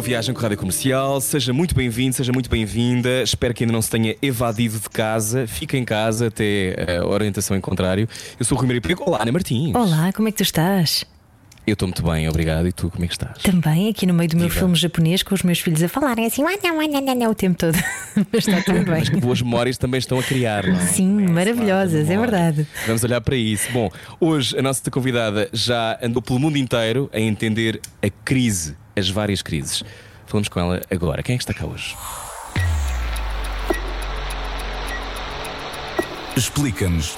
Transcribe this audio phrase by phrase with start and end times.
[0.00, 3.22] Boa viagem com a Rádio Comercial, seja muito bem-vindo, seja muito bem-vinda.
[3.22, 5.46] Espero que ainda não se tenha evadido de casa.
[5.46, 8.08] Fique em casa até a orientação em contrário.
[8.38, 9.04] Eu sou o Rui Maria Pego.
[9.06, 9.74] Olá, Ana Martins.
[9.74, 11.04] Olá, como é que tu estás?
[11.66, 12.66] Eu estou muito bem, obrigado.
[12.66, 13.42] E tu, como é que estás?
[13.42, 14.60] Também aqui no meio do meu Viva.
[14.60, 17.30] filme japonês com os meus filhos a falarem assim, ah, não, ah, não, não, não,
[17.30, 17.76] o tempo todo.
[18.32, 19.04] Mas está tudo bem.
[19.04, 20.86] Que boas memórias também estão a criar, não é?
[20.86, 22.66] Sim, Também, maravilhosas, é verdade.
[22.86, 23.70] Vamos olhar para isso.
[23.70, 29.08] Bom, hoje a nossa convidada já andou pelo mundo inteiro a entender a crise, as
[29.08, 29.82] várias crises.
[30.26, 31.22] Falamos com ela agora.
[31.22, 31.96] Quem é que está cá hoje?
[36.36, 37.16] Explica-nos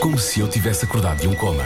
[0.00, 1.64] como se eu tivesse acordado de um coma.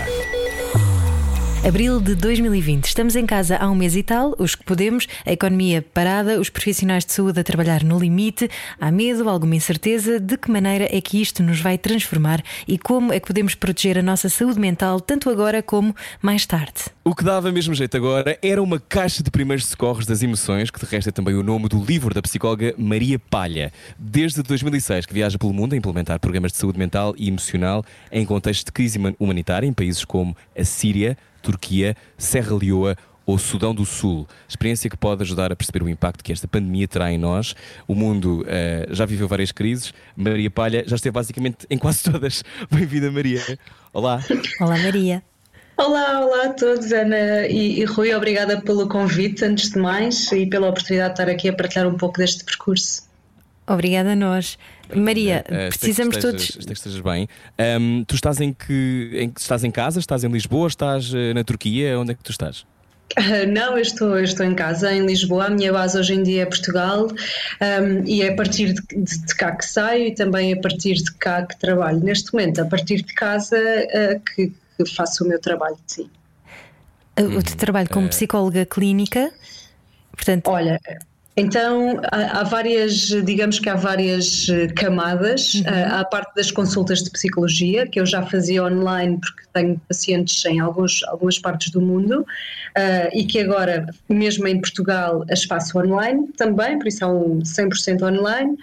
[1.67, 2.87] Abril de 2020.
[2.87, 6.49] Estamos em casa há um mês e tal, os que podemos, a economia parada, os
[6.49, 8.49] profissionais de saúde a trabalhar no limite.
[8.81, 13.13] Há medo, alguma incerteza de que maneira é que isto nos vai transformar e como
[13.13, 16.85] é que podemos proteger a nossa saúde mental, tanto agora como mais tarde.
[17.05, 20.81] O que dava mesmo jeito agora era uma caixa de primeiros socorros das emoções, que
[20.81, 23.71] de resto é também o nome do livro da psicóloga Maria Palha.
[23.99, 28.25] Desde 2006 que viaja pelo mundo a implementar programas de saúde mental e emocional em
[28.25, 32.97] contexto de crise human- humanitária em países como a Síria, Turquia, Serra Leoa
[33.27, 34.27] ou Sudão do Sul.
[34.49, 37.55] Experiência que pode ajudar a perceber o impacto que esta pandemia terá em nós.
[37.87, 39.95] O mundo eh, já viveu várias crises.
[40.17, 42.43] Maria Palha já esteve basicamente em quase todas.
[42.71, 43.41] Bem-vinda, Maria.
[43.93, 44.21] Olá.
[44.61, 45.23] Olá, Maria.
[45.77, 50.45] Olá, olá a todos, Ana e, e Rui, obrigada pelo convite, antes de mais, e
[50.45, 53.10] pela oportunidade de estar aqui a partilhar um pouco deste percurso.
[53.73, 54.59] Obrigada a nós.
[54.95, 56.43] Maria, Eh, precisamos espero que todos.
[56.43, 57.29] estejas, espero que estejas bem.
[57.59, 59.11] Ahm, tu estás em que.
[59.15, 60.01] Em, que- estás em casa?
[60.01, 60.67] Estás em Lisboa?
[60.69, 61.99] Estás eh, na Turquia?
[61.99, 62.67] Onde é que tu estás?
[63.17, 65.47] Ah, Não, eu estou, eu estou em casa, em Lisboa.
[65.47, 67.07] A minha base hoje em dia é Portugal
[67.61, 70.95] ahm, e é a partir de, de- de cá que saio e também a partir
[70.95, 72.01] de cá que trabalho.
[72.01, 76.09] Neste momento, a partir de casa, ah, que, que faço o meu trabalho, sim.
[77.19, 79.31] O teu trabalho como psicóloga clínica,
[80.13, 80.81] portanto, Olha,
[81.41, 85.63] então há, há várias, digamos que há várias eh, camadas.
[85.67, 89.81] Ah, Há a parte das consultas de psicologia, que eu já fazia online porque tenho
[89.89, 92.27] pacientes em alguns, algumas partes do mundo
[92.77, 97.39] ah, e que agora, mesmo em Portugal, as faço online também, por isso é um
[97.41, 98.57] 100% online.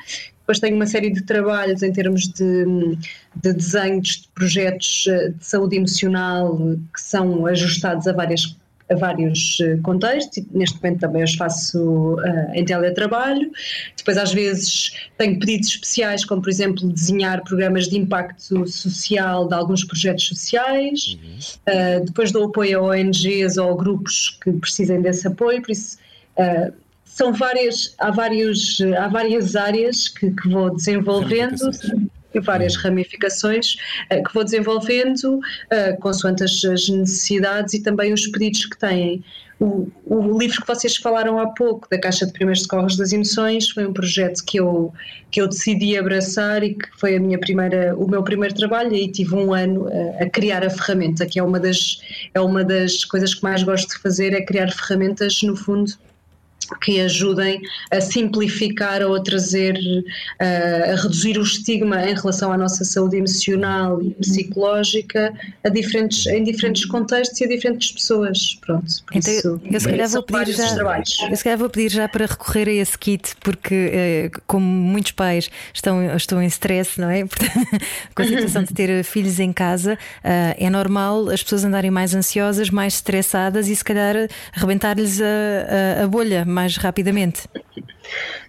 [0.48, 2.96] Depois tenho uma série de trabalhos em termos de,
[3.36, 8.56] de desenhos de projetos eh, de saúde emocional eh, que são ajustados a várias
[8.90, 13.52] a vários eh, contextos e neste momento também os faço eh, em teletrabalho.
[13.98, 19.54] Depois, às vezes, tenho pedidos especiais, como por exemplo desenhar programas de impacto social de
[19.54, 21.18] alguns projetos sociais.
[21.66, 25.98] Eh, depois dou apoio a ONGs ou grupos que precisem desse apoio, por isso.
[26.38, 26.72] eh,
[27.04, 31.72] são várias, há, vários, há várias áreas que, que vou desenvolvendo.
[32.38, 33.76] E várias ramificações
[34.10, 35.40] eh, que vou desenvolvendo
[35.70, 39.24] eh, consoante as, as necessidades e também os pedidos que têm.
[39.60, 43.70] O, o livro que vocês falaram há pouco, da Caixa de Primeiros Socorros das Emoções,
[43.70, 44.94] foi um projeto que eu,
[45.32, 49.12] que eu decidi abraçar e que foi a minha primeira, o meu primeiro trabalho e
[49.12, 52.00] tive um ano eh, a criar a ferramenta, que é uma, das,
[52.36, 55.92] é uma das coisas que mais gosto de fazer, é criar ferramentas, no fundo,
[56.82, 57.62] que ajudem
[57.92, 59.78] a simplificar ou a trazer,
[60.40, 65.34] eh, a reduzir o estigma em relação à nossa saúde emocional e psicológica
[65.64, 68.58] a diferentes, em diferentes contextos e a diferentes pessoas.
[68.62, 71.18] Pronto, Então, isso, eu se calhar vou pedir já, trabalhos.
[71.30, 75.12] eu se calhar vou pedir já para recorrer a esse kit, porque eh, como muitos
[75.12, 77.24] pais estão, estão em stress, não é?
[78.16, 82.14] Com a situação de ter filhos em casa, ah, é normal as pessoas andarem mais
[82.16, 84.16] ansiosas, mais estressadas e se calhar
[84.56, 85.26] arrebentar-lhes a,
[86.02, 87.44] a- a bolha mais rapidamente.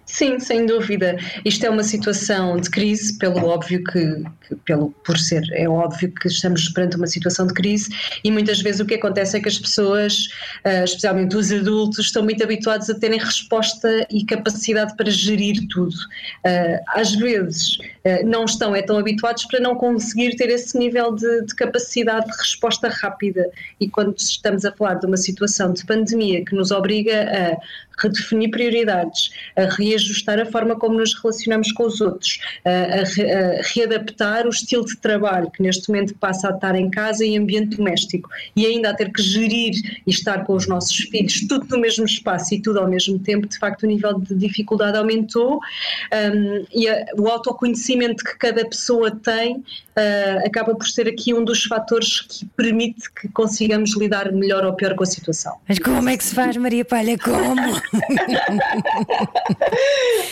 [0.05, 1.17] Sim, sem dúvida.
[1.45, 6.11] Isto é uma situação de crise, pelo óbvio que, que- pelo, por ser, é óbvio
[6.11, 7.89] que estamos perante uma situação de crise
[8.23, 10.29] e muitas vezes o que acontece é que as pessoas,
[10.63, 15.95] ah, especialmente os adultos, estão muito habituados a terem resposta e capacidade para gerir tudo.
[16.43, 21.13] Ah, às vezes ah, não estão é tão habituados para não conseguir ter esse nível
[21.13, 23.47] de, de capacidade de resposta rápida
[23.79, 28.49] e quando estamos a falar de uma situação de pandemia que nos obriga a redefinir
[28.51, 34.49] prioridades, a reajustar a forma como nos relacionamos com os outros, a, a, readaptar o
[34.49, 38.65] estilo de trabalho que neste momento passa a estar em casa e ambiente doméstico e
[38.65, 39.73] ainda a ter que gerir
[40.05, 43.47] e estar com os nossos filhos tudo no mesmo espaço e tudo ao mesmo tempo,
[43.47, 49.11] de facto o nível de dificuldade aumentou um, e a, o autoconhecimento que cada pessoa
[49.11, 49.63] tem
[49.99, 54.73] uh, acaba por ser aqui um dos fatores que permite que consigamos lidar melhor ou
[54.73, 55.57] pior com a situação.
[55.67, 57.17] Mas como é que se faz, Maria Palha?
[57.17, 57.81] Como?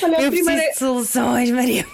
[0.03, 0.61] Olha, Eu primeira...
[0.61, 1.85] preciso de soluções, Maria.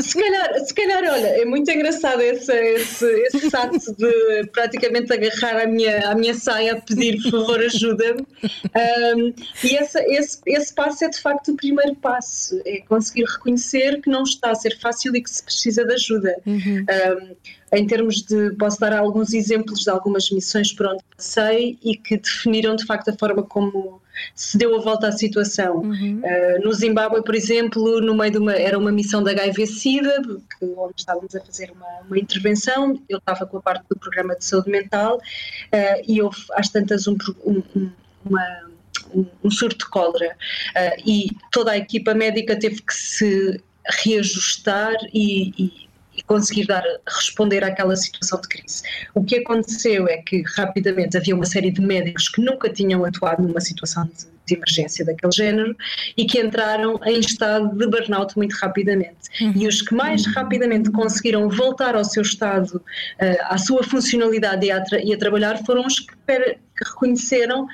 [0.00, 5.62] Se calhar, se calhar olha, é muito engraçado esse, esse, esse ato de praticamente agarrar
[5.62, 8.26] a minha, a minha saia a pedir, por favor, ajuda-me.
[8.44, 9.32] Um,
[9.64, 14.10] e esse, esse, esse passo é de facto o primeiro passo, é conseguir reconhecer que
[14.10, 16.36] não está a ser fácil e que se precisa de ajuda.
[16.46, 16.84] Uhum.
[16.88, 17.36] Um,
[17.72, 22.16] em termos de, posso dar alguns exemplos de algumas missões por onde passei e que
[22.16, 24.00] definiram de facto a forma como
[24.34, 25.78] se deu a volta à situação.
[25.78, 26.20] Uhum.
[26.24, 30.22] Uh, no Zimbábue, por exemplo, no meio de uma, era uma missão da HIV-Sida,
[30.62, 34.44] onde estávamos a fazer uma, uma, intervenção, eu estava com a parte do programa de
[34.44, 37.90] saúde mental uh, e houve às tantas um, um,
[38.24, 38.68] uma
[39.42, 40.36] um, surto de cólera
[40.76, 43.60] uh, e toda a equipa médica teve que se
[44.04, 45.87] reajustar e e
[46.28, 48.82] conseguir dar, responder àquela situação de crise.
[49.14, 53.42] O que aconteceu é que rapidamente havia uma série de médicos que nunca tinham atuado
[53.42, 55.76] numa situação de, de emergência daquele género
[56.16, 59.16] e que entraram em estado de burnout muito rapidamente.
[59.40, 59.52] Uhum.
[59.56, 64.70] E os que mais rapidamente conseguiram voltar ao seu estado, uh, à sua funcionalidade e
[64.70, 67.66] a, e a trabalhar foram os que, que reconheceram: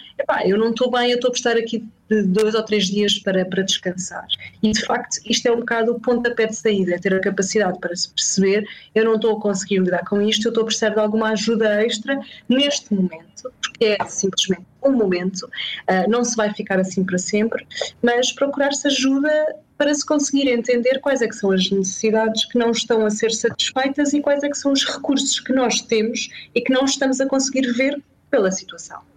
[0.47, 1.85] eu não estou bem, eu estou a prestar aqui
[2.23, 4.27] de dois ou três dias para, para descansar.
[4.63, 7.79] E de facto, isto é um bocado o pontapé de saída, é ter a capacidade
[7.79, 10.91] para se perceber: eu não estou a conseguir lidar com isto, eu estou a precisar
[10.91, 12.19] de alguma ajuda extra
[12.49, 17.67] neste momento, porque é simplesmente um momento, uh, não se vai ficar assim para sempre,
[18.03, 22.71] mas procurar-se ajuda para se conseguir entender quais é que são as necessidades que não
[22.71, 26.61] estão a ser satisfeitas e quais é que são os recursos que nós temos e
[26.61, 28.01] que não estamos a conseguir ver
[28.31, 29.14] pela situação.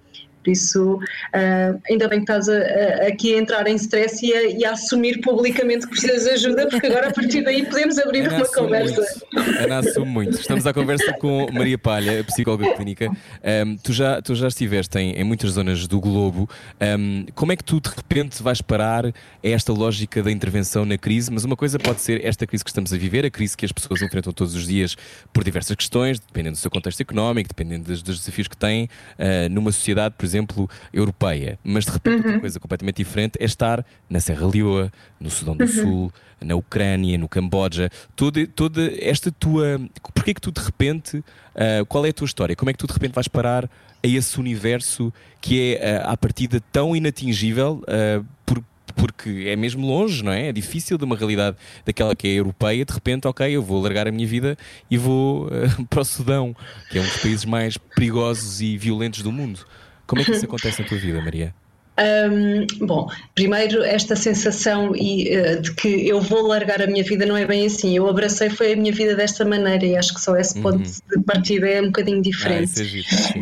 [0.47, 4.33] Por isso, uh, ainda bem que estás a, a, aqui a entrar em stress e
[4.33, 7.97] a, e a, assumir publicamente que precisas de ajuda, porque agora a partir daí podemos
[7.97, 9.01] abrir Ana uma conversa.
[9.33, 9.59] Muito.
[9.59, 10.39] Ana assume muito.
[10.39, 13.09] Estamos à conversa com Maria Palha, psicóloga clínica.
[13.09, 16.49] Um, tu, já, tu já estiveste em, em muitas zonas do globo.
[16.97, 19.11] Um, como é que tu de repente vais parar a
[19.43, 21.29] esta lógica da intervenção na crise?
[21.29, 23.73] Mas uma coisa pode ser esta crise que estamos a viver, a crise que as
[23.73, 24.95] pessoas enfrentam todos os dias
[25.33, 29.49] por diversas questões, dependendo do seu contexto económico, dependendo dos, dos desafios que têm uh,
[29.51, 32.23] numa sociedade, por exemplo exemplo, europeia, mas de repente uhum.
[32.23, 35.67] outra coisa completamente diferente é estar na Serra Leoa, no Sudão do uhum.
[35.67, 39.81] Sul, na Ucrânia, no Camboja, toda, toda esta tua.
[40.13, 41.17] Porquê que tu de repente.
[41.17, 42.55] Uh, qual é a tua história?
[42.55, 45.11] Como é que tu de repente vais parar a esse universo
[45.41, 48.63] que é, uh, à partida, tão inatingível uh, por,
[48.95, 50.49] porque é mesmo longe, não é?
[50.49, 54.07] É difícil de uma realidade daquela que é europeia, de repente, ok, eu vou largar
[54.07, 54.55] a minha vida
[54.89, 56.55] e vou uh, para o Sudão,
[56.91, 59.65] que é um dos países mais perigosos e violentos do mundo.
[60.07, 61.53] Como é que isso acontece na tua vida, Maria?
[61.99, 67.25] Um, bom, primeiro esta sensação e, uh, de que eu vou largar a minha vida
[67.25, 67.97] não é bem assim.
[67.97, 71.17] Eu abracei foi a minha vida desta maneira e acho que só esse ponto uhum.
[71.17, 72.71] de partida é um bocadinho diferente.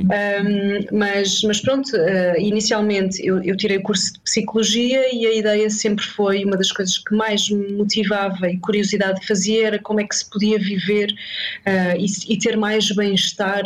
[0.09, 5.25] Ah, um, mas, mas pronto, uh, inicialmente eu, eu, tirei o curso de psicologia e
[5.27, 9.79] a ideia sempre foi uma das coisas que mais me motivava e curiosidade fazia era
[9.79, 13.63] como é que se podia viver uh, e, e ter mais bem-estar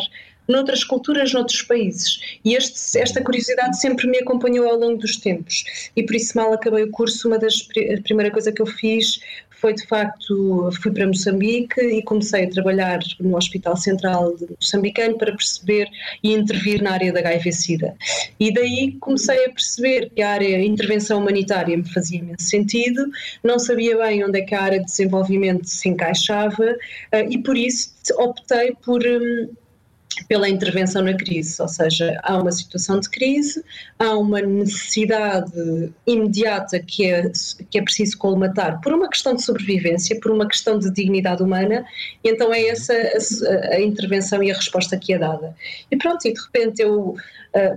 [0.49, 2.19] noutras culturas, noutros países.
[2.43, 5.63] E este, esta curiosidade sempre me acompanhou ao longo dos tempos.
[5.95, 7.67] E por isso, mal acabei o curso, uma das
[7.97, 9.19] a primeira coisa que eu fiz
[9.59, 15.33] foi de facto, fui para Moçambique e comecei a trabalhar no Hospital Central Moçambicano para
[15.33, 15.89] perceber
[16.23, 17.93] e intervir na área da HIV-Sida.
[18.39, 23.05] E daí comecei a perceber que a área de intervenção humanitária me fazia imenso sentido,
[23.43, 26.75] não sabia bem onde é que a área de desenvolvimento se encaixava
[27.11, 29.49] eh, e por isso optei por hum,
[30.27, 33.63] pela intervenção na crise, ou seja, há uma situação de crise,
[33.97, 37.31] há uma necessidade imediata que é,
[37.69, 41.85] que é preciso colmatar por uma questão de sobrevivência, por uma questão de dignidade humana,
[42.23, 45.55] e então é essa a, a intervenção e a resposta que é dada.
[45.91, 47.15] E pronto, e de repente eu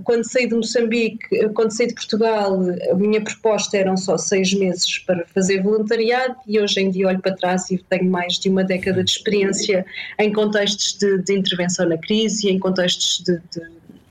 [0.03, 2.59] quando saí de Moçambique, quando saí de Portugal,
[2.91, 7.19] a minha proposta eram só seis meses para fazer voluntariado e hoje em dia olho
[7.19, 9.85] para trás e tenho mais de uma década de experiência
[10.19, 13.67] em contextos de, de intervenção na crise em contextos de, de,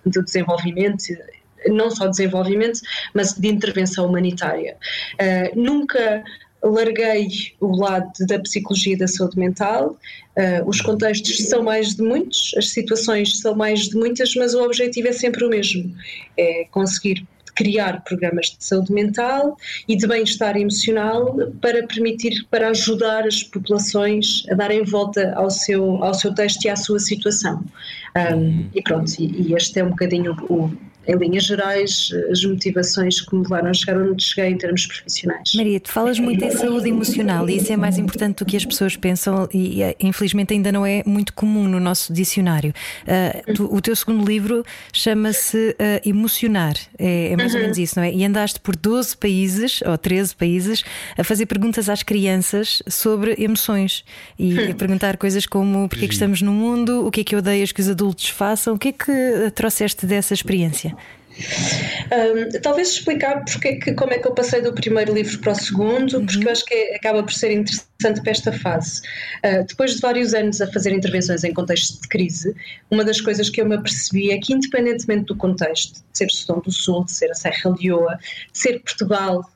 [0.06, 1.04] de desenvolvimento
[1.68, 2.80] não só desenvolvimento,
[3.14, 4.76] mas de intervenção humanitária.
[5.14, 6.24] Uh, nunca
[6.62, 7.28] larguei
[7.60, 9.96] o lado da psicologia e da saúde mental.
[10.36, 14.62] Uh, os contextos são mais de muitos, as situações são mais de muitas, mas o
[14.62, 15.94] objetivo é sempre o mesmo:
[16.36, 23.26] é conseguir criar programas de saúde mental e de bem-estar emocional para permitir, para ajudar
[23.26, 27.62] as populações a darem volta ao seu, ao seu texto e à sua situação.
[28.16, 30.70] Um, e pronto, e, e, este é um bocadinho o,
[31.06, 35.52] em linhas gerais, as motivações que me levaram a chegar onde cheguei em termos profissionais.
[35.54, 38.64] Maria, tu falas muito em saúde emocional e isso é mais importante do que as
[38.64, 42.72] pessoas pensam e eh, infelizmente ainda não é muito comum no nosso dicionário.
[43.02, 47.58] Uh, tu, o teu segundo livro chama-se uh, Emocionar, é, é mais uhum.
[47.58, 48.12] ou menos isso, não é?
[48.12, 50.84] E andaste por 12 países ou 13 países
[51.16, 54.04] a fazer perguntas às crianças sobre emoções
[54.38, 57.36] e a perguntar coisas como porque é que estamos no mundo, o que é que
[57.36, 60.91] odeias que os adultos façam, o que é que trouxeste dessa experiência?
[61.34, 65.52] Um, talvez explicar porque é que, como é que eu passei do primeiro livro para
[65.52, 66.26] o segundo, uhum.
[66.26, 69.00] porque eu acho que é, acaba por ser interessante para esta fase.
[69.44, 72.54] Uh, depois de vários anos a fazer intervenções em contexto de crise,
[72.90, 76.60] uma das coisas que eu me apercebi é que, independentemente do contexto, de ser Sudão
[76.60, 78.18] do Sul, de ser a Serra Leoa,
[78.52, 79.48] de ser Portugal,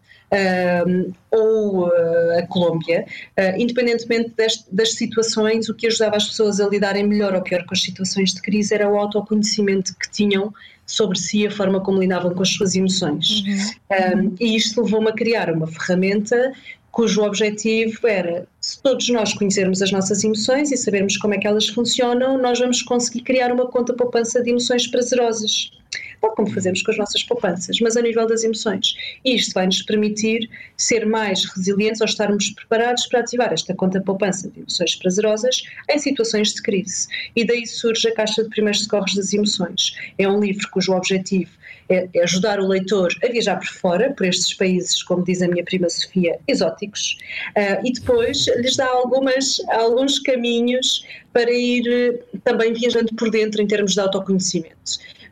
[0.87, 3.07] um, ou uh, a Colômbia,
[3.39, 7.65] uh, independentemente deste, das situações, o que ajudava as pessoas a lidarem melhor ou pior
[7.65, 10.53] com as situações de crise era o autoconhecimento que tinham
[10.87, 13.43] sobre si, a forma como lidavam com as suas emoções.
[13.91, 14.31] Uhum.
[14.31, 16.53] Um, e isto levou-me a criar uma ferramenta
[16.97, 21.47] cujo objetivo era, se todos nós conhecermos as nossas emoções e sabermos como é que
[21.47, 25.71] elas funcionam, nós vamos conseguir criar uma conta poupança de emoções prazerosas
[26.21, 28.97] tal como fazemos com as nossas poupanças, mas a nível das emoções.
[29.25, 34.51] Isto vai nos permitir ser mais resilientes ou estarmos preparados para ativar esta conta poupança
[34.51, 37.09] de emoções prazerosas em situações de crise.
[37.35, 39.97] E daí surge a Caixa de Primeiros Socorros das Emoções.
[40.19, 41.51] É um livro cujo objetivo
[41.89, 45.49] é, é ajudar o leitor a viajar por fora, por estes países, como diz a
[45.49, 47.19] minha prima Sofia, exóticos,
[47.57, 53.63] uh, e depois lhes dá algumas, alguns caminhos para ir uh, também viajando por dentro
[53.63, 54.77] em termos de autoconhecimento.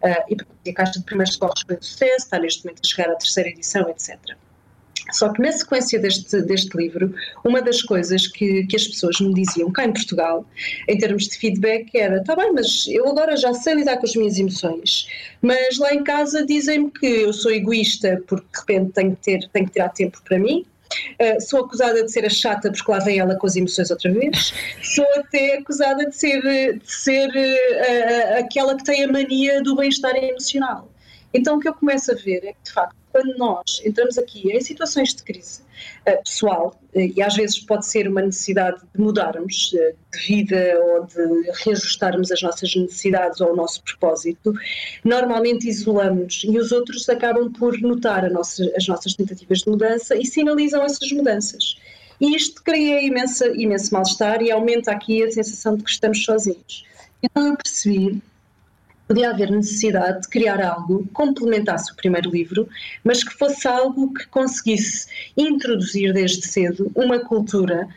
[0.05, 3.11] Uh, e a Caixa de Primeiros Socorros foi um sucesso, está neste momento a chegar
[3.11, 4.19] à terceira edição, etc.
[5.13, 9.35] Só que na sequência deste, deste livro, uma das coisas que, que as pessoas me
[9.35, 10.47] diziam cá em Portugal,
[10.89, 14.15] em termos de feedback, era: tá bem, mas eu agora já sei lidar com as
[14.15, 15.09] minhas emoções,
[15.43, 19.49] mas lá em casa dizem-me que eu sou egoísta porque de repente tenho que, ter,
[19.53, 20.65] tenho que tirar tempo para mim,
[21.21, 24.13] Uh, sou acusada de ser a chata porque lá vem ela com as emoções outra
[24.13, 24.55] vez.
[24.83, 26.43] Sou até acusada de ser,
[26.79, 30.91] de ser uh, aquela que tem a mania do bem-estar emocional.
[31.33, 34.51] Então o que eu começo a ver é que, de facto, quando nós entramos aqui
[34.53, 35.64] em situações de crise
[36.05, 41.07] pessoal, uh, e às vezes pode ser uma necessidade de mudarmos uh, de vida ou
[41.07, 44.53] de reajustarmos as nossas necessidades ou o nosso propósito,
[45.05, 50.25] normalmente isolamos e os outros acabam por notar nossa, as nossas tentativas de mudança e
[50.25, 51.77] sinalizam essas mudanças.
[52.21, 56.85] E isto cria imensa, imenso mal-estar e aumenta aqui a sensação de que estamos sozinhos.
[57.23, 58.23] Então eu percebi
[59.07, 62.69] podia haver necessidade de criar algo que complementasse o primeiro livro,
[63.03, 65.07] mas que fosse algo que conseguisse
[65.37, 67.89] introduzir desde cedo uma cultura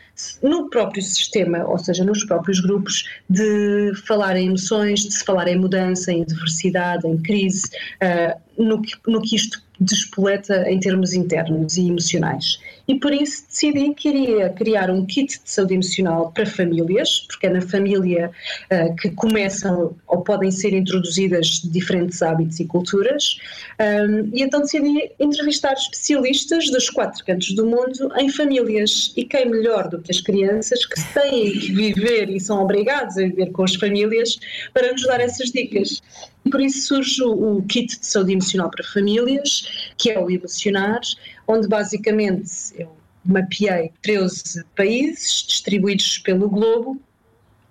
[0.42, 5.48] no próprio sistema, ou seja, nos próprios grupos, de falar em emoções, de se falar
[5.48, 7.64] em mudança, em diversidade, em crise,
[8.02, 12.58] uh, no, que, no que isto despoleta em termos internos e emocionais.
[12.88, 17.46] E por isso decidi que iria criar um kit de saúde emocional para famílias, porque
[17.46, 18.30] é na família
[18.72, 23.38] uh, que começam ou podem ser introduzidas diferentes hábitos e culturas.
[23.78, 29.12] Um, e então decidi entrevistar especialistas dos quatro cantos do mundo em famílias.
[29.16, 33.22] E quem melhor do que as crianças que têm que viver e são obrigados a
[33.22, 34.38] viver com as famílias
[34.72, 36.02] para nos dar essas dicas.
[36.50, 41.00] Por isso surge o kit de saúde emocional para famílias, que é o Emocionar,
[41.46, 47.00] onde basicamente eu mapeei 13 países distribuídos pelo globo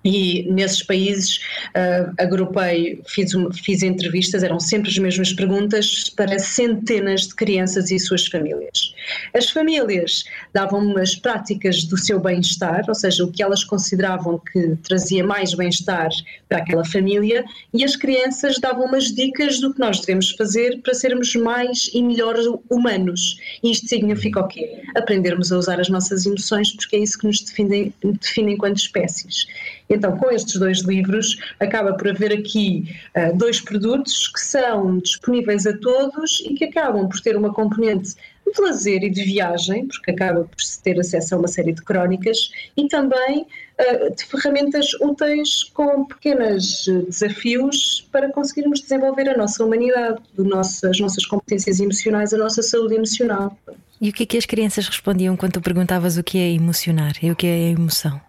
[0.08, 1.38] e nesses países
[1.76, 8.00] uh, agrupei, fiz, fiz entrevistas, eram sempre as mesmas perguntas para centenas de crianças e
[8.00, 8.94] suas famílias.
[9.36, 10.24] As famílias
[10.54, 15.54] davam-me as práticas do seu bem-estar, ou seja, o que elas consideravam que trazia mais
[15.54, 16.10] bem-estar
[16.48, 20.94] para aquela família, e as crianças davam-me as dicas do que nós devemos fazer para
[20.94, 22.36] sermos mais e melhor
[22.70, 23.42] humanos.
[23.62, 24.84] E isto significa o quê?
[24.96, 29.48] Aprendermos a usar as nossas emoções, porque é isso que nos define, define enquanto espécies.
[29.90, 35.66] Então, com estes dois livros, acaba por haver aqui uh, dois produtos que são disponíveis
[35.66, 38.16] a todos e que acabam por ter uma componente
[38.46, 41.82] de lazer e de viagem, porque acaba por se ter acesso a uma série de
[41.82, 43.46] crónicas, e também
[43.80, 51.00] uh, de ferramentas úteis com pequenos desafios para conseguirmos desenvolver a nossa humanidade, nosso, as
[51.00, 53.58] nossas competências emocionais, a nossa saúde emocional.
[54.00, 57.14] E o que é que as crianças respondiam quando tu perguntavas o que é emocionar
[57.22, 58.27] e o que é emoção?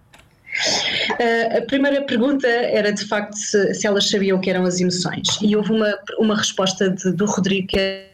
[1.13, 4.81] Uh, a primeira pergunta era de facto se, se, elas sabiam o que eram as
[4.81, 8.09] emoções, e houve uma, uma resposta de, do Rodrigo que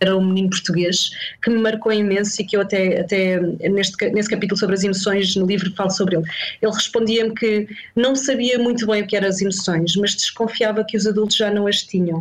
[0.00, 1.10] era um menino português
[1.42, 5.34] que me marcou imenso e que eu até, até neste, nesse capítulo sobre as emoções
[5.36, 6.24] no livro falo sobre ele.
[6.60, 7.66] Ele respondia-me que
[7.96, 11.50] não sabia muito bem o que eram as emoções, mas desconfiava que os adultos já
[11.50, 12.18] não as tinham.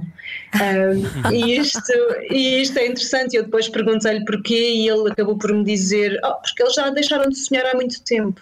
[0.55, 1.93] Um, e, isto,
[2.29, 3.35] e isto é interessante.
[3.35, 7.29] Eu depois perguntei-lhe porquê e ele acabou por me dizer: oh, porque eles já deixaram
[7.29, 8.39] de sonhar há muito tempo.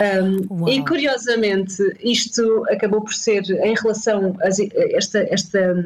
[0.00, 4.48] Um, e curiosamente, isto acabou por ser em relação a
[4.96, 5.84] esta, esta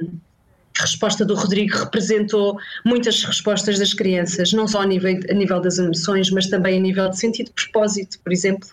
[0.78, 5.60] a resposta do Rodrigo representou muitas respostas das crianças, não só a nível, a nível
[5.60, 8.68] das emoções, mas também a nível de sentido de propósito, por exemplo,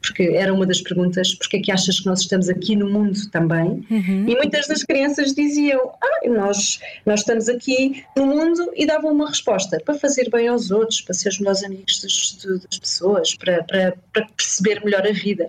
[0.00, 3.18] porque era uma das perguntas: porque é que achas que nós estamos aqui no mundo
[3.30, 3.84] também?
[3.90, 4.24] Uhum.
[4.28, 9.28] E muitas das crianças diziam: ah, nós, nós estamos aqui no mundo e davam uma
[9.28, 13.64] resposta para fazer bem aos outros, para ser os melhores amigos das, das pessoas, para,
[13.64, 15.48] para, para perceber melhor a vida.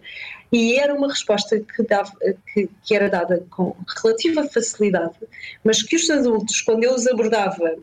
[0.52, 2.12] E era uma resposta que, dava,
[2.54, 5.16] que, que, era dada com relativa facilidade,
[5.64, 7.78] mas que os adultos, quando eu os abordava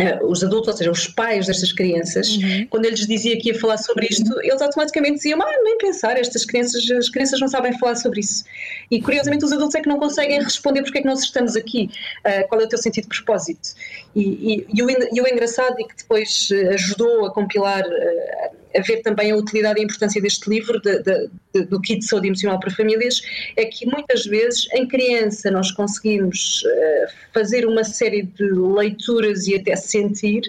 [0.00, 2.66] eh, os adultos, ou seja, os pais destas crianças, uhum.
[2.70, 6.16] quando eu lhes dizia que ia falar sobre isto, eles automaticamente diziam: Ah, nem pensar,
[6.16, 8.44] estas crianças, as crianças não sabem falar sobre isso.
[8.90, 11.90] E curiosamente, os adultos é que não conseguem responder porque é que nós estamos aqui,
[12.20, 13.74] uh, qual é o teu sentido de propósito.
[14.14, 17.82] E, e, e, o, e o engraçado e que depois eh, ajudou a compilar.
[17.84, 21.80] Uh, a ver também a utilidade e a importância deste livro, de, de, de, do
[21.80, 23.20] kit de saúde emocional para famílias,
[23.56, 29.56] é que muitas vezes em criança nós conseguimos uh, fazer uma série de leituras e
[29.56, 30.42] até sentir,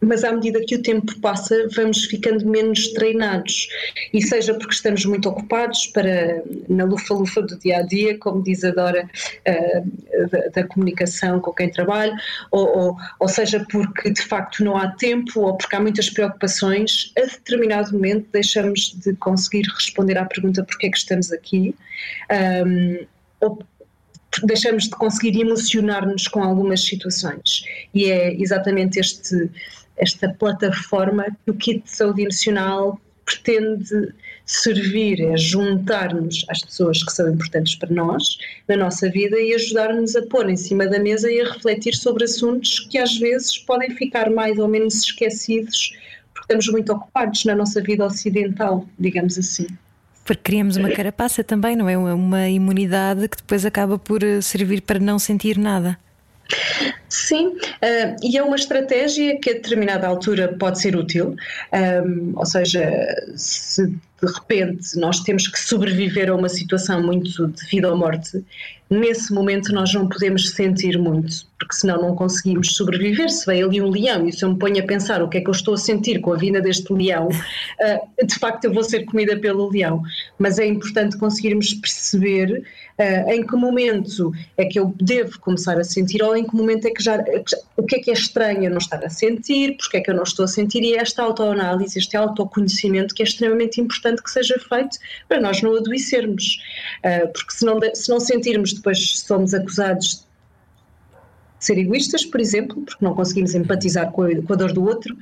[0.00, 3.68] mas à medida que o tempo passa, vamos ficando menos treinados.
[4.12, 8.64] E seja porque estamos muito ocupados para, na lufa-lufa do dia a dia, como diz
[8.64, 9.08] a Dora,
[9.46, 12.14] uh, da, da, comunicação com quem trabalho,
[12.50, 17.12] ou, ou, ou, seja porque de facto não há tempo ou porque há muitas preocupações,
[17.18, 21.74] a determinado momento deixamos de conseguir responder à pergunta porque é que estamos aqui.
[22.66, 23.06] Um,
[23.40, 23.58] ou
[24.44, 27.64] deixamos de conseguir emocionar-nos com algumas situações.
[27.92, 29.50] E é exatamente este
[30.00, 34.12] esta plataforma que o kit de saúde emocional pretende
[34.44, 40.16] servir, é juntar-nos às pessoas que são importantes para nós na nossa vida e ajudar-nos
[40.16, 43.90] a pôr em cima da mesa e a refletir sobre assuntos que às vezes podem
[43.90, 45.96] ficar mais ou menos esquecidos
[46.32, 49.66] porque estamos muito ocupados na nossa vida ocidental, digamos assim.
[50.24, 51.96] Porque criamos uma carapaça também, não é?
[51.96, 55.98] Uma imunidade que depois acaba por eh, servir para não sentir nada.
[57.08, 61.34] Sim, uh, e é uma estratégia que a determinada altura pode ser útil,
[61.72, 62.88] um, ou seja,
[63.34, 68.44] se de repente nós temos que sobreviver a uma situação muito de vida ou morte,
[68.88, 73.28] nesse momento nós não podemos sentir muito, porque senão não conseguimos sobreviver.
[73.28, 75.40] Se vem ali um leão e se eu me ponho a pensar o que é
[75.42, 78.82] que eu estou a sentir com a vinda deste leão, uh, de facto eu vou
[78.82, 80.02] ser comida pelo leão.
[80.38, 82.64] Mas é importante conseguirmos perceber
[82.98, 86.86] uh, em que momento é que eu devo começar a sentir ou em que momento
[86.86, 87.22] é que já,
[87.76, 90.14] o que é que é estranho eu não estar a sentir, porque é que eu
[90.14, 94.30] não estou a sentir e é esta autoanálise, este autoconhecimento que é extremamente importante que
[94.30, 96.58] seja feito para nós não adoecermos,
[97.04, 100.29] uh, porque se não, se não sentirmos depois somos acusados de
[101.60, 105.16] ser egoístas, por exemplo, porque não conseguimos empatizar com a, com a dor do outro,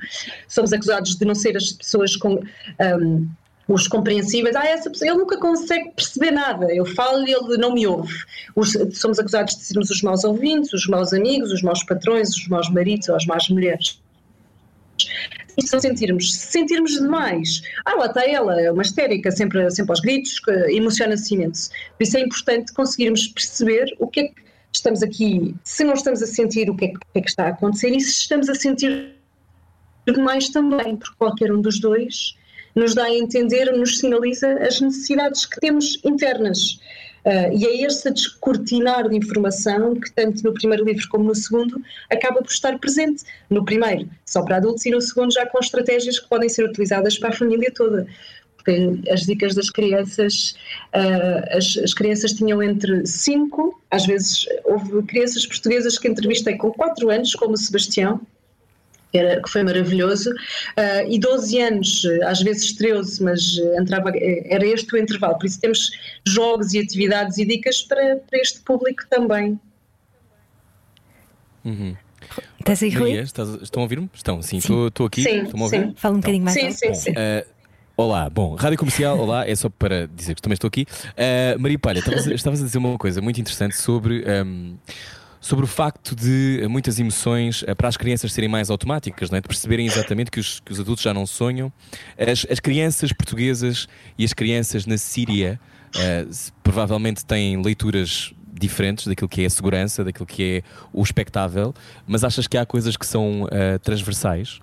[0.47, 3.27] somos acusados de não ser as pessoas com um,
[3.67, 7.73] os compreensíveis, ah, essa pessoa, ele nunca consegue perceber nada, eu falo e ele não
[7.73, 8.15] me ouve.
[8.55, 12.47] Os, somos acusados de sermos os maus ouvintes, os maus amigos, os maus patrões, os
[12.47, 14.01] maus maridos ou as más mulheres.
[15.55, 19.91] E se sentirmos, se sentirmos demais, ah, lá está ela, é uma histérica, sempre, sempre
[19.91, 21.69] aos gritos, emociona-se imenso.
[21.97, 26.21] Por isso é importante conseguirmos perceber o que é que estamos aqui, se não estamos
[26.21, 28.55] a sentir o que é que, é que está a acontecer e se estamos a
[28.55, 29.15] sentir
[30.05, 32.35] demais também, porque qualquer um dos dois
[32.75, 36.79] nos dá a entender, nos sinaliza as necessidades que temos internas.
[37.25, 41.81] Uh, e é esse descortinar de informação que, tanto no primeiro livro como no segundo,
[42.09, 43.23] acaba por estar presente.
[43.49, 47.17] No primeiro, só para adultos, e no segundo, já com estratégias que podem ser utilizadas
[47.17, 48.07] para a família toda.
[48.59, 50.53] Porque as dicas das crianças,
[50.93, 56.69] uh, as, as, crianças tinham entre 5, às vezes houve crianças portuguesas que entrevistei com
[56.71, 58.19] 4 anos, como o Sebastião,
[59.13, 64.93] era, que foi maravilhoso, uh, e 12 anos, às vezes 13, mas entrava, era este
[64.93, 65.89] o intervalo, por isso temos
[66.27, 69.57] jogos e atividades e dicas para, para este público também.
[71.63, 71.95] Uhum.
[72.59, 73.13] Estás aí, Rui?
[73.13, 74.09] Estás, estão a ouvir-me?
[74.13, 75.23] Estão, sim, estou aqui.
[75.23, 75.79] Sim, estão a ouvir?
[75.79, 75.93] Sim.
[75.95, 76.59] Fala um bocadinho mais.
[76.59, 77.11] Sim, sim, sim.
[77.11, 77.58] Uh,
[78.01, 80.85] Olá, bom, Rádio Comercial, olá, é só para dizer que também estou aqui.
[81.09, 84.77] Uh, Maria Palha, estavas, estavas, a dizer uma coisa muito interessante sobre um,
[85.41, 89.41] sobre o facto de muitas emoções eh, para as crianças serem mais automáticas, não é?
[89.41, 91.73] de perceberem exatamente que os, que os adultos já não sonham.
[92.17, 93.85] As, as crianças portuguesas
[94.17, 95.59] e as crianças na Síria
[95.89, 101.73] uh, provavelmente têm leituras diferentes daquilo que é a segurança, daquilo que é o espectável,
[102.07, 104.61] mas achas que há coisas que são uh, transversais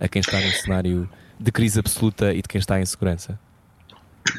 [0.00, 1.06] a quem está num cenário
[1.38, 3.38] de crise absoluta e de quem está em segurança?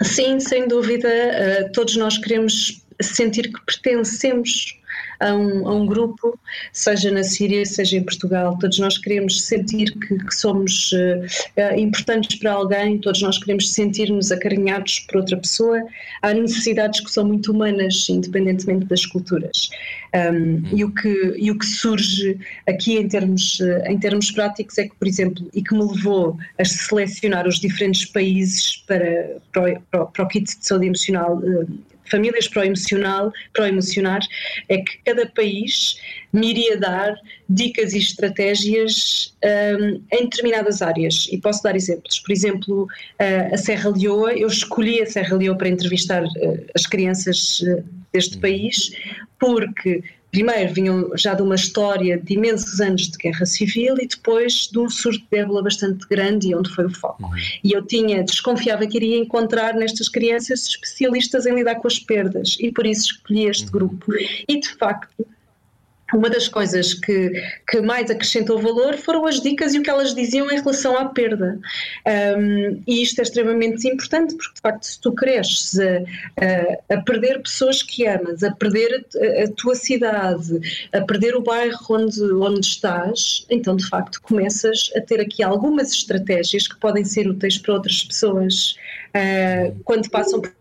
[0.03, 1.07] Sim, sem dúvida.
[1.09, 4.78] Uh, todos nós queremos sentir que pertencemos
[5.19, 6.39] a um, a um, grupo,
[6.71, 8.57] seja na Síria, seja em Portugal.
[8.59, 14.31] Todos nós queremos sentir que, que somos uh, importantes para alguém, todos nós queremos sentir-nos
[14.31, 15.83] acarinhados por outra pessoa.
[16.21, 19.69] Há necessidades que são muito humanas, independentemente das culturas.
[20.13, 24.87] Um, e, o que, e o que surge aqui em termos, em termos práticos é
[24.87, 30.23] que, por exemplo, e que me levou a selecionar os diferentes países para, para, para
[30.23, 31.39] o kit de saúde emocional
[32.09, 34.21] famílias para o emocional, para o emocionar,
[34.67, 35.99] é que cada país
[36.31, 37.15] me iria dar
[37.49, 41.27] dicas e estratégias um, em determinadas áreas.
[41.31, 42.19] E posso dar exemplos.
[42.19, 46.85] Por exemplo, uh, a Serra Leoa, eu escolhi a Serra Leoa para entrevistar uh, as
[46.85, 48.91] crianças uh, deste país,
[49.39, 54.69] porque primeiro vinham já de uma história de imensos anos de guerra civil e depois
[54.71, 57.23] de um surto de ébola bastante grande e onde foi o foco.
[57.23, 57.31] Uhum.
[57.63, 62.57] E eu tinha, desconfiava que iria encontrar nestas crianças especialistas em lidar com as perdas
[62.59, 63.71] e por isso escolhi este uhum.
[63.71, 64.13] grupo.
[64.47, 65.25] E de facto,
[66.13, 67.31] uma das coisas que,
[67.67, 71.05] que mais acrescentou valor foram as dicas e o que elas diziam em relação à
[71.05, 71.59] perda.
[72.37, 77.01] Um, e isto é extremamente importante, porque de facto, se tu cresces a, a, a
[77.01, 82.21] perder pessoas que amas, a perder a, a, tua cidade, a perder o bairro onde,
[82.21, 87.57] onde estás, então de facto começas a ter aqui algumas estratégias que podem ser úteis
[87.57, 88.75] para outras pessoas
[89.15, 90.58] uh, quando passam por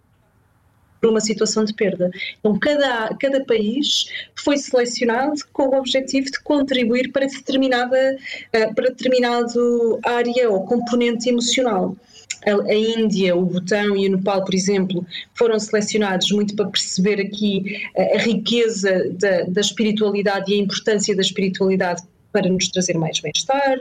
[1.01, 2.11] por uma situação de perda.
[2.39, 4.07] Então, cada, cada país
[4.37, 8.17] foi selecionado com o objetivo de contribuir para determinada
[8.55, 11.97] uh, para determinado área ou componente emocional.
[12.47, 17.83] A, Índia, o Butão e o Nepal, por exemplo, foram selecionados muito para perceber aqui
[17.97, 23.19] a, a riqueza da, da espiritualidade e a importância da espiritualidade para nos trazer mais
[23.21, 23.79] bem-estar.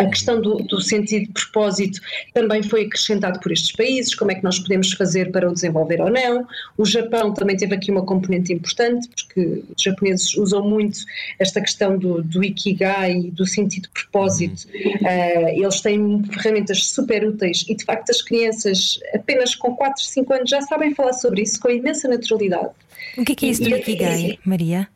[0.00, 2.00] A questão do, do, sentido de propósito
[2.32, 6.00] também foi acrescentado por estes países, como é que nós podemos fazer para o desenvolver
[6.00, 6.46] ou não.
[6.78, 11.00] O Japão também teve aqui uma componente importante, porque os japoneses usam muito
[11.38, 14.66] esta questão do, do Ikigai, do sentido de propósito.
[14.74, 20.32] Uh, eles têm ferramentas super úteis e, de facto, as crianças apenas com 4, 5
[20.32, 22.70] anos já sabem falar sobre isso com imensa naturalidade.
[23.18, 24.88] O que é, que é isso do Ikigai, Maria?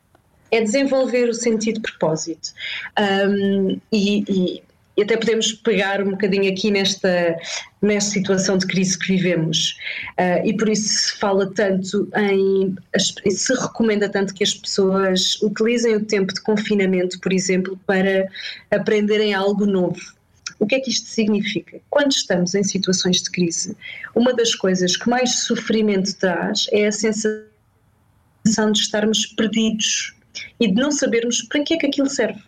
[0.49, 2.53] É desenvolver o sentido de propósito.
[2.97, 4.63] Um, e, e
[4.97, 7.37] e até podemos pegar um bocadinho aqui nesta,
[7.81, 9.77] nesta situação de crise que vivemos.
[10.19, 12.75] Uh, e por isso se fala tanto em.
[12.97, 18.27] se recomenda tanto que as pessoas utilizem o tempo de confinamento, por exemplo, para
[18.71, 20.15] aprenderem algo novo.
[20.59, 21.81] O que é que isto significa?
[21.89, 23.75] Quando estamos em situações de crise,
[24.15, 27.43] uma das coisas que mais sofrimento traz é a sensação
[28.71, 30.15] de estarmos perdidos
[30.59, 32.41] e de não sabermos para que é que aquilo serve.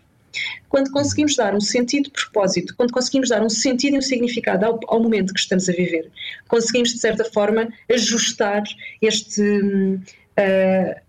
[0.69, 4.65] Quando conseguimos dar um sentido de propósito, quando conseguimos dar um sentido e um significado
[4.65, 6.09] ao, ao momento que estamos a viver,
[6.47, 8.63] conseguimos, de certa forma, ajustar
[9.01, 9.41] este.
[9.41, 11.07] Uh,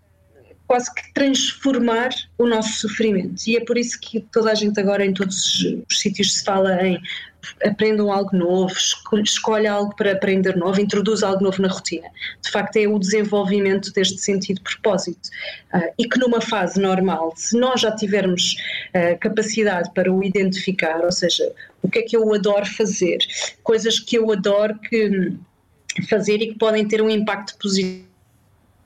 [0.69, 3.41] quase que transformar o nosso sofrimento.
[3.47, 6.79] E é por isso que toda a gente agora em todos os sítios se fala
[6.85, 7.01] em
[7.63, 8.73] aprendam algo novo,
[9.23, 12.07] escolhe algo para aprender novo, introduz algo novo na rotina.
[12.41, 15.29] De facto, é o desenvolvimento deste sentido de propósito.
[15.73, 18.55] Uh, e que numa fase normal, se nós já tivermos
[18.89, 23.19] uh, capacidade para o identificar, ou seja, o que é que eu adoro fazer,
[23.63, 25.33] coisas que eu adoro que,
[26.09, 28.08] fazer e que podem ter um impacto positivo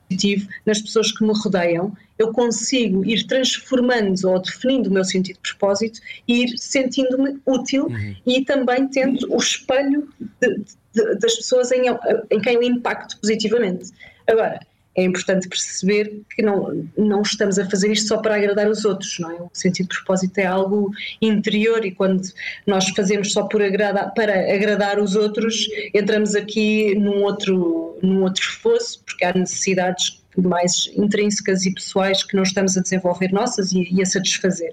[0.08, 5.36] positivo nas pessoas que me rodeiam, eu consigo ir transformando ou definindo o meu sentido
[5.36, 8.16] de propósito e ir sentindo-me útil uhum.
[8.26, 10.08] e também tendo o espelho
[10.40, 11.84] de, de, das pessoas em,
[12.30, 13.90] em quem eu impacto positivamente.
[14.28, 14.60] Agora,
[14.96, 19.18] é importante perceber que não, não estamos a fazer isto só para agradar os outros,
[19.18, 19.34] não é?
[19.34, 22.22] O sentido de propósito é algo interior e quando
[22.66, 28.44] nós fazemos só por agradar, para agradar os outros, entramos aqui num outro, num outro
[28.60, 33.88] fosso, porque há necessidades mais intrínsecas e pessoais que não estamos a desenvolver nossas e,
[33.92, 34.72] e a satisfazer.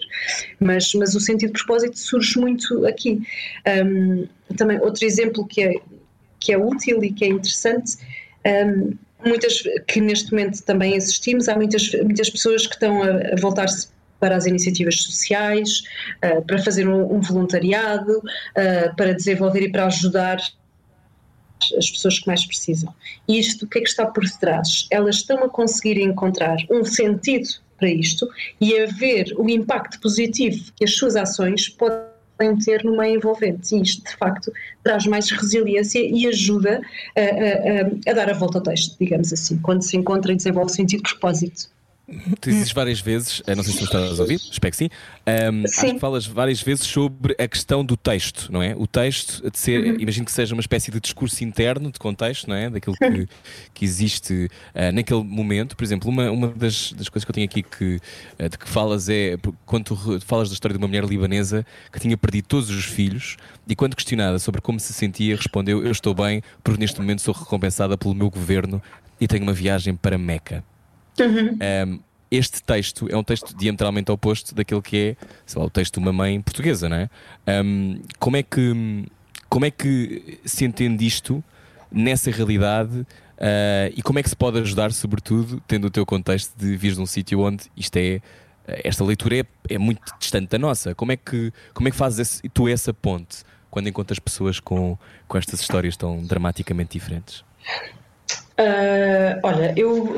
[0.59, 3.21] Mas, mas o sentido de propósito surge muito aqui.
[3.85, 5.73] Um, também outro exemplo que é,
[6.39, 7.97] que é útil e que é interessante.
[8.45, 13.35] Um, muitas que neste momento também assistimos, há muitas, muitas pessoas que estão a, a
[13.39, 15.83] voltar-se para as iniciativas sociais,
[16.23, 20.37] uh, para fazer um, um voluntariado, uh, para desenvolver e para ajudar
[21.77, 22.93] as pessoas que mais precisam.
[23.27, 24.87] E isto, o que é que está por trás?
[24.89, 28.29] Elas estão a conseguir encontrar um sentido para isto
[28.59, 32.10] e a ver o impacto positivo que as suas ações podem
[32.41, 33.75] podem ter no meio envolvente.
[33.75, 34.51] E isto, de facto,
[34.83, 36.81] traz mais resiliência e ajuda
[37.15, 40.35] a, a, a, a dar a volta ao texto, digamos assim, quando se encontra e
[40.35, 41.69] desenvolve sentido de propósito.
[42.41, 44.89] Tu dizes várias vezes, não sei se tu estás a ouvir, espero que sim.
[45.25, 45.85] Um, sim.
[45.85, 48.75] Acho que falas várias vezes sobre a questão do texto, não é?
[48.75, 49.99] O texto de ser, uhum.
[49.99, 52.69] imagino que seja uma espécie de discurso interno, de contexto, não é?
[52.69, 53.27] Daquilo que,
[53.73, 55.77] que existe uh, naquele momento.
[55.77, 57.99] Por exemplo, uma, uma das, das coisas que eu tenho aqui que,
[58.39, 61.99] uh, de que falas é quando tu falas da história de uma mulher libanesa que
[61.99, 63.37] tinha perdido todos os filhos
[63.67, 67.33] e quando questionada sobre como se sentia, respondeu: Eu estou bem, porque neste momento sou
[67.33, 68.81] recompensada pelo meu governo
[69.19, 70.63] e tenho uma viagem para Meca.
[71.19, 71.57] Uhum.
[71.61, 71.99] Um,
[72.31, 76.13] este texto é um texto diametralmente oposto daquele que é lá, o texto de uma
[76.13, 77.09] mãe portuguesa, não é?
[77.61, 79.05] Um, como, é que,
[79.49, 81.43] como é que se entende isto
[81.91, 86.57] nessa realidade uh, e como é que se pode ajudar, sobretudo, tendo o teu contexto
[86.57, 88.21] de vir de um sítio onde isto é.
[88.65, 90.95] Esta leitura é, é muito distante da nossa.
[90.95, 94.97] Como é que, como é que fazes esse, tu essa ponte quando encontras pessoas com,
[95.27, 97.43] com estas histórias tão dramaticamente diferentes?
[98.61, 100.15] Uh, olha, eu,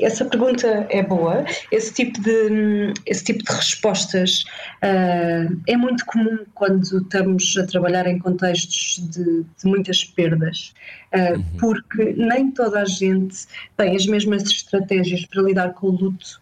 [0.00, 1.44] essa pergunta é boa.
[1.70, 4.44] Esse tipo de, esse tipo de respostas
[4.82, 10.74] uh, é muito comum quando estamos a trabalhar em contextos de, de muitas perdas,
[11.14, 11.44] uh, uhum.
[11.60, 13.46] porque nem toda a gente
[13.76, 16.40] tem as mesmas estratégias para lidar com o luto.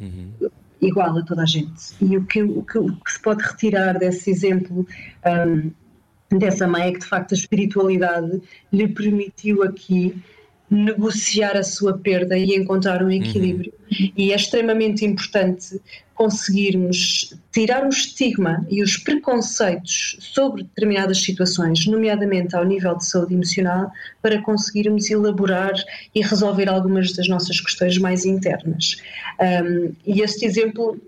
[0.00, 0.50] Uhum.
[0.80, 1.94] Igual a toda a gente.
[2.00, 4.84] E o que, o que, o que se pode retirar desse exemplo
[5.24, 5.70] um,
[6.36, 10.20] dessa mãe é que, de facto, a espiritualidade lhe permitiu aqui
[10.72, 13.72] negociar a sua perda e encontrar um equilíbrio.
[13.90, 14.12] Uhum.
[14.16, 15.78] E é extremamente importante
[16.14, 23.34] conseguirmos tirar o estigma e os preconceitos sobre determinadas situações, nomeadamente ao nível de saúde
[23.34, 23.90] emocional,
[24.22, 25.74] para conseguirmos elaborar
[26.14, 28.96] e resolver algumas das nossas questões mais internas.
[29.40, 30.98] Um, e este exemplo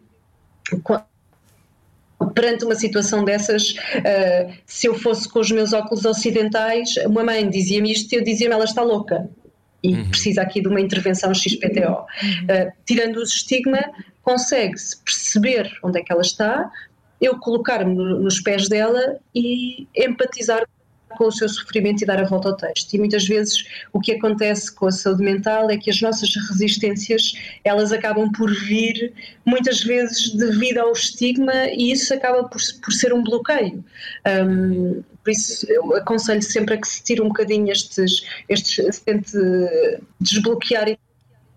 [2.34, 7.48] perante uma situação dessas, uh, se eu fosse com os meus óculos ocidentais, uma mãe
[7.48, 9.28] dizia-me isto e eu dizia-me ela está louca
[9.84, 10.08] e uhum.
[10.08, 12.06] precisa aqui de uma intervenção XPTO.
[12.22, 12.44] Uhum.
[12.44, 13.80] Uh, tirando o estigma,
[14.22, 16.70] consegue-se perceber onde é que ela está,
[17.20, 20.66] eu colocar-me nos pés dela e empatizar
[21.16, 22.94] com o seu sofrimento e dar a volta ao texto.
[22.94, 27.34] E muitas vezes o que acontece com a saúde mental é que as nossas resistências
[27.62, 29.12] elas acabam por vir
[29.44, 33.84] muitas vezes devido ao estigma e isso acaba por, por ser um bloqueio.
[34.26, 39.02] Um, por isso eu aconselho sempre a que se tire um bocadinho estes, estes se
[39.02, 39.32] tente
[40.20, 40.98] desbloquear e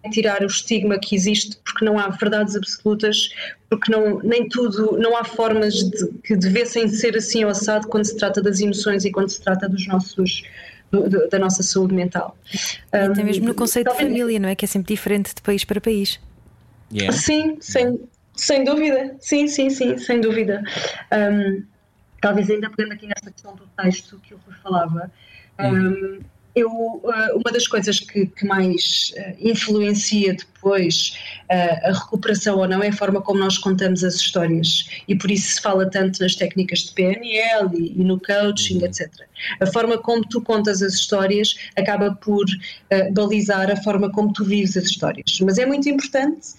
[0.09, 3.29] tirar o estigma que existe, porque não há verdades absolutas,
[3.69, 8.05] porque não, nem tudo, não há formas de, que devessem ser assim ou assado quando
[8.05, 10.43] se trata das emoções e quando se trata dos nossos
[10.89, 12.37] do, da nossa saúde mental.
[12.93, 14.55] E até mesmo no conceito de família, não é?
[14.55, 16.19] Que é sempre diferente de país para país.
[16.93, 17.15] Yeah.
[17.17, 17.99] Sim, sem,
[18.33, 19.15] sem dúvida.
[19.19, 20.63] Sim, sim, sim, sem dúvida.
[21.11, 21.63] Um,
[22.21, 25.11] talvez ainda pegando aqui nesta questão do texto que eu vos falava.
[25.59, 26.19] Um,
[26.57, 31.15] eu, eh, uma das coisas que, que mais eh, influencia depois
[31.49, 35.29] eh, a recuperação ou não é a forma como nós contamos as histórias e por
[35.29, 39.07] isso se fala tanto nas técnicas de PNL e, e no coaching, etc.
[39.59, 42.45] A forma como tu contas as histórias acaba por
[43.13, 45.39] balizar a forma como tu vives as histórias.
[45.41, 46.55] Mas é muito importante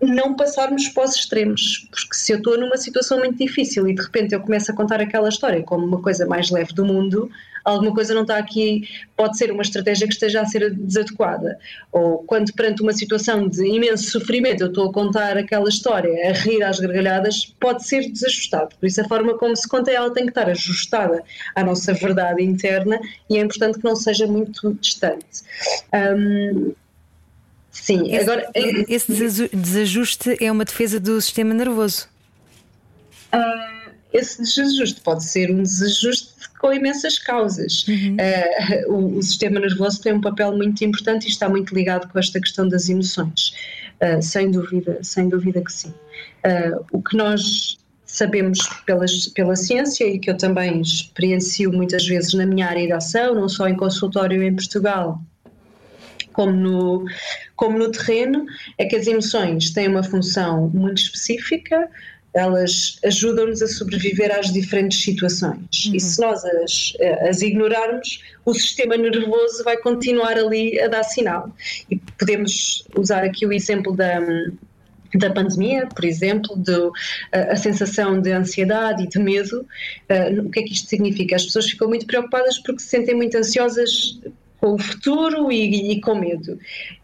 [0.00, 4.02] não passarmos para os extremos, porque se eu estou numa situação muito difícil e de
[4.02, 7.30] repente eu começo a contar aquela história como uma coisa mais leve do mundo,
[7.64, 11.58] alguma coisa não está aqui, pode ser uma estratégia que esteja a ser desadequada.
[11.90, 16.32] Ou quando perante uma situação de imenso sofrimento eu estou a contar aquela história, a
[16.32, 18.76] rir às gargalhadas, pode ser desajustado.
[18.78, 22.42] Por isso a forma como se conta ela tem que estar ajustada à nossa verdade
[22.42, 25.42] interna e é importante que não seja muito distante.
[25.92, 26.72] Um,
[27.82, 28.50] sim, esse, agora.
[28.88, 32.08] Esse desajuste é uma defesa do sistema nervoso.
[33.34, 37.86] Uh, esse desajuste pode ser um desajuste com imensas causas.
[37.86, 38.16] Uhum.
[38.16, 42.18] Uh, o, o, sistema nervoso tem um papel muito importante e está muito ligado com
[42.18, 43.54] esta questão das emoções,
[44.00, 45.92] uh, sem dúvida, sem dúvida que sim.
[46.92, 52.46] O que nós sabemos pelas, pela ciência e que eu também experiencio muitas vezes na
[52.46, 55.20] minha área de ação, não só em consultório em Portugal,
[56.36, 57.04] como no,
[57.56, 58.44] como no terreno,
[58.76, 61.88] é que as emoções têm uma função muito específica,
[62.34, 65.86] elas ajudam-nos a sobreviver às diferentes situações.
[65.86, 65.94] Uhum.
[65.94, 66.92] E se nós as,
[67.26, 71.50] as ignorarmos, o sistema nervoso vai continuar ali a dar sinal.
[71.90, 74.20] E podemos usar aqui o exemplo da,
[75.14, 76.92] da pandemia, por exemplo, do,
[77.32, 79.66] a, a, sensação de ansiedade e de medo.
[80.10, 81.36] Uh, o que é que isto significa?
[81.36, 84.20] As pessoas ficam muito preocupadas porque se sentem muito ansiosas
[84.66, 86.58] com o futuro e, e com medo.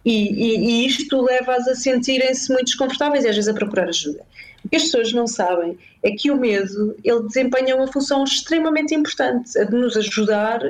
[0.05, 4.21] E, e, e isto leva-as a sentirem-se muito desconfortáveis e às vezes a procurar ajuda.
[4.65, 8.95] O que as pessoas não sabem é que o medo ele desempenha uma função extremamente
[8.95, 10.61] importante, a de nos ajudar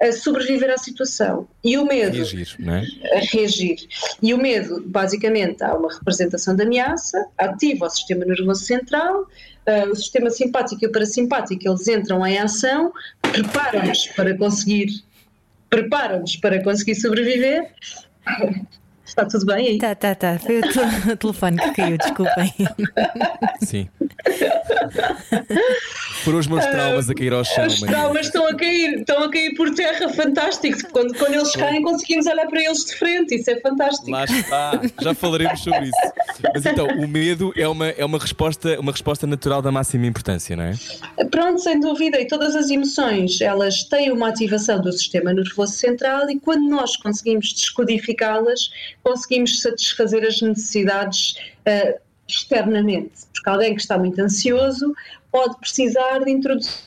[0.00, 1.46] a sobreviver à situação.
[1.62, 2.14] E o medo.
[2.14, 2.86] Reagir, não é?
[3.12, 3.76] A reagir.
[4.22, 9.90] E o medo, basicamente, há uma representação de ameaça, ativa o sistema nervoso central, uh,
[9.90, 15.04] o sistema simpático e o parasimpático, eles entram em ação, preparam-nos para conseguir.
[15.74, 17.72] Preparam-nos para conseguir sobreviver
[19.04, 19.78] Está tudo bem aí?
[19.78, 20.38] Tá, tá, tá.
[20.38, 20.62] Foi o
[21.18, 22.52] telefone que caiu, desculpem.
[23.60, 23.88] Sim.
[26.24, 27.66] Foram os meus traumas a cair ao chão.
[27.66, 30.78] Os traumas estão a cair, estão a cair por terra, fantástico.
[30.90, 34.10] Quando, quando eles caem, conseguimos olhar para eles de frente, isso é fantástico.
[34.10, 36.42] Lá está, já falaremos sobre isso.
[36.54, 40.56] Mas então, o medo é uma, é uma, resposta, uma resposta natural da máxima importância,
[40.56, 40.74] não é?
[41.30, 42.20] Pronto, sem dúvida.
[42.20, 46.96] E todas as emoções, elas têm uma ativação do sistema nervoso central e quando nós
[46.96, 48.70] conseguimos descodificá-las,
[49.02, 51.34] conseguimos satisfazer as necessidades
[51.66, 53.12] uh, externamente.
[53.44, 54.94] Porque alguém que está muito ansioso
[55.30, 56.82] pode precisar de introduzir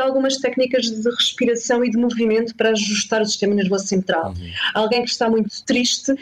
[0.00, 4.30] algumas técnicas de respiração e de movimento para ajustar o sistema nervoso central.
[4.30, 4.50] Uhum.
[4.72, 6.14] Alguém que está muito triste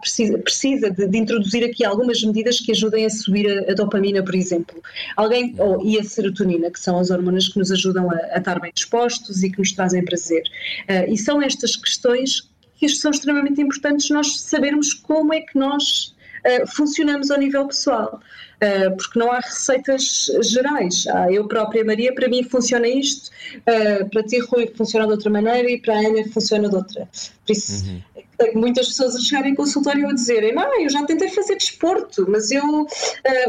[0.00, 4.22] precisa, precisa de, de, introduzir aqui algumas medidas que ajudem a subir a, a dopamina,
[4.22, 4.82] por exemplo.
[5.14, 8.58] Alguém, ou, e a serotonina, que são as hormonas que nos ajudam a, a estar
[8.58, 10.44] bem dispostos e que nos trazem prazer.
[10.88, 16.14] Uh, e são estas questões que são extremamente importantes nós sabermos como é que nós
[16.46, 18.22] uh, funcionamos ao nível pessoal.
[18.62, 21.06] Uh, porque não há receitas gerais.
[21.06, 25.30] Ah, eu própria, Maria, para mim funciona isto, uh, para ti, Rui, funciona de outra
[25.30, 27.08] maneira e para a Ana funciona de outra.
[27.46, 28.02] Por isso, uhum.
[28.36, 32.26] tenho muitas pessoas a chegarem em consultório a dizerem: ah, eu já tentei fazer desporto,
[32.28, 32.86] mas eu, uh,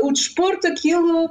[0.04, 1.30] o desporto, aquilo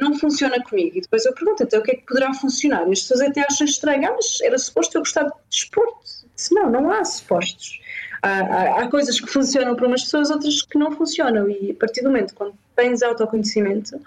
[0.00, 0.98] não funciona comigo.
[0.98, 2.88] E depois eu pergunto: então o que é que poderá funcionar?
[2.88, 6.00] E as pessoas até acham estranho, ah, mas era suposto eu gostar de desporto.
[6.34, 7.78] Se não, não há supostos.
[8.22, 11.48] Há, há, coisas que funcionam para umas pessoas, outras que não funcionam.
[11.48, 14.00] E a partir do momento quando tens autoconhecimento,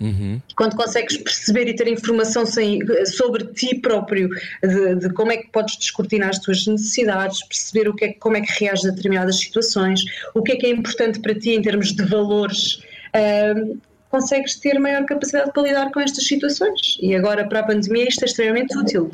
[0.00, 0.40] Uhum.
[0.56, 4.28] Quando consegues perceber e ter informação sem, sobre ti próprio,
[4.62, 8.36] de, de, como é que podes descortinar as tuas necessidades, perceber o que é, como
[8.36, 10.02] é que reages a determinadas situações,
[10.34, 12.82] o que é que é importante para ti em termos de valores,
[13.14, 13.78] uh,
[14.10, 16.98] consegues ter maior capacidade para lidar com estas situações.
[17.00, 19.10] E agora, para a pandemia, isto é extremamente útil.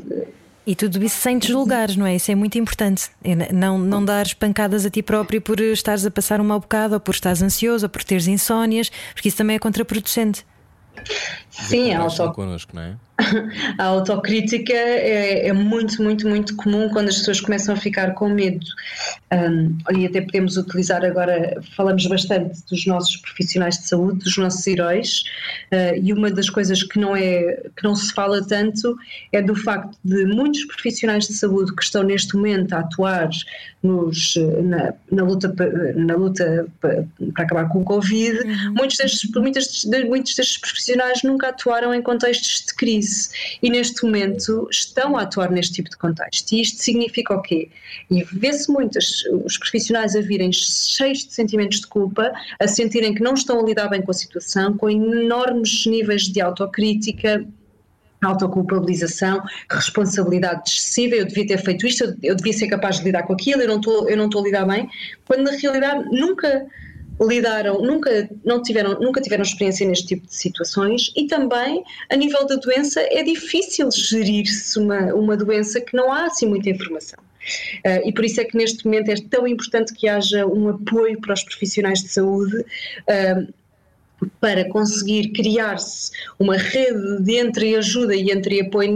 [0.70, 2.14] E tudo isso sem te julgares, não é?
[2.14, 3.11] Isso é muito importante.
[3.52, 7.00] Não, não dar pancadas a ti próprio por estares a passar um mau bocado, ou
[7.00, 10.46] por estares ansioso, ou por teres insónias, porque isso também é contraproducente.
[11.68, 12.33] Sim, a, auto...
[12.33, 12.96] connosco, não é?
[13.79, 18.29] a autocrítica é, é, muito, muito, muito comum quando as pessoas começam a ficar com
[18.29, 18.64] medo.
[19.33, 24.66] Um, e até podemos utilizar agora, falamos bastante dos nossos profissionais de saúde, dos nossos
[24.66, 25.23] heróis,
[25.73, 28.96] uh, e uma das coisas que não, é, que não se fala tanto
[29.33, 33.31] é do facto de muitos profissionais de saúde que estão neste momento a atuar
[33.83, 35.55] nos, na, na, luta,
[35.94, 37.05] na luta para,
[37.37, 38.75] acabar com o Covid, uhum.
[38.75, 43.30] muitos, destes, muitos, muitos destes profissionais nunca atuaram em contextos de crise
[43.62, 46.52] e neste momento estão a atuar neste tipo de contexto.
[46.52, 47.68] E isto significa o quê?
[48.10, 53.22] E vê-se muitos os profissionais a virem cheios de sentimentos de culpa, a sentirem que
[53.22, 57.46] não estão a lidar bem com a situação, com enormes níveis de autocrítica,
[58.22, 63.32] autoculpabilização, responsabilidade excessiva, eu devia ter feito isto, eu devia ser capaz de lidar com
[63.32, 64.88] aquilo, eu não estou, eu não estou a lidar bem,
[65.26, 66.66] quando na realidade nunca
[67.20, 72.46] lidaram, nunca, não tiveram, nunca tiveram experiência neste tipo de situações e também a nível
[72.46, 77.18] da doença é difícil gerir-se uma, uma doença que não há assim muita informação.
[77.87, 81.20] Uh, e por isso é que neste momento é tão importante que haja um apoio
[81.20, 83.54] para os profissionais de saúde, uh,
[84.40, 88.92] para conseguir criar-se uma rede de entreajuda e entre apoio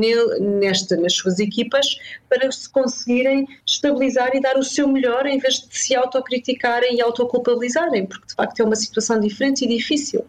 [0.61, 5.61] nesta, nas suas equipas para se conseguirem estabilizar e dar o seu melhor em vez
[5.61, 10.25] de se autocriticarem e autoculpabilizarem, porque de facto é uma situação diferente e difícil.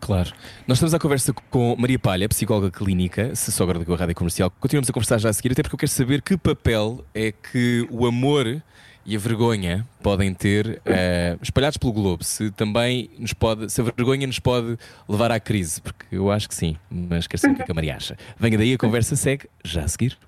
[0.00, 0.32] Claro.
[0.66, 4.50] Nós estamos à conversa com Maria Palha, psicóloga clínica, sogra da Rádio Comercial.
[4.58, 7.86] Continuamos a conversar já a seguir, até porque eu quero saber que papel é que
[7.90, 8.62] o amor
[9.08, 12.22] e a vergonha podem ter uh, espalhados pelo globo.
[12.22, 14.76] Se também nos pode, se a vergonha nos pode
[15.08, 17.72] levar à crise, porque eu acho que sim, mas quero saber o que, é que
[17.72, 18.18] a Maria acha.
[18.38, 20.18] Venha daí, a conversa segue já a seguir.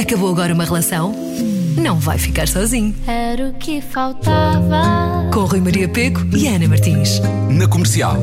[0.00, 1.14] Acabou agora uma relação?
[1.80, 2.92] Não vai ficar sozinho.
[3.06, 5.30] Era o que faltava.
[5.32, 7.20] Com Rui Maria Peco e Ana Martins.
[7.52, 8.16] Na comercial.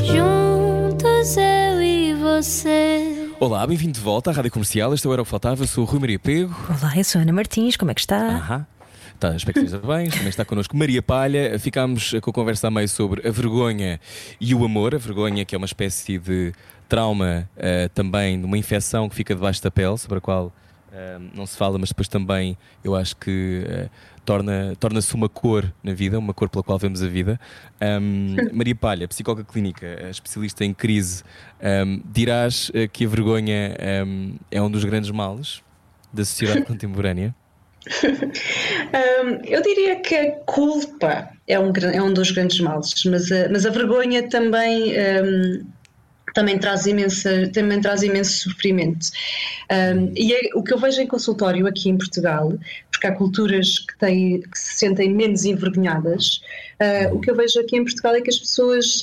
[0.00, 2.91] Juntos eu e você.
[3.44, 4.94] Olá, bem-vindo de volta à Rádio Comercial.
[4.94, 5.64] Este é o Era o Faltava.
[5.64, 6.54] Eu sou o Rui Maria Pego.
[6.68, 7.76] Olá, eu sou a Ana Martins.
[7.76, 8.16] Como é que está?
[8.16, 8.66] Aham.
[9.18, 10.08] Tá, espero que esteja bem.
[10.10, 11.58] Também está connosco Maria Palha.
[11.58, 13.98] Ficámos com a conversa a meio sobre a vergonha
[14.40, 14.94] e o amor.
[14.94, 16.52] A vergonha, que é uma espécie de
[16.88, 20.52] trauma uh, também, de uma infecção que fica debaixo da pele, sobre a qual
[20.92, 23.90] Um, não se fala, mas depois também eu acho que uh,
[24.24, 27.38] torna, torna-se uma cor na vida, uma cor pela qual vemos a vida.
[27.80, 31.22] Um, Maria Palha, psicóloga clínica, especialista em crise,
[31.62, 33.76] um, dirás uh, que a vergonha
[34.50, 35.62] é um dos grandes males
[36.12, 37.34] da sociedade contemporânea?
[39.44, 43.66] eu diria que a culpa é um, é um dos grandes males, mas a, mas
[43.66, 44.92] a vergonha também
[46.34, 49.06] também traz, imensa, também traz imenso sofrimento.
[49.70, 52.52] Um, e é, o que eu vejo em consultório aqui em Portugal,
[52.90, 56.40] porque há culturas que, têm, que se sentem menos envergonhadas,
[56.80, 59.02] uh, o que eu vejo aqui em Portugal é que as pessoas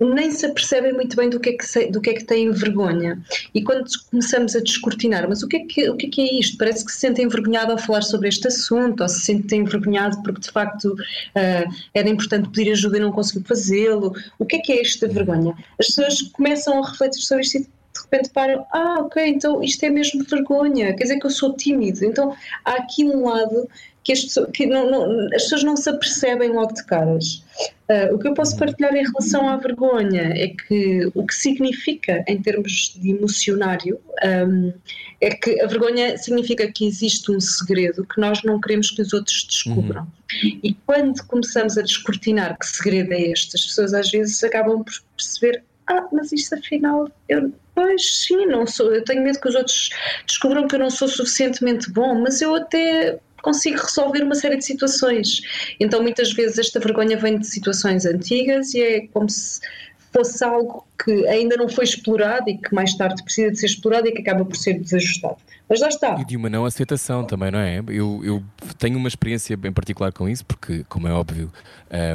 [0.00, 2.50] nem se apercebem muito bem do que, é que se, do que é que têm
[2.50, 3.20] vergonha.
[3.54, 6.40] E quando começamos a descortinar, mas o que, é que, o que é que é
[6.40, 6.58] isto?
[6.58, 10.40] Parece que se sentem envergonhados ao falar sobre este assunto, ou se sentem envergonhados porque
[10.40, 14.14] de facto uh, era importante pedir ajuda e não conseguiu fazê-lo.
[14.38, 15.54] O que é que é esta vergonha?
[15.78, 19.82] As pessoas começam a refletir sobre isto e de repente param, ah, ok, então isto
[19.84, 22.04] é mesmo vergonha, quer dizer que eu sou tímido.
[22.04, 23.68] Então há aqui um lado
[24.06, 27.42] que as pessoas, que não, não, as pessoas não se apercebem logo de caras.
[27.90, 32.24] Uh, o que eu posso partilhar em relação à vergonha é que o que significa
[32.28, 34.72] em termos de emocionário um,
[35.20, 39.12] é que a vergonha significa que existe um segredo que nós não queremos que os
[39.12, 40.02] outros descubram.
[40.02, 40.60] Uhum.
[40.62, 44.94] E quando começamos a descortinar que segredo é este, as pessoas às vezes acabam por
[45.16, 49.54] perceber ah, mas isto afinal, eu, pois sim, não sou, eu tenho medo que os
[49.54, 49.90] outros
[50.26, 54.64] descubram que eu não sou suficientemente bom, mas eu até consigo resolver uma série de
[54.64, 55.40] situações.
[55.78, 59.60] Então, muitas vezes, esta vergonha vem de situações antigas e é como se
[60.12, 64.08] fosse algo que ainda não foi explorado e que mais tarde precisa de ser explorado
[64.08, 65.36] e que acaba por ser desajustado.
[65.68, 66.16] Mas lá está.
[66.20, 67.82] E de uma não aceitação também, não é?
[67.88, 68.42] Eu, eu
[68.78, 71.50] tenho uma experiência bem particular com isso, porque, como é óbvio,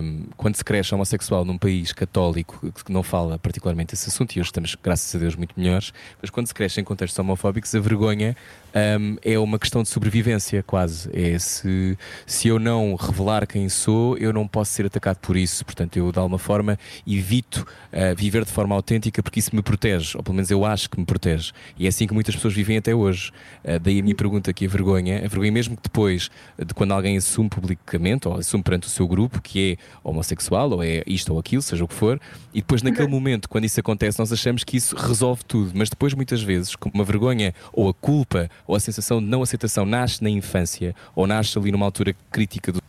[0.03, 4.39] um, quando se cresce homossexual num país católico que não fala particularmente esse assunto, e
[4.39, 7.79] hoje estamos, graças a Deus, muito melhores, mas quando se cresce em contextos homofóbicos, a
[7.79, 8.37] vergonha
[8.73, 11.09] um, é uma questão de sobrevivência, quase.
[11.13, 15.65] É se, se eu não revelar quem sou, eu não posso ser atacado por isso.
[15.65, 20.15] Portanto, eu, de alguma forma, evito uh, viver de forma autêntica porque isso me protege,
[20.15, 21.51] ou pelo menos eu acho que me protege.
[21.77, 23.31] E é assim que muitas pessoas vivem até hoje.
[23.63, 25.17] Uh, daí a minha pergunta aqui, a vergonha.
[25.17, 29.07] A vergonha, mesmo que depois, de quando alguém assume publicamente, ou assume perante o seu
[29.07, 32.19] grupo, que é homossexual, ou é isto ou aquilo, seja o que for,
[32.53, 35.71] e depois, naquele momento, quando isso acontece, nós achamos que isso resolve tudo.
[35.73, 39.41] Mas depois, muitas vezes, como uma vergonha ou a culpa ou a sensação de não
[39.41, 42.81] aceitação nasce na infância ou nasce ali numa altura crítica do.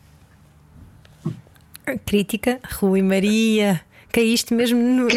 [2.06, 3.80] Crítica, Rui Maria
[4.12, 5.08] caíste mesmo no,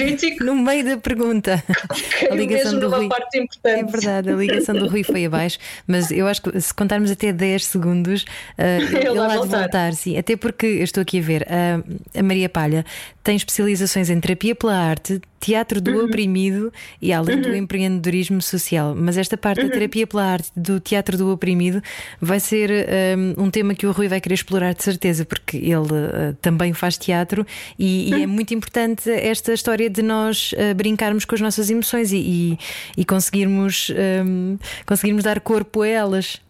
[0.42, 1.64] no meio da pergunta.
[2.32, 3.10] a ligação do Rui.
[3.10, 3.80] Parte importante.
[3.80, 7.32] É verdade, a ligação do Rui foi abaixo, mas eu acho que se contarmos até
[7.32, 10.18] 10 segundos, uh, ele, ele há de voltar, sim.
[10.18, 12.86] Até porque eu estou aqui a ver, uh, a Maria Palha
[13.24, 16.06] tem especializações em terapia pela arte, teatro do uhum.
[16.06, 17.42] oprimido e além uhum.
[17.42, 18.96] do empreendedorismo social.
[18.96, 19.68] Mas esta parte uhum.
[19.68, 21.82] da terapia pela arte, do teatro do oprimido,
[22.20, 22.72] vai ser
[23.18, 26.74] um, um, tema que o Rui vai querer explorar de certeza, porque ele uh, também
[26.74, 27.46] faz teatro
[27.78, 32.12] e, e, é muito importante esta história de nós uh, brincarmos com as nossas emoções
[32.12, 32.60] e, e,
[32.98, 33.92] e conseguirmos,
[34.26, 36.42] um, conseguirmos dar corpo a elas.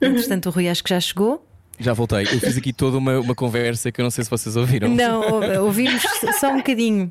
[0.00, 0.10] Uhum.
[0.10, 1.44] Entretanto, o Rui acho que já chegou.
[1.78, 2.22] Já voltei.
[2.22, 4.88] Eu fiz aqui toda uma, uma conversa que eu não sei se vocês ouviram.
[4.88, 6.02] Não, ouvimos
[6.40, 7.10] só um bocadinho.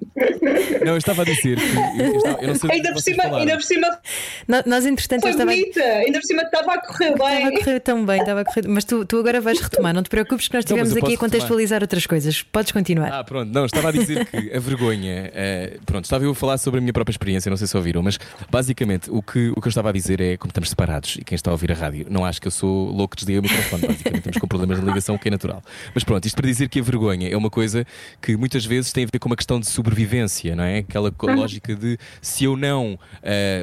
[0.86, 2.02] Não, eu estava a dizer que.
[2.02, 3.88] Eu, estava, eu não sei ainda, por cima, ainda por cima.
[4.66, 5.52] Nós, entretanto, foi estava.
[5.52, 5.82] Bonita.
[5.82, 7.38] Ainda por cima estava a correr bem.
[7.38, 8.68] Estava a correr tão bem, estava a correr.
[8.68, 11.78] Mas tu, tu agora vais retomar, não te preocupes que nós estivemos aqui a contextualizar
[11.78, 11.84] retomar.
[11.84, 12.44] outras coisas.
[12.44, 13.12] Podes continuar.
[13.12, 13.52] Ah, pronto.
[13.52, 15.32] Não, estava a dizer que a vergonha.
[15.34, 18.02] Uh, pronto, estava eu a falar sobre a minha própria experiência, não sei se ouviram,
[18.02, 21.24] mas basicamente o que, o que eu estava a dizer é como estamos separados e
[21.24, 23.44] quem está a ouvir a rádio, não acho que eu sou louco de desligar o
[23.44, 23.88] microfone.
[23.88, 25.64] Basicamente, estamos problemas de ligação, que é natural.
[25.96, 27.86] Mas pronto, isto para dizer que a vergonha é uma coisa
[28.22, 30.80] que muitas vezes tem a ver com uma questão de sobrevivência, não é?
[30.80, 31.36] Aquela uhum.
[31.36, 33.00] lógica de se eu não uh,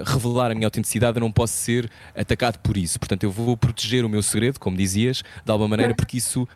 [0.04, 2.98] revelar a minha autenticidade, eu não posso ser atacado por isso.
[2.98, 6.48] Portanto, eu vou proteger o meu segredo, como dizias, de alguma maneira, porque isso uh,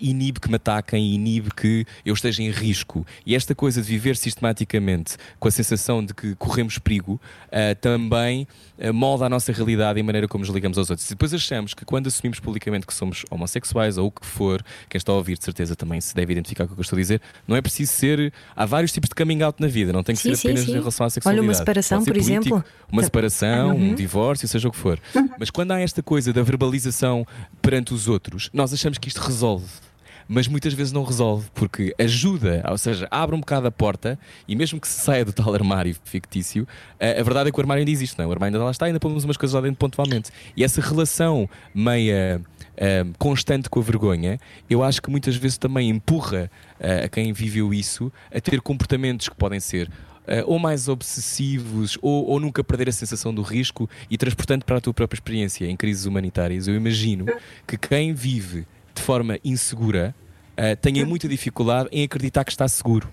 [0.00, 3.06] inibe que me ataquem, inibe que eu esteja em risco.
[3.24, 8.46] E esta coisa de viver sistematicamente com a sensação de que corremos perigo uh, também
[8.94, 11.08] molda a nossa realidade e a maneira como nos ligamos aos outros.
[11.08, 14.98] E depois achamos que quando assumimos publicamente que somos homossexuais ou o que for, quem
[14.98, 17.00] está a ouvir de certeza também se deve identificar com o que eu estou a
[17.00, 17.20] dizer.
[17.46, 18.32] Não é preciso ser.
[18.56, 20.72] Há vários tipos de coming out na vida, não tem que sim, ser apenas sim,
[20.72, 21.46] em relação à sexualidade.
[21.46, 22.64] Olha, uma separação, por político, exemplo.
[22.90, 23.90] Uma separação, uhum.
[23.90, 24.98] um divórcio, seja o que for.
[25.14, 25.28] Uhum.
[25.38, 27.26] Mas quando há esta coisa da verbalização
[27.62, 29.88] perante os outros, nós achamos que isto resolve
[30.28, 34.54] mas muitas vezes não resolve, porque ajuda, ou seja, abre um bocado a porta e
[34.54, 36.68] mesmo que se saia do tal armário fictício,
[37.00, 38.28] a, a verdade é que o armário ainda existe, não é?
[38.28, 40.30] O armário ainda lá está, ainda pomos umas coisas lá dentro pontualmente.
[40.54, 42.42] E essa relação meia
[42.78, 44.38] uh, constante com a vergonha,
[44.70, 46.50] eu acho que muitas vezes também empurra
[46.80, 51.98] uh, a quem viveu isso a ter comportamentos que podem ser uh, ou mais obsessivos,
[52.00, 55.66] ou, ou, nunca perder a sensação do risco e transportando para a tua própria experiência
[55.66, 57.26] em crises humanitárias, eu imagino
[57.66, 60.14] que quem vive de forma insegura
[60.52, 63.08] uh, tenha muita dificuldade em acreditar que está seguro.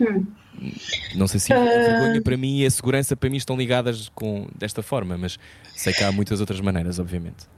[0.00, 0.26] Hum.
[1.14, 4.46] Não sei se a vergonha para mim e a segurança para mim estão ligadas com,
[4.56, 5.38] desta forma, mas
[5.74, 7.51] sei que há muitas outras maneiras, obviamente.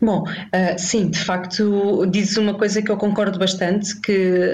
[0.00, 4.52] Bom, uh, sim, de facto, dizes uma coisa que eu concordo bastante, que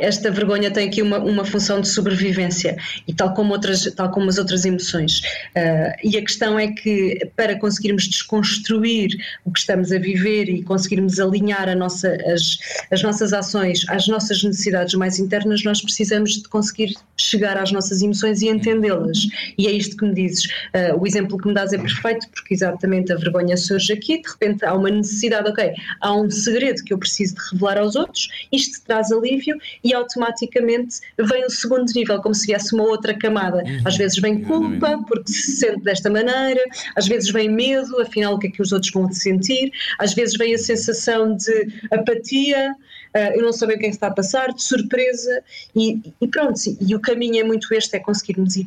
[0.00, 4.28] esta vergonha tem aqui uma, uma função de sobrevivência e tal como, outras, tal como
[4.28, 5.20] as outras emoções.
[5.56, 9.10] Uh, e a questão é que para conseguirmos desconstruir
[9.44, 12.58] o que estamos a viver e conseguirmos alinhar nossa, as,
[12.90, 18.02] as nossas ações às nossas necessidades mais internas, nós precisamos de conseguir chegar às nossas
[18.02, 19.18] emoções e entendê-las.
[19.56, 20.44] E é isto que me dizes.
[20.74, 24.28] Uh, o exemplo que me dás é perfeito, porque exatamente a vergonha surge aqui, de
[24.28, 27.96] repente repente há uma necessidade, ok, há um segredo que eu preciso de revelar aos
[27.96, 33.14] outros, isto traz alívio e automaticamente vem o segundo nível, como se viesse uma outra
[33.14, 33.62] camada.
[33.64, 33.82] Uhum.
[33.84, 36.62] Às vezes vem culpa, porque se sente desta maneira,
[36.96, 40.36] às vezes vem medo, afinal o que é que os outros vão sentir, às vezes
[40.36, 42.72] vem a sensação de apatia,
[43.14, 45.42] uh, eu não saber o que é que está a passar, de surpresa,
[45.74, 48.66] e, e pronto, e o caminho é muito este, é conseguirmos ir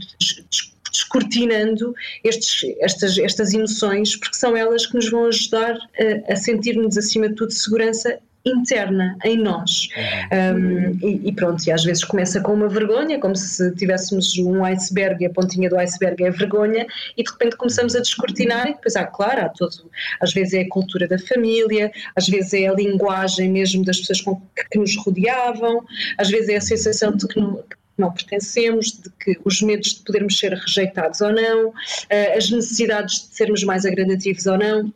[0.92, 6.98] descortinando estes, estas, estas emoções, porque são elas que nos vão ajudar a, a sentir-nos,
[6.98, 9.88] acima de tudo, segurança interna em nós.
[10.32, 14.64] Um, e, e, pronto, e às vezes começa com uma vergonha, como se tivéssemos um
[14.66, 16.86] iceberg e a pontinha do iceberg é a vergonha,
[17.18, 19.90] e de repente começamos a descortinar, e depois há, claro, há todo,
[20.20, 24.22] às vezes é a cultura da família, às vezes é a linguagem mesmo das pessoas
[24.22, 25.84] com que, que nos rodeavam,
[26.18, 27.40] às vezes é a sensação de que
[27.98, 31.74] não pertencemos, de que os medos de podermos ser rejeitados ou não,
[32.10, 34.94] eh, as necessidades de sermos mais agradativos ou não.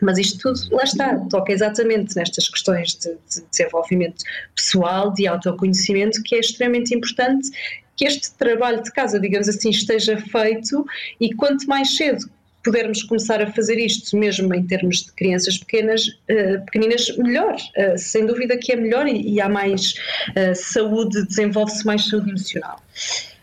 [0.00, 4.24] Mas isto tudo, lá está, toca exatamente nestas questões de, de desenvolvimento
[4.54, 7.50] pessoal, de autoconhecimento, que é extremamente importante
[7.96, 10.86] que este trabalho de casa, digamos assim, esteja feito
[11.20, 12.30] e quanto mais cedo
[12.62, 17.54] pudermos começar a fazer isto, mesmo em termos de crianças pequenas, uh, pequeninas, melhor.
[17.54, 19.94] Uh, sem dúvida que é melhor e, e há mais
[20.30, 22.80] uh, saúde, desenvolve-se mais saúde emocional.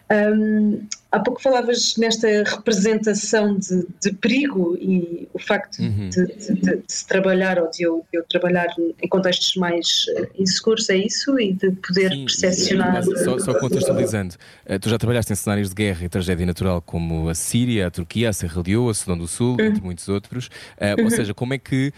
[0.09, 6.09] Um, há pouco falavas nesta representação de, de perigo e o facto uhum.
[6.09, 8.67] de, de, de, se trabalhar ou de eu, eu, trabalhar
[9.01, 11.37] em contextos mais uh, inseguros, é isso?
[11.39, 13.03] E de poder Sim, percepcionar.
[13.03, 14.35] Só, só contextualizando,
[14.69, 17.91] uh, tu já trabalhaste em cenários de guerra e tragédia natural como a Síria, a
[17.91, 19.65] Turquia, a Serra Leoa, a Sudão do Sul, uhum.
[19.65, 20.47] entre muitos outros.
[20.77, 21.05] Uh, uhum.
[21.05, 21.91] Ou seja, como é que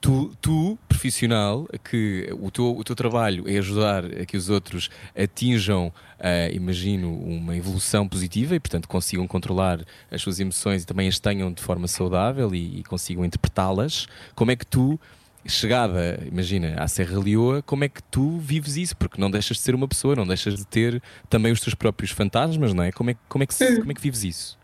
[0.00, 4.90] tu, tu, profissional, que o teu, o teu trabalho é ajudar a que os outros
[5.16, 5.88] atinjam,
[6.18, 11.18] uh, imagino, uma evolução positiva e, portanto, consigam controlar as suas emoções e também as
[11.18, 14.06] tenham de forma saudável e, e consigam interpretá-las.
[14.34, 14.98] Como é que tu
[15.46, 18.96] chegada, imagina, à Serra Leoa, como é que tu vives isso?
[18.96, 22.10] Porque não deixas de ser uma pessoa, não deixas de ter também os teus próprios
[22.10, 22.90] fantasmas, não é?
[22.90, 24.58] Como é, como é, que, como é que vives isso?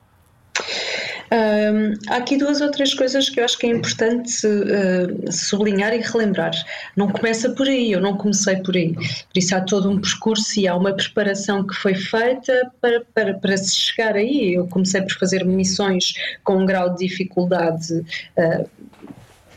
[1.33, 5.95] Um, há aqui duas ou três coisas que eu acho que é importante uh, sublinhar
[5.95, 6.53] e relembrar.
[6.97, 8.95] Não começa por aí, eu não comecei por aí.
[8.95, 13.35] Por isso há todo um percurso e há uma preparação que foi feita para, para,
[13.35, 14.55] para se chegar aí.
[14.55, 17.95] Eu comecei por fazer missões com um grau de dificuldade
[18.37, 18.69] uh,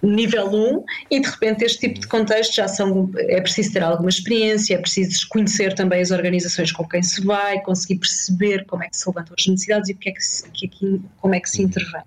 [0.04, 4.10] nível 1 e de repente este tipo de contexto já são, é preciso ter alguma
[4.10, 8.90] experiência, é preciso conhecer também as organizações com quem se vai, conseguir perceber como é
[8.90, 11.62] que se levantam as necessidades e porque é que, se, que, como é que se
[11.62, 12.02] intervém.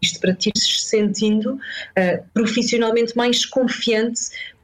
[0.00, 4.20] Isto para ti se sentindo uh, profissionalmente mais confiante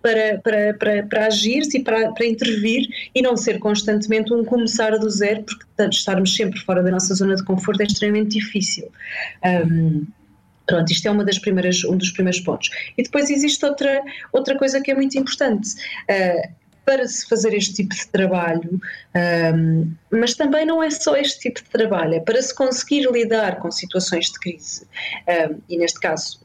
[0.06, 4.96] para, para, para, para agir e para, para intervir e não ser constantemente um começar
[4.98, 8.88] do zero, porque estarmos sempre fora da nossa zona de conforto é extremamente difícil.
[9.44, 10.06] Um,
[10.66, 12.70] Pronto, isto é uma das primeiras, um dos primeiros pontos.
[12.96, 14.02] E depois existe outra,
[14.32, 15.74] outra coisa que é muito importante.
[16.10, 18.80] Uh, para se fazer este tipo de trabalho,
[19.54, 23.56] um, mas também não é só este tipo de trabalho, é para se conseguir lidar
[23.58, 24.86] com situações de crise.
[25.28, 26.40] Um, e neste caso,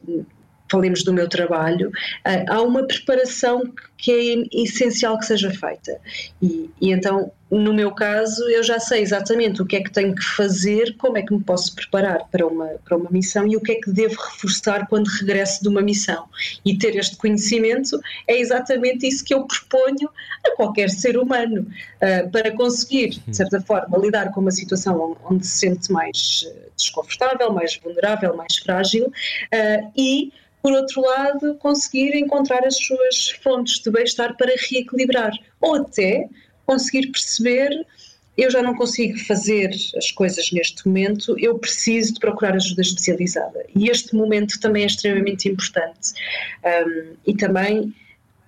[0.69, 6.01] falemos do meu trabalho, uh, há uma preparação que é essencial que seja feita.
[6.41, 10.15] E, e, então, no meu caso, eu já sei exatamente o que é que tenho
[10.15, 13.61] que fazer, como é que me posso preparar para uma, para uma missão e o
[13.61, 16.29] que é que devo reforçar quando regresso de uma missão.
[16.63, 20.09] E ter este conhecimento é exatamente isso que eu proponho
[20.45, 25.45] a qualquer ser humano, uh, para conseguir, de certa forma, lidar com uma situação onde
[25.45, 30.31] se sente mais eh, desconfortável, mais vulnerável, mais frágil uh, e
[30.61, 36.29] por outro lado, conseguir encontrar as suas fontes de bem-estar para reequilibrar, ou até
[36.65, 37.85] conseguir perceber
[38.37, 43.65] eu já não consigo fazer as coisas neste momento, eu preciso de procurar ajuda especializada.
[43.75, 46.13] E este momento também é extremamente importante.
[46.65, 47.93] Um, e também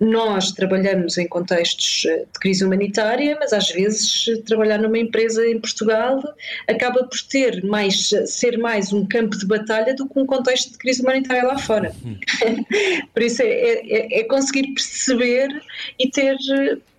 [0.03, 5.45] nós trabalhamos em contextos eh, de crise humanitária, mas às vezes eh, trabalhar numa empresa
[5.47, 6.21] em Portugal
[6.67, 10.77] acaba por ter mais, ser mais um campo de batalha do que um contexto de
[10.77, 11.93] crise humanitária lá fora.
[13.13, 15.49] por isso é, é, é conseguir perceber
[15.99, 16.37] e ter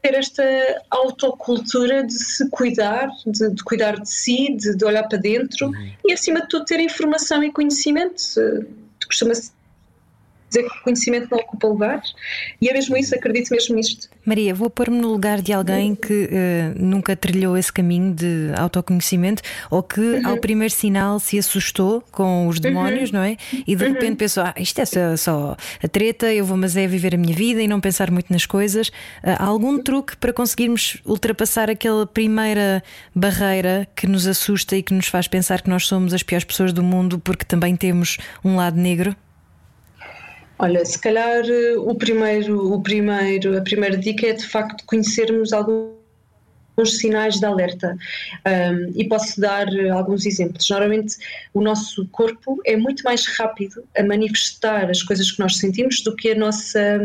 [0.02, 0.44] ter esta
[0.90, 5.92] autocultura de se cuidar, de, de cuidar de si, de, de, olhar para dentro uhum.
[6.04, 8.22] e, acima de tudo, ter informação e conhecimento.
[10.54, 12.00] Dizer que o conhecimento não ocupa lugar
[12.60, 14.08] e é mesmo isso, acredito mesmo nisto.
[14.24, 16.28] Maria, vou pôr-me no lugar de alguém que uh,
[16.76, 20.28] nunca trilhou esse caminho de autoconhecimento ou que uhum.
[20.28, 23.18] ao primeiro sinal se assustou com os demónios, uhum.
[23.18, 23.36] não é?
[23.66, 23.92] E de uhum.
[23.92, 27.18] repente pensou: ah, isto é só, só, a treta, eu vou, mas é viver a
[27.18, 28.88] minha vida e não pensar muito nas coisas.
[28.88, 32.82] Uh, há algum truque para conseguirmos ultrapassar aquela primeira
[33.12, 36.72] barreira que nos assusta e que nos faz pensar que nós somos as piores pessoas
[36.72, 39.16] do mundo porque também temos um lado negro?
[40.64, 45.52] Olha, se calhar eh, o primeiro, o primeiro, a primeira dica é de facto conhecermos
[45.52, 45.94] alguns
[46.96, 47.94] sinais de alerta
[48.46, 50.70] um, e posso dar eh, alguns exemplos.
[50.70, 51.16] Normalmente
[51.52, 56.16] o nosso corpo é muito mais rápido a manifestar as coisas que nós sentimos do
[56.16, 56.98] que a nossa,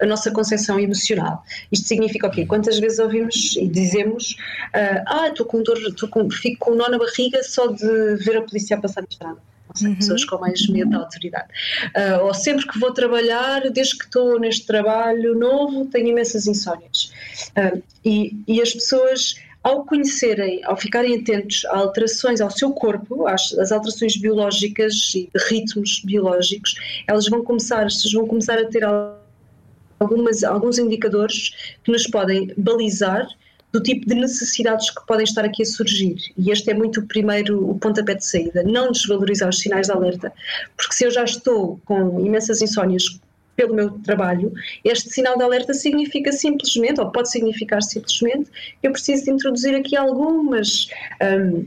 [0.00, 1.44] a nossa concepção emocional.
[1.70, 2.46] Isto significa o quê?
[2.46, 4.30] Quantas vezes ouvimos e dizemos
[4.74, 8.16] uh, ah, estou com dor, estou com, fico com um nó na barriga só de
[8.24, 9.94] ver a polícia a passar na estrada uhum.
[9.94, 11.48] pessoas com mais medo da autoridade.
[11.96, 17.12] Uh, ou sempre que vou trabalhar, desde que estou neste trabalho novo, tenho imensas insónias.
[17.56, 23.26] Uh, e, e as pessoas ao conhecerem, ao ficarem atentos a alterações ao seu corpo,
[23.26, 26.74] às, às, alterações biológicas e ritmos biológicos,
[27.08, 28.84] elas vão começar, vão começar a ter
[29.98, 33.26] algumas, alguns indicadores que nos podem balizar
[33.74, 36.14] do tipo de necessidades que podem estar aqui a surgir.
[36.38, 39.92] E este é muito o primeiro, o pontapé de saída, não desvalorizar os sinais de
[39.92, 40.32] alerta,
[40.76, 43.18] porque se eu já estou com imensas insónias
[43.56, 44.52] pelo meu trabalho,
[44.84, 48.48] este sinal de alerta significa simplesmente, ou pode significar simplesmente,
[48.80, 50.88] que eu preciso de introduzir aqui algumas.
[51.20, 51.66] Um,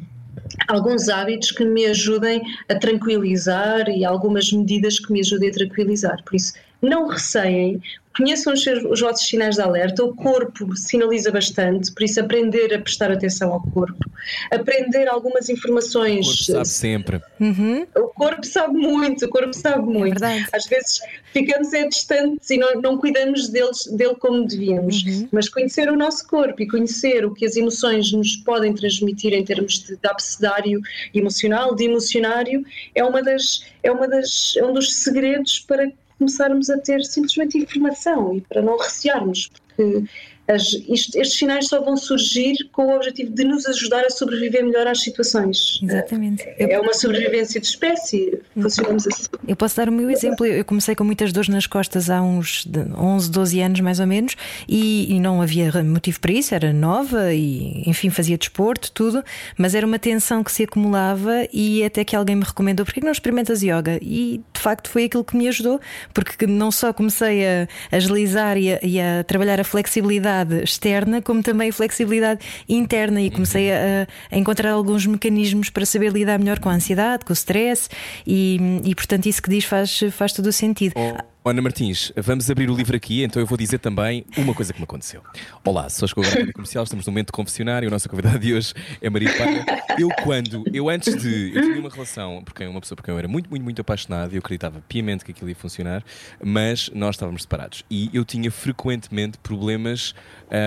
[0.68, 6.24] alguns hábitos que me ajudem a tranquilizar e algumas medidas que me ajudem a tranquilizar.
[6.24, 7.82] Por isso, não receiem,
[8.17, 12.73] conheçam os, seus, os vossos sinais de alerta, o corpo sinaliza bastante, por isso aprender
[12.73, 14.09] a prestar atenção ao corpo,
[14.51, 16.25] aprender algumas informações.
[16.25, 17.21] O corpo sabe sempre.
[17.39, 17.86] Uhum.
[17.95, 20.23] O corpo sabe muito, o corpo sabe é muito.
[20.23, 20.99] É Às vezes
[21.32, 25.30] ficamos é distantes e não, não cuidamos deles, dele como devíamos, uhum.
[25.32, 29.43] mas conhecer o nosso corpo e conhecer o que as emoções nos podem transmitir em
[29.45, 30.82] termos de, de abecedário
[31.13, 32.65] emocional, de emocionário,
[32.95, 37.57] é uma das é uma das é um dos segredos para começarmos a ter simplesmente
[37.57, 40.03] informação e para não recearmos, porque
[40.47, 44.65] as, isto, estes sinais só vão surgir com o objetivo de nos ajudar a sobreviver
[44.65, 45.79] melhor às situações.
[45.83, 46.43] Exatamente.
[46.43, 49.23] É, é uma sobrevivência de espécie, funcionamos assim.
[49.47, 50.45] Eu posso dar o meu exemplo.
[50.45, 52.65] Eu comecei com muitas dores nas costas há uns
[52.97, 54.35] 11, 12 anos mais ou menos
[54.67, 59.23] e, e não havia motivo para isso, era nova e, enfim, fazia desporto, tudo,
[59.57, 63.11] mas era uma tensão que se acumulava e até que alguém me recomendou: porquê não
[63.11, 63.99] experimentas yoga?
[64.01, 65.79] E de facto foi aquilo que me ajudou,
[66.13, 71.21] porque não só comecei a agilizar e a, e a trabalhar a flexibilidade flexibilidade externa
[71.21, 76.59] como também flexibilidade interna e comecei a, a, encontrar alguns mecanismos para saber lidar melhor
[76.59, 77.89] com a ansiedade, com o stress
[78.25, 80.93] e, e portanto isso que diz faz, faz todo o sentido.
[80.95, 81.36] Oh.
[81.49, 84.79] Ana Martins, vamos abrir o livro aqui, então eu vou dizer também uma coisa que
[84.79, 85.21] me aconteceu.
[85.63, 88.73] Olá, sou a Rádio Comercial, estamos no momento de confessionário, a nossa convidada de hoje
[89.01, 89.65] é Maria Paia.
[89.97, 93.27] Eu quando, eu antes de, eu tinha uma relação, porque uma pessoa porque eu era
[93.27, 96.03] muito, muito, muito apaixonado eu acreditava piamente que aquilo ia funcionar,
[96.43, 100.13] mas nós estávamos separados e eu tinha frequentemente problemas,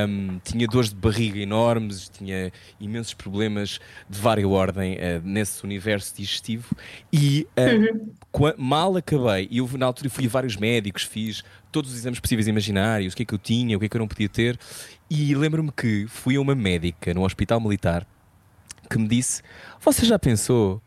[0.08, 2.50] um, tinha dores de barriga enormes, tinha
[2.80, 3.78] imensos problemas
[4.08, 6.74] de vária ordem uh, nesse universo digestivo
[7.12, 8.10] e uh, uhum.
[8.56, 13.12] Mal acabei, e na altura fui a vários médicos fiz todos os exames possíveis imaginários,
[13.12, 14.58] o que é que eu tinha, o que é que eu não podia ter.
[15.08, 18.06] E lembro-me que fui a uma médica no hospital militar
[18.88, 19.42] que me disse:
[19.80, 20.80] Você já pensou?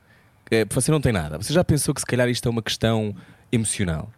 [0.51, 3.15] Eh, você não tem nada, você já pensou que se calhar isto é uma questão
[3.51, 4.11] emocional?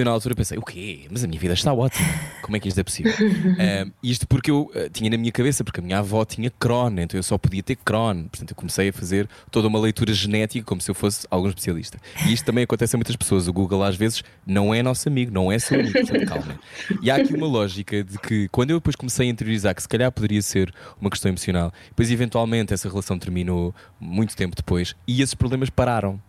[0.00, 1.06] Eu na altura pensei, o quê?
[1.10, 2.08] Mas a minha vida está ótima.
[2.42, 3.12] Como é que isto é possível?
[3.18, 6.98] um, isto porque eu uh, tinha na minha cabeça, porque a minha avó tinha Crohn,
[6.98, 8.24] então eu só podia ter Crohn.
[8.24, 11.98] Portanto, eu comecei a fazer toda uma leitura genética como se eu fosse algum especialista.
[12.26, 13.48] E isto também acontece a muitas pessoas.
[13.48, 16.60] O Google às vezes não é nosso amigo, não é seu amigo, portanto, calma.
[17.02, 19.88] E há aqui uma lógica de que quando eu depois comecei a interiorizar que se
[19.88, 25.22] calhar poderia ser uma questão emocional, depois eventualmente essa relação terminou muito tempo depois e
[25.22, 26.20] esses problemas pararam.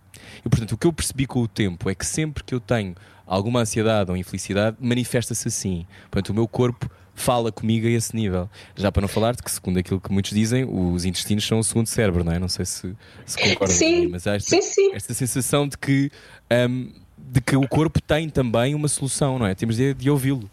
[0.46, 2.96] E portanto, o que eu percebi com o tempo é que sempre que eu tenho
[3.30, 5.86] alguma ansiedade ou infelicidade, manifesta-se assim.
[6.10, 8.50] Portanto, o meu corpo fala comigo a esse nível.
[8.76, 11.64] Já para não falar de que, segundo aquilo que muitos dizem, os intestinos são o
[11.64, 12.40] segundo cérebro, não é?
[12.40, 14.92] Não sei se, se concorda sim, mas há esta, sim, sim.
[14.94, 16.10] esta sensação de que,
[16.52, 19.54] um, de que o corpo tem também uma solução, não é?
[19.54, 20.50] Temos de, de ouvi-lo.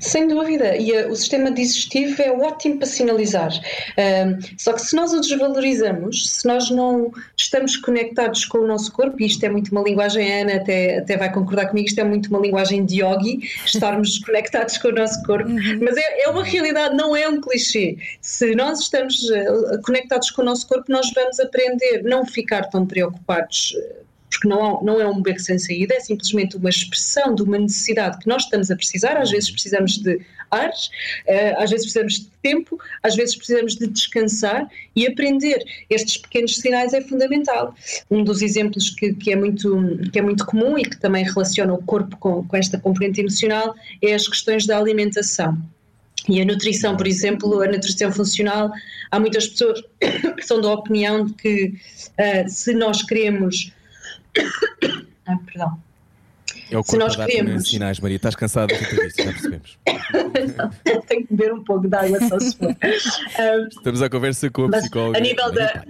[0.00, 3.50] Sem dúvida, e uh, o sistema digestivo é ótimo para sinalizar.
[3.50, 8.92] Uh, só que se nós o desvalorizamos, se nós não estamos conectados com o nosso
[8.92, 12.00] corpo, e isto é muito uma linguagem, a Ana até, até vai concordar comigo, isto
[12.00, 15.80] é muito uma linguagem de yogi, estarmos conectados com o nosso corpo, uhum.
[15.82, 17.96] mas é, é, uma realidade, não é um clichê.
[18.20, 22.86] Se nós estamos uh, conectados com o nosso corpo, nós vamos aprender não ficar tão
[22.86, 23.74] preocupados
[24.30, 28.18] porque não, não é um beco sem saída, é simplesmente uma expressão de uma necessidade
[28.18, 29.16] que nós estamos a precisar.
[29.16, 30.20] Às vezes precisamos de
[30.50, 30.70] ar,
[31.26, 36.56] eh, às vezes precisamos de tempo, às vezes precisamos de descansar e aprender estes pequenos
[36.56, 37.74] sinais é fundamental.
[38.10, 41.72] Um dos exemplos que, que, é, muito, que é muito comum e que também relaciona
[41.72, 45.58] o corpo com, com esta componente emocional é as questões da alimentação.
[46.28, 48.70] E a nutrição, por exemplo, a nutrição funcional,
[49.10, 49.82] há muitas pessoas
[50.36, 53.72] que são da opinião de que uh, se nós queremos
[55.26, 55.80] ah, perdão.
[56.70, 57.68] É o corpo Se nós queremos...
[57.68, 58.16] sinais, Maria.
[58.16, 59.78] Estás cansada de tudo isso, já percebemos.
[60.86, 62.68] Não, tenho que beber um pouco de água só se for.
[62.68, 65.18] Um, Estamos à conversa com a psicóloga.
[65.18, 65.84] A nível da,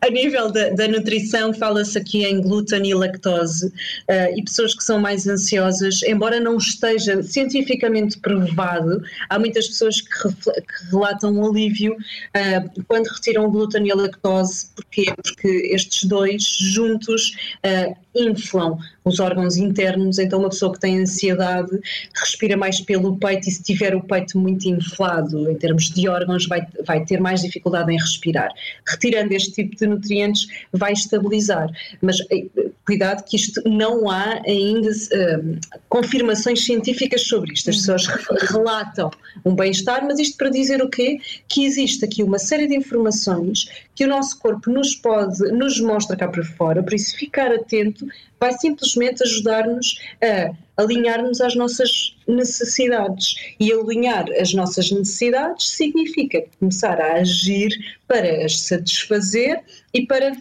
[0.00, 4.82] a nível da, da nutrição, fala-se aqui em glúten e lactose uh, e pessoas que
[4.82, 11.50] são mais ansiosas, embora não esteja cientificamente provado, há muitas pessoas que, que relatam um
[11.50, 14.70] alívio uh, quando retiram o glúten e lactose.
[14.74, 15.06] Porquê?
[15.14, 21.70] Porque estes dois juntos uh, inflam os órgãos internos, então uma pessoa que tem ansiedade
[22.14, 26.46] respira mais pelo peito e se tiver o peito muito inflado em termos de órgãos
[26.46, 28.50] vai, vai ter mais dificuldade em respirar.
[28.86, 31.68] Retirando este tipo de nutrientes vai estabilizar,
[32.02, 32.46] mas eh,
[32.84, 35.58] cuidado que isto não há ainda uh,
[35.88, 38.06] confirmações científicas sobre isto, as pessoas
[38.50, 39.10] relatam
[39.44, 41.18] um bem-estar, mas isto para dizer o quê?
[41.48, 46.16] Que existe aqui uma série de informações que o nosso corpo nos pode, nos mostra
[46.16, 47.99] cá para fora, por isso ficar atento
[48.38, 53.34] vai simplesmente ajudar-nos a alinharmos às nossas necessidades.
[53.58, 57.70] E alinhar as nossas necessidades significa começar a agir
[58.06, 60.32] para as satisfazer e para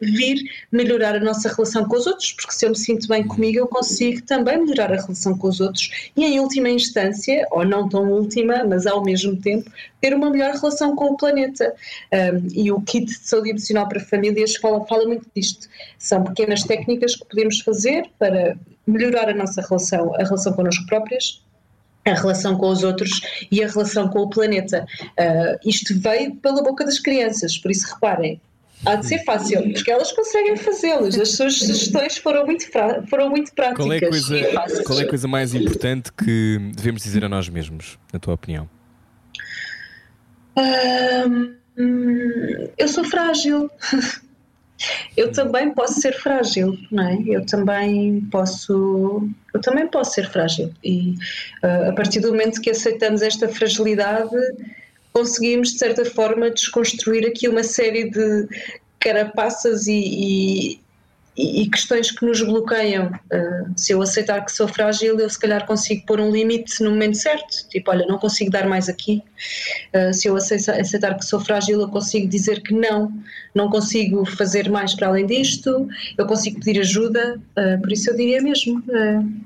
[0.00, 0.38] vir
[0.70, 3.66] melhorar a nossa relação com os outros, porque se eu me sinto bem comigo, eu
[3.66, 8.10] consigo também melhorar a relação com os outros e, em última instância, ou não tão
[8.10, 9.70] última, mas ao mesmo tempo,
[10.00, 11.74] ter uma melhor relação com o planeta.
[12.12, 15.68] Um, e o kit de saúde emocional para famílias fala, fala muito disto.
[15.98, 21.42] São pequenas técnicas que podemos fazer para melhorar a nossa relação, a relação connosco próprias,
[22.04, 23.20] a relação com os outros
[23.50, 24.86] e a relação com o planeta.
[25.18, 28.40] Uh, isto veio pela boca das crianças, por isso reparem,
[28.84, 31.18] Há de ser fácil, porque elas conseguem fazê-los.
[31.18, 32.66] As suas sugestões foram muito,
[33.08, 33.84] foram muito práticas.
[33.84, 37.48] Qual é, a coisa, qual é a coisa mais importante que devemos dizer a nós
[37.48, 38.68] mesmos, na tua opinião?
[40.56, 41.56] Hum,
[42.78, 43.70] eu sou frágil.
[45.16, 47.18] Eu também posso ser frágil, não é?
[47.26, 51.14] Eu também posso, eu também posso ser frágil e
[51.64, 54.36] uh, a partir do momento que aceitamos esta fragilidade,
[55.16, 58.46] conseguimos, de certa forma, desconstruir aqui uma série de
[59.00, 60.78] carapaças e,
[61.38, 63.06] e, e questões que nos bloqueiam.
[63.32, 66.90] Uh, se eu aceitar que sou frágil, eu se calhar consigo pôr um limite no
[66.90, 67.66] momento certo.
[67.70, 69.22] Tipo, olha, não consigo dar mais aqui.
[69.94, 73.10] Uh, se eu aceitar, que sou frágil, eu consigo dizer que não,
[73.54, 75.88] não consigo fazer mais para além disto,
[76.18, 77.40] eu consigo pedir ajuda.
[77.56, 78.84] Uh, por isso eu diria mesmo,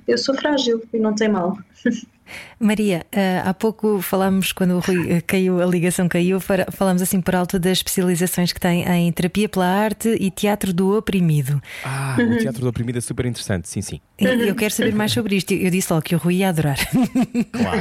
[0.08, 1.56] eu sou frágil e não tem mal.
[2.58, 7.20] Maria, uh, há pouco falámos, quando o Rui eh, caiu, a ligação caiu, falámos assim
[7.20, 11.62] por alto das especializações que tem em terapia pela arte e teatro do oprimido.
[11.84, 14.00] Ah, o teatro do oprimido é super interessante, sim, sim.
[14.18, 15.52] Eu quero saber mais sobre isto.
[15.52, 16.76] Eu disse logo que o Rui ia adorar.
[17.52, 17.80] Claro.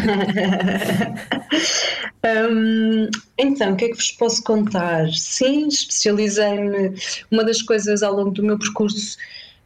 [2.53, 5.09] um, então, o que é que vos posso contar?
[5.11, 6.93] Sim, especializei-me.
[7.29, 9.17] Uma das coisas ao longo do meu percurso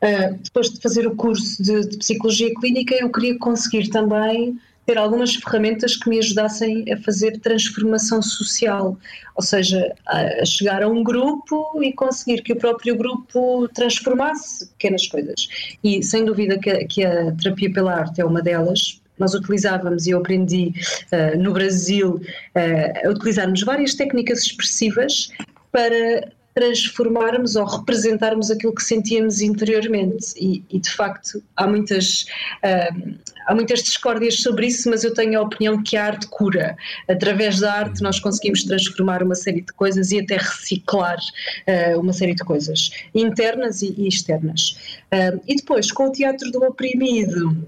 [0.03, 4.97] Uh, depois de fazer o curso de, de, Psicologia Clínica, eu queria conseguir também ter
[4.97, 8.97] algumas ferramentas que me ajudassem a fazer transformação social,
[9.35, 15.07] ou seja, a, chegar a um grupo e conseguir que o próprio grupo transformasse pequenas
[15.07, 15.47] coisas.
[15.83, 20.07] E sem dúvida que a, que a terapia pela arte é uma delas, nós utilizávamos
[20.07, 20.73] e eu aprendi
[21.11, 25.29] uh, no Brasil uh, a utilizarmos várias técnicas expressivas
[25.71, 30.33] para transformarmos ou representarmos aquilo que sentíamos interiormente.
[30.37, 32.25] E, e de facto há muitas
[32.63, 33.15] uh,
[33.45, 36.75] há muitas discórdias sobre isso mas eu tenho a opinião que a arte cura.
[37.07, 42.13] Através da arte nós conseguimos transformar uma série de coisas e até reciclar uh, uma
[42.13, 44.77] série de coisas internas e, e externas.
[45.13, 47.65] Uh, e depois com o teatro do oprimido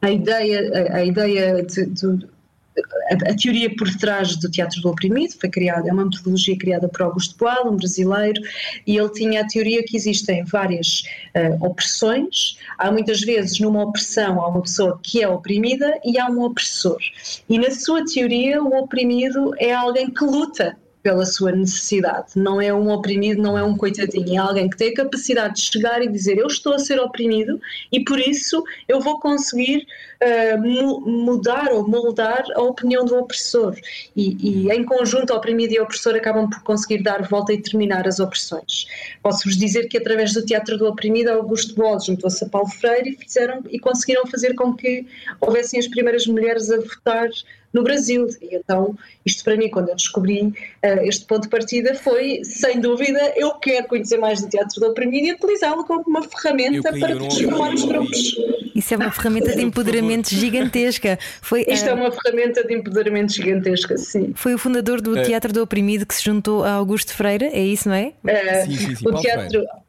[0.00, 2.33] a ideia a, a ideia de, de
[3.10, 6.88] a, a, teoria por trás do teatro do oprimido foi criada, é uma metodologia criada
[6.88, 8.40] por Augusto Boal, um brasileiro,
[8.86, 11.04] e ele tinha a teoria que existem várias
[11.36, 12.58] uh, opressões.
[12.78, 16.98] Há muitas vezes numa opressão há uma pessoa que é oprimida e há um opressor.
[17.48, 22.32] E na sua teoria, o oprimido é alguém que luta pela sua necessidade.
[22.34, 25.60] Não é um oprimido, não é um coitadinho, é alguém que tem a capacidade de
[25.60, 27.60] chegar e dizer eu estou a ser oprimido
[27.92, 29.86] e por isso eu vou conseguir
[30.22, 33.76] uh, mudar ou moldar a opinião do opressor.
[34.16, 38.18] E, e, em conjunto, oprimido e opressor acabam por conseguir dar volta e terminar as
[38.18, 38.86] opressões.
[39.22, 43.16] Posso-vos dizer que através do teatro do oprimido, Augusto Boal juntou-se a Paulo Freire e,
[43.16, 45.06] fizeram, e conseguiram fazer com que
[45.38, 47.28] houvessem as primeiras mulheres a votar
[47.74, 48.26] no Brasil.
[48.40, 48.96] E então,
[49.26, 50.54] isto para mim, quando eu descobri uh,
[51.02, 55.26] este ponto de partida, foi, sem dúvida, eu quero conhecer mais do teatro do oprimido
[55.26, 58.36] e utilizá-lo como uma ferramenta para transformar os grupos.
[58.74, 61.18] Isso é uma ferramenta de empoderamento gigantesca.
[61.42, 64.32] Foi, Isto uh, é uma ferramenta de empoderamento gigantesca, sim.
[64.34, 65.22] Foi o fundador do é.
[65.22, 68.12] Teatro do Oprimido que se juntou a Augusto Freire, é isso, não é?
[68.24, 69.64] Uh, sim, sim, sim, o teatro.
[69.70, 69.83] Ah,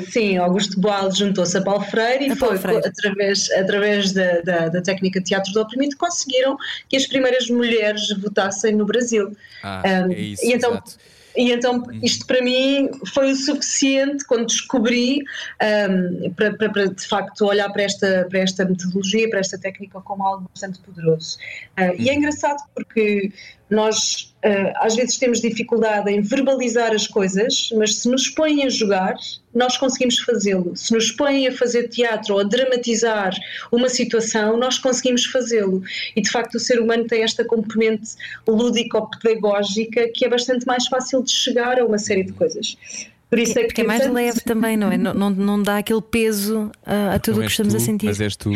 [0.00, 2.86] sim, Augusto Boal juntou-se a Paulo Freire e a foi Freire.
[2.86, 6.56] através, através da, da, da, técnica de teatro do oprimido conseguiram
[6.88, 9.36] que as primeiras mulheres votassem no Brasil.
[9.62, 10.96] Ah, um, é isso, e então, exato.
[11.36, 12.00] E então uhum.
[12.02, 15.22] isto para mim foi o suficiente quando descobri
[15.62, 20.00] um, para, para, para, de facto olhar para esta, para esta metodologia, para esta técnica
[20.00, 21.38] como algo bastante poderoso.
[21.78, 22.18] Uh, e é uhum.
[22.18, 23.32] engraçado porque
[23.68, 28.68] nós uh, às vezes temos dificuldade em verbalizar as coisas, mas se nos põem a
[28.68, 29.14] jogar,
[29.54, 30.76] nós conseguimos fazê-lo.
[30.76, 33.34] Se nos põem a fazer teatro ou a dramatizar
[33.72, 35.82] uma situação, nós conseguimos fazê-lo.
[36.14, 38.10] E de facto o ser humano tem esta componente
[38.46, 42.76] lúdico-pedagógica que é bastante mais fácil de chegar a uma série de coisas.
[43.28, 44.96] Por isso é, que é mais leve também, não é?
[44.96, 48.06] Não, não, não dá aquele peso a, a tudo o que estamos tu, a sentir.
[48.06, 48.52] Mas és tu.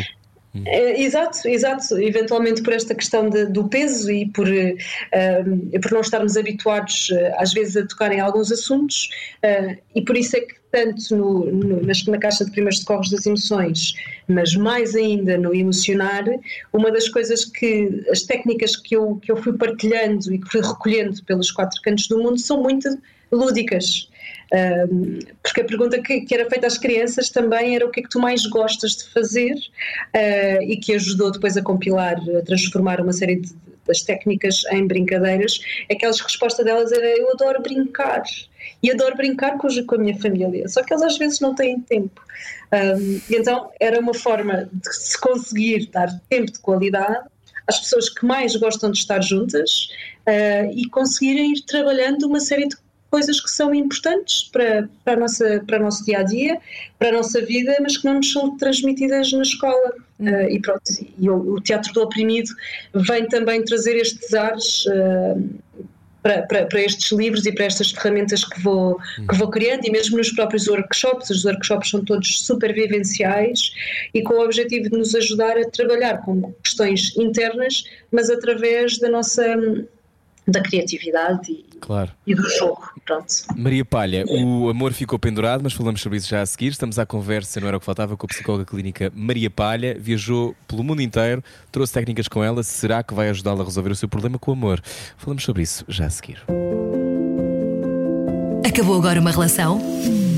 [0.67, 1.99] É, exato, exato.
[1.99, 7.35] Eventualmente por esta questão de, do peso e por, uh, por não estarmos habituados, uh,
[7.39, 9.09] às vezes, a tocar em alguns assuntos,
[9.45, 13.27] uh, e por isso é que, tanto no, no, na caixa de primeiros socorros das
[13.27, 13.95] emoções,
[14.29, 16.25] mas mais ainda no emocionar,
[16.73, 20.61] uma das coisas que, as técnicas que eu, que eu fui partilhando e que fui
[20.61, 22.89] recolhendo pelos quatro cantos do mundo são muito
[23.31, 24.09] lúdicas
[25.43, 28.09] porque a pergunta que, que, era feita às crianças também era o que é que
[28.09, 33.13] tu mais gostas de fazer uh, e que ajudou depois a compilar, a transformar uma
[33.13, 33.53] série de,
[33.87, 35.59] das técnicas em brincadeiras.
[35.91, 38.23] Aquelas respostas delas era eu adoro brincar
[38.83, 42.21] e adoro brincar com, a minha família, só que eles às vezes não têm tempo.
[42.73, 47.25] Um, então era uma forma de se conseguir dar tempo de qualidade
[47.67, 49.89] às pessoas que mais gostam de estar juntas
[50.29, 52.77] uh, e conseguirem ir trabalhando uma série de
[53.15, 56.59] coisas que são importantes para, para, a nossa, para o nosso dia a dia,
[56.99, 59.93] para a nossa vida, mas que não nos são transmitidas na escola.
[60.19, 60.83] Uh, e pronto,
[61.17, 62.51] e o, o, Teatro do Oprimido
[62.93, 64.85] vem também trazer estes ares.
[64.87, 65.49] Uh,
[66.25, 68.99] para, para, para, estes livros e para estas ferramentas que vou,
[69.29, 73.75] que vou criando, e mesmo nos próprios workshops, os workshops são todos super vivenciais
[74.15, 79.11] e com o objetivo de nos ajudar a trabalhar com questões internas, mas através da
[79.11, 79.45] nossa
[80.47, 82.11] da criatividade e, claro.
[82.27, 82.83] e do jogo.
[83.05, 83.27] Pronto.
[83.57, 86.69] Maria Palha, o amor ficou pendurado, mas falamos sobre isso já a seguir.
[86.69, 89.97] Estamos à conversa, não era o que faltava, com a psicóloga clínica Maria Palha.
[89.99, 91.43] Viajou pelo mundo inteiro,
[91.73, 92.63] trouxe técnicas com ela.
[92.63, 94.81] Será que vai ajudá-la a resolver o seu problema com o amor?
[95.17, 96.43] Falamos sobre isso já a seguir.
[98.67, 99.81] Acabou agora uma relação?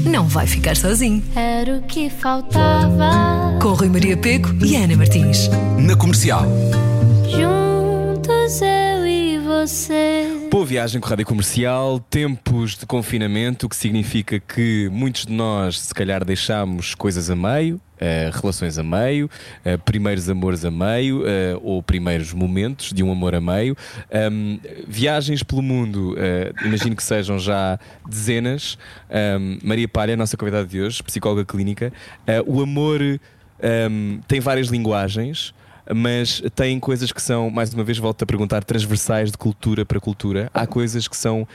[0.05, 1.23] Não vai ficar sozinho.
[1.35, 3.59] Era o que faltava.
[3.61, 5.49] Com Rui Maria Peco e Ana Martins.
[5.79, 6.45] Na comercial.
[7.29, 8.86] Juntos eu e
[9.47, 10.49] você.
[10.51, 15.79] Boa viagem com Rádio Comercial, tempos de confinamento, o que significa que muitos de nós,
[15.79, 19.31] se calhar, deixámos coisas a meio, uh, relações a meio,
[19.65, 23.77] uh, primeiros amores a meio, uh, ou primeiros momentos de um amor a meio.
[24.33, 26.17] Um, viagens pelo mundo,
[26.65, 27.79] imagino que sejam já
[28.09, 28.77] dezenas.
[29.39, 31.93] Um, Maria Palha, nossa convidada de hoje, psicóloga clínica.
[32.47, 35.55] o amor um, tem várias linguagens
[35.95, 40.01] mas tem coisas que são, mais uma vez, volto a perguntar, transversais de cultura para
[40.01, 40.51] cultura.
[40.53, 41.47] Há coisas que são uh,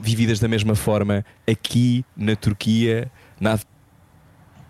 [0.00, 3.58] vividas da mesma forma aqui na Turquia, na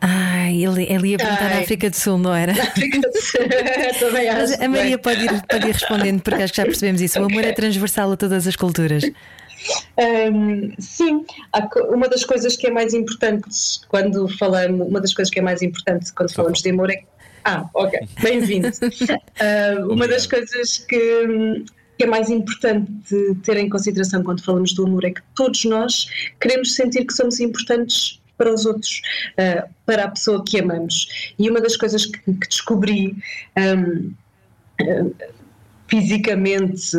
[0.02, 1.54] Ai, ele, ele ia perguntar Ai.
[1.56, 2.54] na África do Sul, não era?
[2.54, 3.40] Na África do Sul,
[4.00, 4.40] também acho.
[4.40, 7.20] Mas a Maria pode ir, pode ir respondendo, porque acho que já percebemos isso.
[7.20, 9.04] O amor é transversal a todas as culturas.
[9.98, 11.24] Um, sim,
[11.90, 13.46] uma das coisas que é mais importante
[13.88, 17.02] quando falamos, uma das coisas que é mais importante quando falamos de amor é
[17.44, 18.68] ah, ok, bem-vindo.
[18.68, 21.64] uh, uma das coisas que,
[21.96, 26.06] que é mais importante ter em consideração quando falamos do amor é que todos nós
[26.40, 29.02] queremos sentir que somos importantes para os outros,
[29.38, 31.32] uh, para a pessoa que amamos.
[31.38, 33.16] E uma das coisas que, que descobri.
[33.56, 34.14] Um,
[34.82, 35.14] uh,
[35.90, 36.96] fisicamente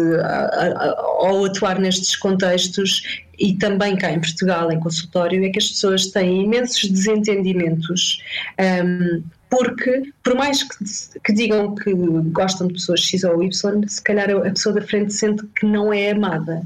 [1.19, 6.07] ao atuar nestes contextos e também cá em Portugal, em consultório, é que as pessoas
[6.07, 8.21] têm imensos desentendimentos.
[8.59, 11.93] Um, porque, por mais que, que, digam que
[12.31, 15.93] gostam de pessoas X ou Y, se calhar a pessoa da frente sente que não
[15.93, 16.65] é amada.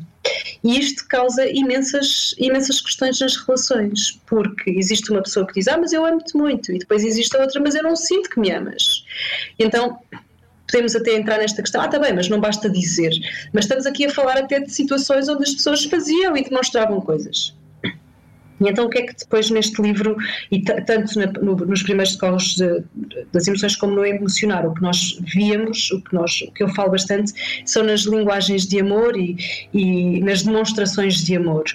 [0.64, 5.78] E isto causa imensas, imensas questões nas relações, porque existe uma pessoa que diz: Ah,
[5.78, 8.52] mas eu amo-te muito, e depois existe a outra, mas eu não sinto que me
[8.52, 9.04] amas.
[9.58, 9.98] Então,
[10.68, 13.12] podemos até entrar nesta questão, ah, está bem, mas não basta dizer.
[13.52, 17.56] Mas estamos aqui a falar até de situações onde as pessoas faziam e demonstravam coisas.
[18.60, 20.16] E então o que é que depois neste livro,
[20.52, 22.58] e tanto na, no, nos primeiros socorros
[23.34, 26.70] das emoções como no emocionar, o que nós víamos, o que, nós, o que eu
[26.70, 27.34] falo bastante,
[27.66, 29.38] são nas linguagens de amor e,
[29.74, 31.66] e nas demonstrações de amor.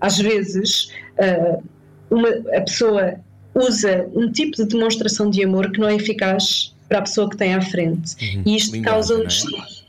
[0.00, 1.62] Às vezes uh,
[2.10, 3.14] uma, a pessoa
[3.54, 7.36] usa um tipo de demonstração de amor que não é eficaz para a pessoa que
[7.36, 8.16] tem à frente.
[8.20, 8.42] Uhum.
[8.46, 9.28] E isto causa um, é?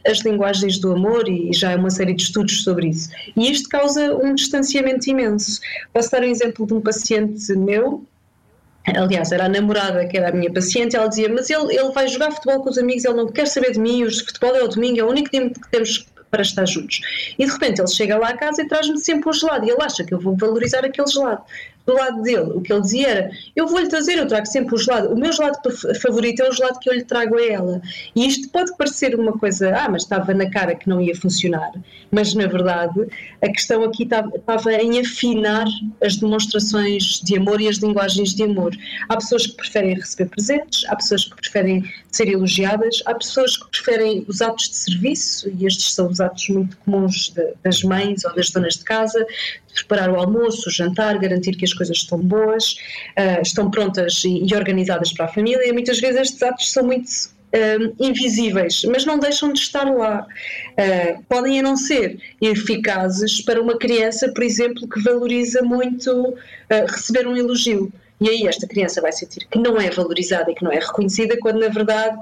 [0.05, 3.09] As linguagens do amor e já há uma série de estudos sobre isso.
[3.35, 5.59] E isto causa um distanciamento imenso.
[5.93, 8.05] Posso dar um exemplo de um paciente meu.
[8.85, 12.07] Aliás, era a namorada que era a minha paciente, ela dizia: Mas ele, ele vai
[12.07, 14.67] jogar futebol com os amigos, ele não quer saber de mim, o futebol é o
[14.67, 17.01] domingo, é o único dia que temos para estar juntos.
[17.37, 19.83] E de repente ele chega lá a casa e traz-me sempre um gelado, e ele
[19.83, 21.43] acha que eu vou valorizar aquele gelado
[21.85, 24.77] do lado dele, o que ele dizia era: Eu vou-lhe trazer, eu trago sempre o
[24.77, 25.13] gelado.
[25.13, 25.57] O meu gelado
[26.01, 27.81] favorito é o gelado que eu lhe trago a ela.
[28.15, 31.71] E isto pode parecer uma coisa, ah, mas estava na cara que não ia funcionar.
[32.11, 33.07] Mas na verdade,
[33.41, 35.65] a questão aqui estava, estava em afinar
[36.01, 38.75] as demonstrações de amor e as linguagens de amor.
[39.09, 43.69] Há pessoas que preferem receber presentes, há pessoas que preferem ser elogiadas, há pessoas que
[43.69, 48.23] preferem os atos de serviço, e estes são os atos muito comuns de, das mães
[48.25, 49.25] ou das donas de casa,
[49.73, 52.73] preparar o almoço, o jantar, garantir que as coisas estão boas,
[53.17, 55.67] uh, estão prontas e, e, organizadas para a família.
[55.67, 60.25] E muitas vezes estes atos são muito uh, invisíveis, mas não deixam de estar lá.
[60.71, 66.35] Uh, podem não ser eficazes para uma criança, por exemplo, que valoriza muito
[66.87, 67.91] receber um elogio.
[68.21, 71.35] E aí esta criança vai sentir que não é valorizada e que não é reconhecida,
[71.41, 72.19] quando na verdade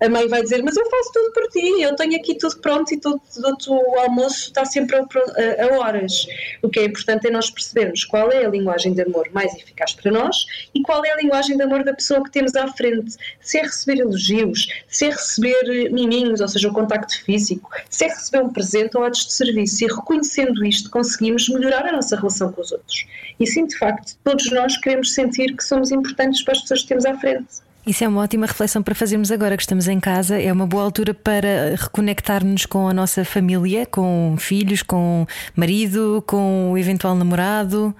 [0.00, 2.92] a mãe vai dizer: Mas eu faço tudo por ti, eu tenho aqui tudo pronto
[2.92, 6.26] e todo, todo o almoço está sempre a, a, horas.
[6.62, 9.92] O que é importante é nós percebermos qual é a linguagem de amor mais eficaz
[9.92, 10.44] para nós
[10.74, 13.14] e qual é a linguagem de amor da pessoa que temos à frente.
[13.40, 18.08] Se é receber elogios, se é receber miminhos, ou seja, o contacto físico, se é
[18.08, 19.84] receber um presente ou atos de serviço.
[19.84, 23.06] E reconhecendo isto, conseguimos melhorar a nossa relação com os outros.
[23.38, 26.82] E sim, de facto, todos nós queremos sentir sentir que somos importantes para as pessoas
[26.82, 27.66] que temos à frente.
[27.86, 30.40] Isso é uma ótima reflexão para fazermos agora que estamos em casa.
[30.40, 35.24] É uma boa altura para reconectar-nos com a nossa família, com filhos, com
[35.54, 37.94] marido, com o eventual namorado.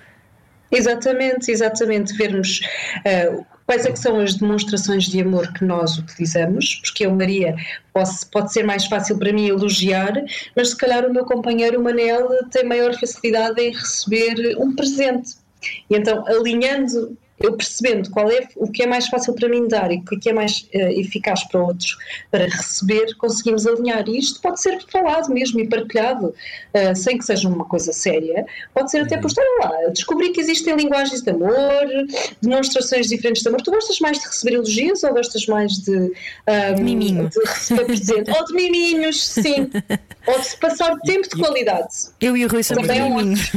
[0.72, 2.16] Exatamente, exatamente.
[2.16, 2.62] Vermos
[2.98, 7.54] uh, quais é que são as demonstrações de amor que nós utilizamos, porque eu, Maria,
[7.92, 10.14] posso, pode ser mais fácil para mim elogiar,
[10.56, 15.36] mas se calhar o meu companheiro, o Manel, tem maior facilidade em receber um presente.
[15.88, 19.92] E então, alinhando eu percebendo qual é o que é mais fácil para mim dar
[19.92, 21.96] e o que é mais uh, eficaz para outros
[22.30, 24.08] para receber, conseguimos alinhar.
[24.08, 28.46] E isto pode ser falado mesmo e partilhado, uh, sem que seja uma coisa séria.
[28.72, 29.70] Pode ser até postar lá.
[29.90, 31.86] Descobri que existem linguagens de amor,
[32.40, 33.60] demonstrações diferentes de amor.
[33.62, 36.12] Tu gostas mais de receber elogios ou gostas mais de, um,
[36.46, 37.28] ehm, Miminho.
[37.28, 38.30] de receber presente?
[38.30, 39.70] ou de miminhos, sim.
[40.26, 41.88] ou de passar tempo de qualidade.
[42.20, 43.52] Eu e o Rui somos Também miminhos.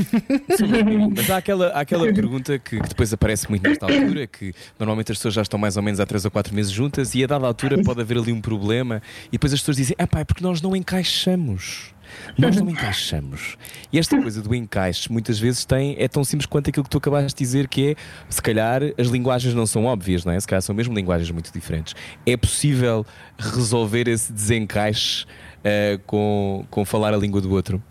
[1.15, 5.11] Mas há aquela, há aquela pergunta que, que depois aparece muito nesta altura, que normalmente
[5.11, 7.28] as pessoas já estão mais ou menos há 3 ou 4 meses juntas e a
[7.28, 10.24] dada altura pode haver ali um problema e depois as pessoas dizem: ah pá, é
[10.24, 11.93] porque nós não encaixamos.
[12.38, 13.57] Nós não encaixamos.
[13.93, 16.97] E esta coisa do encaixe muitas vezes tem, é tão simples quanto aquilo que tu
[16.97, 17.95] acabaste de dizer, que é
[18.30, 20.39] se calhar as linguagens não são óbvias, não é?
[20.39, 21.95] Se calhar são mesmo linguagens muito diferentes.
[22.26, 23.05] É possível
[23.38, 27.82] resolver esse desencaixe uh, com, com falar a língua do outro?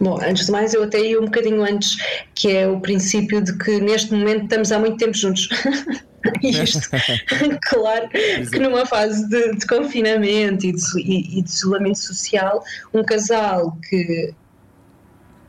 [0.00, 1.96] Bom, antes de mais, eu até ia um bocadinho antes,
[2.34, 5.48] que é o princípio de que neste momento estamos há muito tempo juntos.
[6.42, 6.88] Isto,
[7.70, 12.62] claro que numa fase de, de confinamento e de, e, e de isolamento social,
[12.92, 14.34] um casal que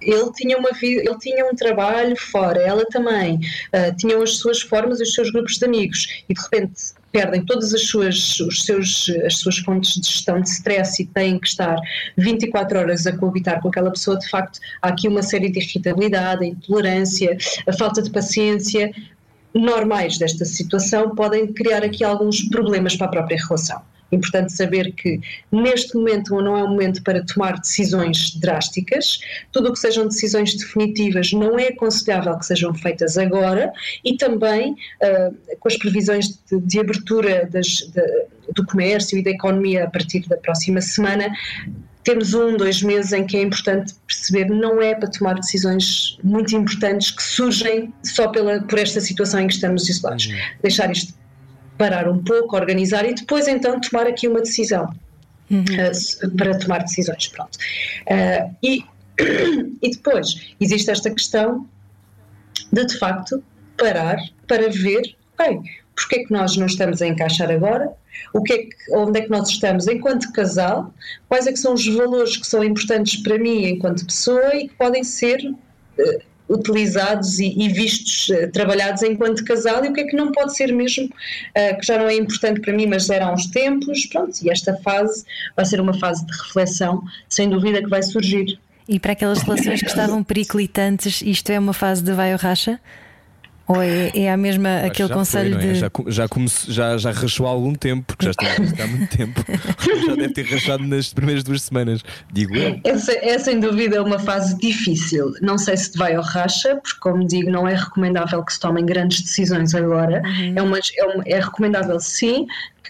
[0.01, 4.61] ele tinha uma vida, ele tinha um trabalho fora, ela também, uh, tinham as suas
[4.61, 9.09] formas, os seus grupos de amigos, e de repente perdem todas as suas, os seus,
[9.25, 11.75] as suas fontes de gestão de stress e têm que estar
[12.17, 16.45] 24 horas a coabitar com aquela pessoa, de facto, há aqui uma série de irritabilidade,
[16.45, 17.35] a intolerância,
[17.67, 18.91] a falta de paciência,
[19.53, 23.81] normais desta situação, podem criar aqui alguns problemas para a própria relação
[24.11, 25.19] importante saber que
[25.51, 29.19] neste momento não é um momento para tomar decisões drásticas,
[29.51, 33.71] tudo o que sejam decisões definitivas não é aconselhável que sejam feitas agora
[34.03, 39.31] e também uh, com as previsões de, de abertura das, de, do comércio e da
[39.31, 41.31] economia a partir da próxima semana,
[42.03, 46.55] temos um, dois meses em que é importante perceber não é para tomar decisões muito
[46.55, 50.27] importantes que surgem só pela, por esta situação em que estamos isolados.
[50.27, 50.35] Uhum.
[50.63, 51.13] Deixar isto
[51.79, 54.93] parar um pouco, organizar e depois então tomar aqui uma decisão
[55.49, 55.63] uhum.
[55.63, 57.27] uh, para tomar decisões.
[57.29, 57.57] Pronto.
[58.05, 58.83] Uh, e,
[59.81, 61.65] e depois existe esta questão
[62.71, 63.41] de de facto
[63.77, 65.61] parar para ver, ok,
[65.95, 67.93] porque é que nós não estamos a encaixar agora,
[68.33, 70.93] o que é que, onde é que nós estamos enquanto casal,
[71.29, 74.75] quais é que são os valores que são importantes para mim enquanto pessoa e que
[74.75, 80.03] podem ser uh, utilizados e, e vistos, uh, trabalhados enquanto casal e o que é
[80.05, 83.27] que não pode ser mesmo, uh, que já não é importante para mim, mas era
[83.27, 85.23] há uns tempos, pronto, e esta fase
[85.55, 88.59] vai ser uma fase de reflexão, sem dúvida que vai surgir.
[88.87, 92.79] E para aquelas relações que estavam periclitantes, isto é uma fase de vai ou racha?
[93.69, 95.73] Ou é, é a mesma aquele conselho foi, é?
[95.73, 95.79] de.
[95.79, 99.45] Já, já, comece, já, já rachou há algum tempo, porque já está há muito tempo.
[100.07, 102.03] já deve ter rachado nas primeiras duas semanas,
[102.33, 102.81] digo eu.
[102.83, 105.33] Essa é sem dúvida uma fase difícil.
[105.39, 108.83] Não sei se vai ao racha, porque, como digo, não é recomendável que se tomem
[108.83, 110.23] grandes decisões agora.
[110.25, 110.53] Uhum.
[110.55, 112.47] É, uma, é, uma, é recomendável, sim,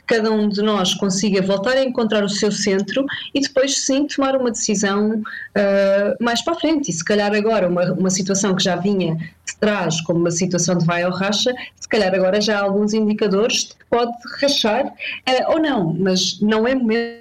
[0.08, 4.08] que cada um de nós consiga voltar a encontrar o seu centro e depois sim
[4.08, 6.90] tomar uma decisão uh, mais para a frente.
[6.90, 10.78] E se calhar agora uma, uma situação que já vinha de trás como uma situação
[10.78, 14.86] de vai ou racha, se calhar agora já há alguns indicadores de que pode rachar
[14.86, 17.19] uh, ou não, mas não é momento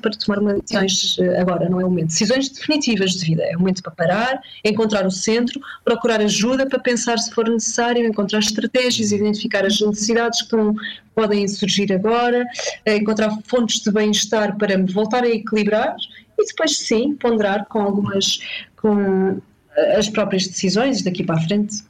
[0.00, 2.08] para tomar decisões eh, agora, não é o momento.
[2.08, 3.42] Decisões definitivas de vida.
[3.44, 8.04] É o momento para parar, encontrar o centro, procurar ajuda para pensar se for necessário,
[8.04, 10.74] encontrar estratégias, identificar as necessidades que estão,
[11.14, 12.44] podem surgir agora,
[12.84, 15.94] eh, encontrar fontes de bem-estar para me voltar a equilibrar
[16.38, 18.40] e depois sim ponderar com algumas
[18.76, 19.40] com
[19.76, 21.84] eh, as próprias decisões daqui para a frente.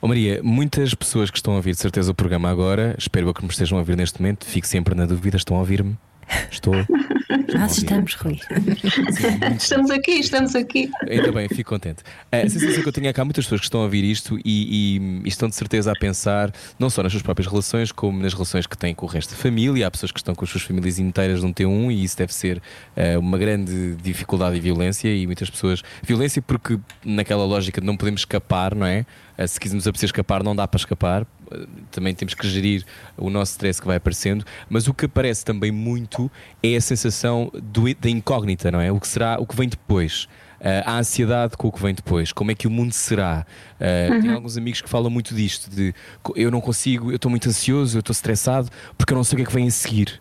[0.00, 3.42] Oh Maria, muitas pessoas que estão a ouvir de certeza o programa agora, espero que
[3.42, 5.96] me estejam a ouvir neste momento, fico sempre na dúvida, estão a ouvir-me?
[6.50, 6.74] Estou.
[7.54, 8.38] Nós estamos, Rui.
[9.56, 10.90] estamos aqui, estamos aqui.
[11.08, 12.02] Ainda bem, fico contente.
[12.30, 14.38] A sensação que eu tenho é que há muitas pessoas que estão a ouvir isto
[14.38, 18.22] e, e, e, estão de certeza a pensar não só nas suas próprias relações, como
[18.22, 19.86] nas relações que têm com o resto da família.
[19.86, 22.58] Há pessoas que estão com as suas famílias inteiras num T1 e isso deve ser
[22.58, 25.08] uh, uma grande dificuldade e violência.
[25.08, 25.82] E muitas pessoas.
[26.02, 29.04] Violência porque, naquela lógica de não podemos escapar, não é?
[29.36, 31.26] Uh, se quisermos a escapar, não dá para escapar
[31.90, 32.84] também temos que gerir
[33.16, 36.30] o nosso stress que vai aparecendo, mas o que aparece também muito
[36.62, 37.15] é a sensação
[37.62, 38.90] do, da incógnita, não é?
[38.90, 40.28] O que será, o que vem depois.
[40.58, 43.44] Uh, a ansiedade com o que vem depois, como é que o mundo será?
[43.78, 44.20] Uh, uhum.
[44.22, 45.94] Tenho alguns amigos que falam muito disto: de
[46.34, 49.36] eu não consigo, eu estou muito ansioso, eu estou estressado porque eu não sei o
[49.36, 50.20] que é que vem a seguir.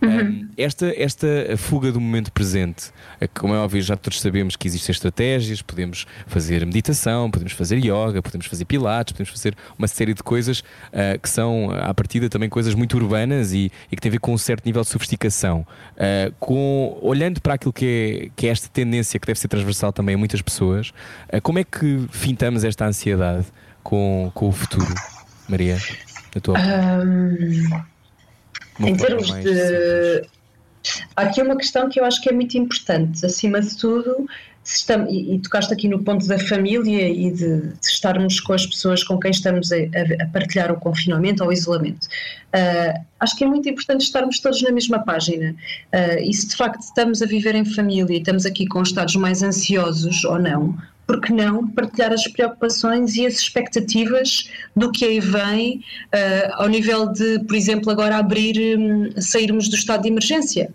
[0.00, 0.20] Uhum.
[0.20, 1.26] Um, esta, esta
[1.56, 2.90] fuga do momento presente,
[3.34, 8.20] como é óbvio, já todos sabemos que existem estratégias, podemos fazer meditação, podemos fazer yoga,
[8.22, 12.48] podemos fazer pilates, podemos fazer uma série de coisas uh, que são, à partida, também
[12.48, 15.66] coisas muito urbanas e, e, que têm a ver com um certo nível de sofisticação.
[15.94, 19.92] Uh, com, olhando para aquilo que é, que é esta tendência que deve ser transversal
[19.92, 20.92] também a muitas pessoas,
[21.32, 23.46] uh, como é que fintamos esta ansiedade
[23.82, 24.94] com, com o futuro,
[25.48, 25.78] Maria?
[26.34, 27.82] A tua um
[28.80, 30.26] em termos de.
[31.14, 34.26] Há aqui uma questão que eu acho que é muito importante, acima de tudo,
[34.64, 38.66] estamos, e, e, tocaste aqui no ponto da família e de, de, estarmos com as
[38.66, 42.06] pessoas com quem estamos a, a, partilhar o confinamento ou o isolamento.
[42.54, 45.54] Uh, acho que é muito importante estarmos todos na mesma página.
[45.92, 49.16] Uh, e se de facto estamos a viver em família e estamos aqui com estados
[49.16, 50.76] mais ansiosos ou não,
[51.12, 56.68] por que não partilhar as preocupações e as expectativas do que aí vem, uh, ao
[56.68, 60.72] nível de, por exemplo, agora abrir, um, sairmos do estado de emergência?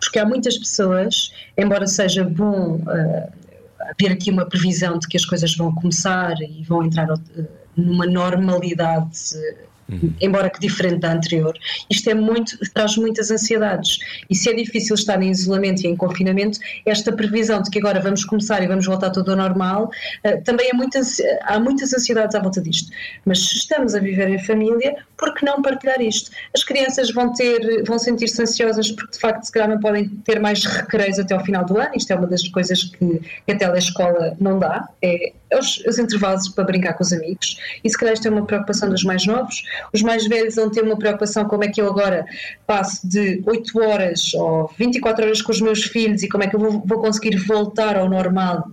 [0.00, 3.32] Porque há muitas pessoas, embora seja bom uh,
[3.78, 7.18] haver aqui uma previsão de que as coisas vão começar e vão entrar uh,
[7.76, 9.36] numa normalidade
[9.88, 10.12] Uhum.
[10.20, 11.56] embora que diferente da anterior.
[11.88, 13.98] Isto é muito, traz muitas ansiedades.
[14.28, 18.00] E se é difícil estar em isolamento e em confinamento, esta previsão de que agora
[18.00, 19.90] vamos começar e vamos voltar tudo ao normal,
[20.24, 20.98] uh, também é muito,
[21.42, 22.90] há muitas ansiedades à volta disto.
[23.24, 26.30] Mas se estamos a viver em família, por que não partilhar isto?
[26.54, 30.40] As crianças vão ter, vão sentir-se ansiosas porque de facto se calhar não podem ter
[30.40, 31.92] mais recreios até ao final do ano.
[31.94, 36.48] Isto é uma das coisas que, que a telescola não dá, é os, os intervalos
[36.48, 37.56] para brincar com os amigos.
[37.84, 39.62] E se calhar isto é uma preocupação dos mais novos.
[39.92, 42.24] Os mais velhos vão ter uma preocupação como é que eu agora
[42.66, 46.56] passo de 8 horas ou 24 horas com os meus filhos e como é que
[46.56, 48.70] eu vou, vou conseguir voltar ao normal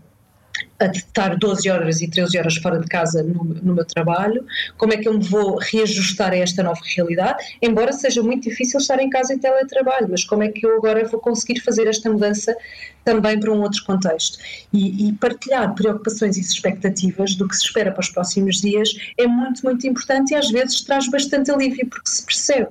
[0.80, 4.45] a estar 12 horas e 13 horas fora de casa no, no, meu trabalho,
[4.77, 8.80] como é que eu me vou reajustar a esta nova realidade, embora seja muito difícil
[8.80, 12.10] estar em casa em teletrabalho, mas como é que eu agora vou conseguir fazer esta
[12.10, 12.56] mudança
[13.03, 14.38] também para um outro contexto.
[14.72, 19.27] E, e, partilhar preocupações e expectativas do que se espera para os próximos dias é
[19.27, 22.69] muito, muito importante e às vezes traz bastante alívio, porque se percebe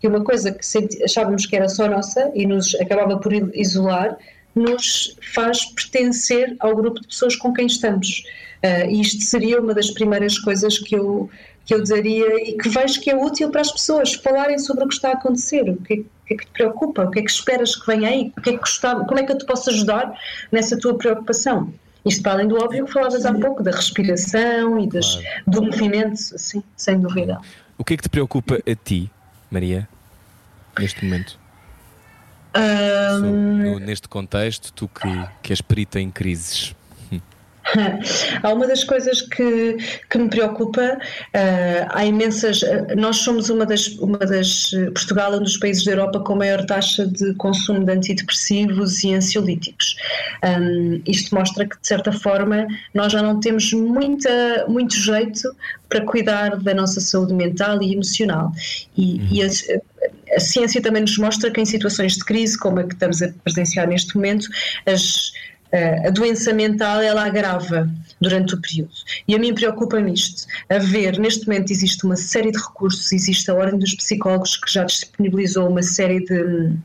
[0.00, 4.18] que uma coisa que achávamos que era só nossa e nos acabava por isolar,
[4.54, 8.24] nos faz pertencer ao grupo de pessoas com quem estamos.
[8.62, 11.28] Uh, e isto seria uma das primeiras coisas que eu,
[11.64, 14.88] que eu diria e que vejo que é útil para as pessoas falarem sobre o
[14.88, 17.18] que está a acontecer, o que, é, o que é que te preocupa, o que
[17.18, 19.38] é que esperas que venha aí, o que é que gostava, como é que eu
[19.38, 20.16] te posso ajudar
[20.52, 21.72] nessa tua preocupação.
[22.04, 25.42] Isto para além do óbvio que falavas há pouco, da respiração e das, claro.
[25.46, 27.40] do movimento, sim, sem dúvida.
[27.78, 29.10] O que é que te preocupa a ti,
[29.50, 29.88] Maria,
[30.78, 31.41] neste momento?
[32.56, 33.78] Um...
[33.78, 35.08] Neste contexto, tu que,
[35.42, 36.74] que és perita em crises.
[38.42, 39.76] Há uma das coisas que,
[40.10, 42.62] que me preocupa, uh, há imensas.
[42.62, 44.70] Uh, nós somos uma das, uma das.
[44.92, 49.14] Portugal é um dos países da Europa com maior taxa de consumo de antidepressivos e
[49.14, 49.96] ansiolíticos.
[50.44, 55.54] Um, isto mostra que, de certa forma, nós já não temos muita, muito jeito
[55.88, 58.52] para cuidar da nossa saúde mental e emocional.
[58.96, 59.28] E, uhum.
[59.30, 59.48] e a,
[60.34, 63.28] a ciência também nos mostra que em situações de crise, como a que estamos a
[63.44, 64.48] presenciar neste momento,
[64.86, 65.32] as
[66.06, 67.90] a doença mental ela agrava
[68.20, 68.92] durante o período.
[69.26, 70.46] E a mim preocupa-me isto.
[70.68, 74.70] A ver, neste momento existe uma série de recursos, existe a Ordem dos Psicólogos que
[74.70, 76.76] já disponibilizou uma série de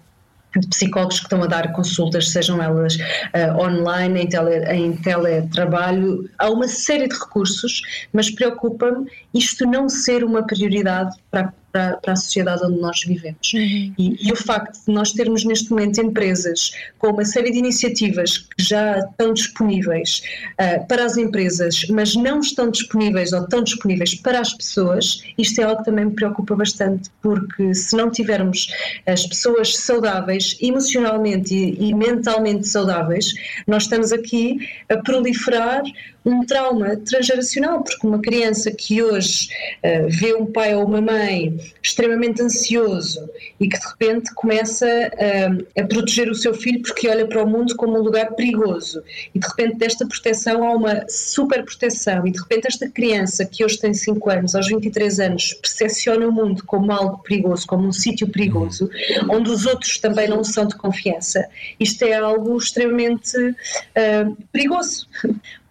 [0.59, 6.27] de psicólogos que estão a dar consultas, sejam elas uh, online, em, tele, em teletrabalho,
[6.39, 7.81] há uma série de recursos,
[8.13, 13.53] mas preocupa-me isto não ser uma prioridade para para, para a sociedade onde nós vivemos.
[13.53, 13.93] Uhum.
[13.97, 18.37] E, e, o facto de nós termos neste momento empresas com uma série de iniciativas
[18.37, 20.21] que já estão disponíveis
[20.53, 25.61] uh, para as empresas, mas não estão disponíveis ou estão disponíveis para as pessoas, isto
[25.61, 28.67] é algo que também me preocupa bastante, porque se não tivermos
[29.05, 33.33] as pessoas saudáveis, emocionalmente e, e mentalmente saudáveis,
[33.67, 35.83] nós estamos aqui a proliferar
[36.27, 39.47] um trauma transgeracional, porque uma criança que hoje
[39.77, 45.67] uh, vê um pai ou uma mãe extremamente ansioso e que de repente começa uh,
[45.79, 49.01] a proteger o seu filho porque olha para o mundo como um lugar perigoso.
[49.33, 53.63] E de repente desta proteção há uma super proteção e de repente esta criança que
[53.63, 57.93] hoje tem 5 anos, aos 23 anos, percepciona o mundo como algo perigoso, como um
[57.93, 58.89] sítio perigoso,
[59.29, 61.47] onde os outros também não são de confiança,
[61.79, 65.07] isto é algo extremamente uh, perigoso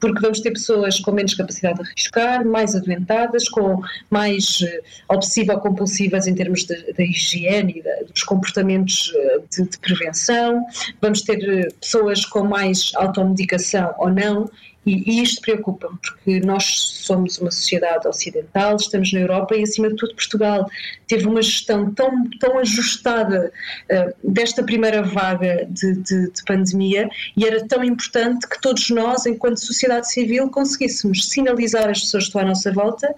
[0.00, 6.26] porque vamos ter pessoas com menos capacidade de arriscar, mais adoentadas, com mais uh, obsessiva-compulsivas
[6.26, 10.64] em termos da higiene e dos comportamentos uh, de, de, prevenção,
[11.00, 14.50] vamos ter uh, pessoas com mais automedicação ou não,
[14.86, 19.96] e, isto preocupa-me, porque nós somos uma sociedade ocidental, estamos na Europa e, acima de
[19.96, 20.70] tudo, Portugal
[21.08, 23.52] teve uma gestão tão, tão ajustada
[23.90, 29.26] uh, desta primeira vaga de, de, de, pandemia e era tão importante que todos nós,
[29.26, 33.14] enquanto sociedade civil, conseguíssemos sinalizar as pessoas que estão à nossa volta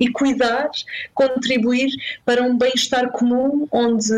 [0.00, 0.68] e cuidar,
[1.14, 1.90] contribuir
[2.24, 4.12] para um bem-estar comum onde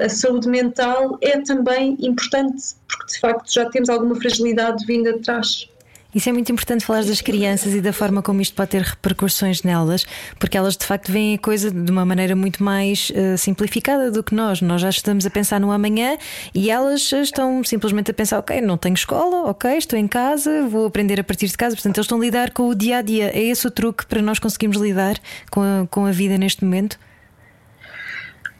[0.00, 5.20] a saúde mental é também importante, porque de facto já temos alguma fragilidade vinda de
[5.20, 5.66] trás.
[6.14, 9.62] Isso é muito importante falar das crianças e da forma como isto pode ter repercussões
[9.62, 10.06] nelas,
[10.38, 14.22] porque elas de facto veem a coisa de uma maneira muito mais uh, simplificada do
[14.22, 14.60] que nós.
[14.60, 16.16] Nós já estamos a pensar no amanhã
[16.54, 20.86] e elas estão simplesmente a pensar: ok, não tenho escola, ok, estou em casa, vou
[20.86, 21.74] aprender a partir de casa.
[21.74, 23.30] Portanto, eles estão a lidar com o dia a dia.
[23.34, 25.18] É esse o truque para nós conseguirmos lidar
[25.50, 26.96] com a, com a vida neste momento?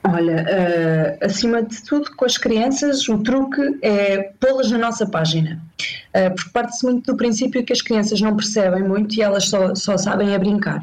[0.07, 5.63] Olha, uh, acima de tudo, com as crianças, o truque é pô-las na nossa página.
[6.15, 9.75] Uh, porque parte-se muito do princípio que as crianças não percebem muito e elas só,
[9.75, 10.83] só sabem a brincar.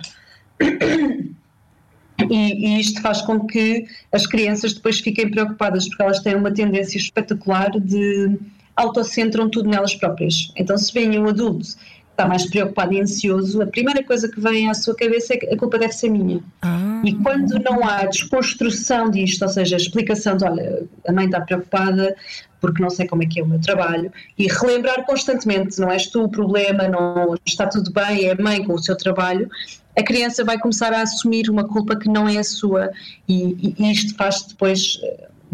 [2.30, 6.52] E, e, isto faz com que as crianças depois fiquem preocupadas, porque elas têm uma
[6.52, 8.38] tendência espetacular de
[8.76, 10.52] autocentram tudo nelas próprias.
[10.56, 11.68] Então, se vem um adulto
[12.12, 15.48] está mais preocupado e ansioso, a primeira coisa que vem à sua cabeça é que
[15.48, 16.40] a culpa deve ser minha.
[16.62, 17.02] Ah.
[17.04, 21.42] E quando não há desconstrução disto, ou seja, a explicação de olha, a mãe está
[21.42, 22.16] preocupada
[22.60, 26.06] porque não sei como é que é o meu trabalho, e relembrar constantemente, não és
[26.06, 29.50] tu o problema, não está tudo bem, é a mãe com o seu trabalho,
[29.98, 32.92] a criança vai começar a assumir uma culpa que não é a sua,
[33.28, 35.00] e, e isto faz depois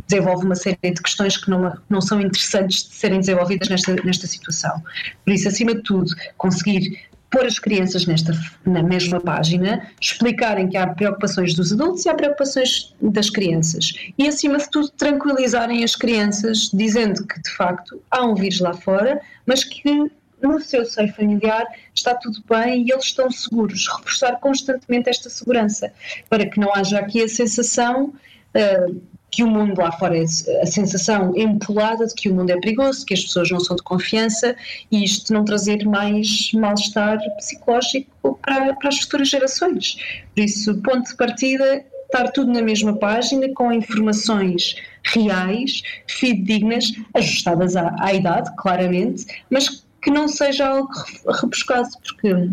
[0.06, 4.28] desenvolve uma série de questões que não, não são interessantes de serem desenvolvidas nesta, nesta
[4.28, 4.82] situação.
[5.26, 8.34] Por isso, acima de tudo, conseguir pôr as crianças nesta,
[8.66, 13.94] na mesma página, explicarem que há preocupações dos adultos e há preocupações das crianças.
[14.18, 18.74] E, acima de tudo, tranquilizarem as crianças, dizendo que, de facto, há um vírus lá
[18.74, 20.10] fora, mas que
[20.42, 23.88] no seu seio familiar está tudo bem e eles estão seguros.
[23.88, 25.92] Reforçar constantemente esta segurança,
[26.30, 28.14] para que não haja aqui a sensação.
[28.56, 29.02] Uh,
[29.38, 33.06] que o mundo lá fora é a sensação empolada de que o mundo é perigoso,
[33.06, 34.56] que as pessoas não são de confiança
[34.92, 40.00] e isto não trazer mais mal-estar psicológico para, para as futuras gerações.
[40.34, 47.76] Por isso, ponto de partida estar tudo na mesma página, com informações reais, fidedignas, ajustadas
[47.76, 50.90] à, à idade, claramente, mas que não seja algo
[51.30, 52.50] rebuscado, porque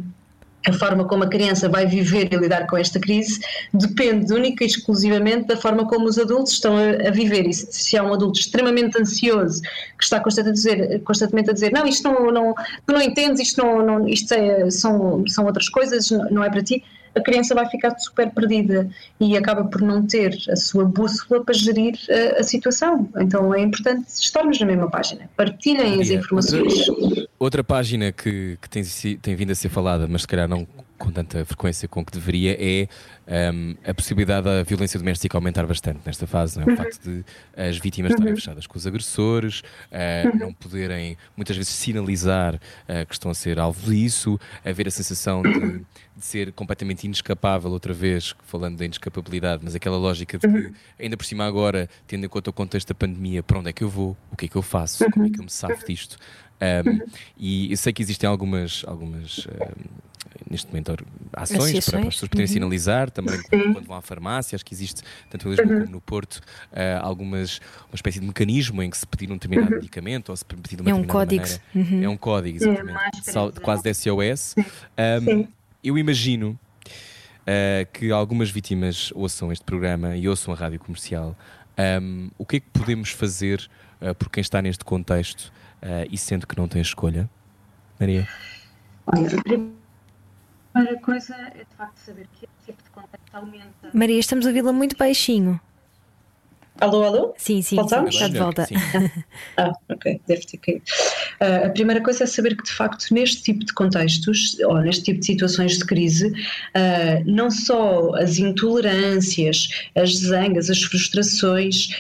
[0.67, 3.41] a forma como a criança vai viver e lidar com esta crise
[3.73, 7.47] depende única e exclusivamente da forma como os adultos estão a, a viver.
[7.47, 9.63] E se, se há um adulto extremamente ansioso
[9.99, 12.55] que está constantemente a dizer, constantemente a dizer não, isto não, não
[12.87, 16.63] tu não entendes, isto, não, não isto é, são, são outras coisas, não é para
[16.63, 16.83] ti,
[17.15, 18.89] a criança vai ficar super perdida
[19.21, 23.09] e acaba por não ter a sua bússola para gerir a, a situação.
[23.19, 25.29] Então é importante estarmos na mesma página.
[25.37, 26.89] Partilhem as informações.
[26.89, 28.83] Outra, outra página que, que tem,
[29.21, 30.67] tem vindo a ser falada, mas se calhar não
[30.99, 32.89] com tanta frequência com que deveria, é
[33.27, 36.59] um, a possibilidade da violência doméstica aumentar bastante nesta fase.
[36.59, 36.73] Não é?
[36.73, 37.25] O facto de
[37.57, 38.37] as vítimas estarem uhum.
[38.37, 43.59] fechadas com os agressores, uh, não poderem muitas vezes sinalizar uh, que estão a ser
[43.59, 45.85] alvo disso, haver a sensação de, de,
[46.19, 50.75] ser completamente inescapável, outra vez, falando da inescapabilidade, mas aquela lógica de que, uhum.
[50.99, 53.83] ainda por cima agora, tendo em conta o contexto da pandemia, para onde é que
[53.83, 54.17] eu vou?
[54.31, 55.09] O que é que eu faço?
[55.11, 56.19] Como é que eu me safo disto?
[56.65, 57.01] Um,
[57.37, 59.85] e eu sei que existem algumas, algumas um,
[60.51, 60.97] neste momento
[61.33, 62.53] ações para, para as pessoas poderem uhum.
[62.53, 65.81] sinalizar, também quando vão à farmácia, acho que existe, tanto em Lisboa uhum.
[65.81, 66.37] como no Porto,
[66.73, 69.77] uh, algumas, uma espécie de mecanismo em que se pedir um determinado uhum.
[69.77, 71.45] medicamento ou se pedir uma é um código.
[71.75, 72.03] Uhum.
[72.03, 74.55] É um código, exatamente, quase de SOS.
[74.59, 75.47] Um,
[75.83, 76.59] eu imagino
[77.43, 81.37] uh, que algumas vítimas ouçam este programa e ouçam a rádio comercial.
[82.01, 83.69] Um, o que é que podemos fazer
[84.01, 85.53] uh, por quem está neste contexto
[85.85, 87.29] uh, e sendo que não tem escolha?
[88.01, 88.27] Maria?
[89.07, 93.91] Olha, primeira coisa é de facto saber que esse tipo de contexto aumenta.
[93.93, 95.61] Maria, estamos a ouvi-la muito baixinho.
[96.81, 97.35] Alô, alô?
[97.37, 98.67] Sim, sim, sim está de volta.
[99.57, 100.83] ah, ok, deve ter caído.
[101.41, 105.05] Uh, a primeira coisa é saber que, de facto, neste tipo de contextos, ou neste
[105.05, 111.91] tipo de situações de crise, uh, não só as intolerâncias, as zangas, as frustrações,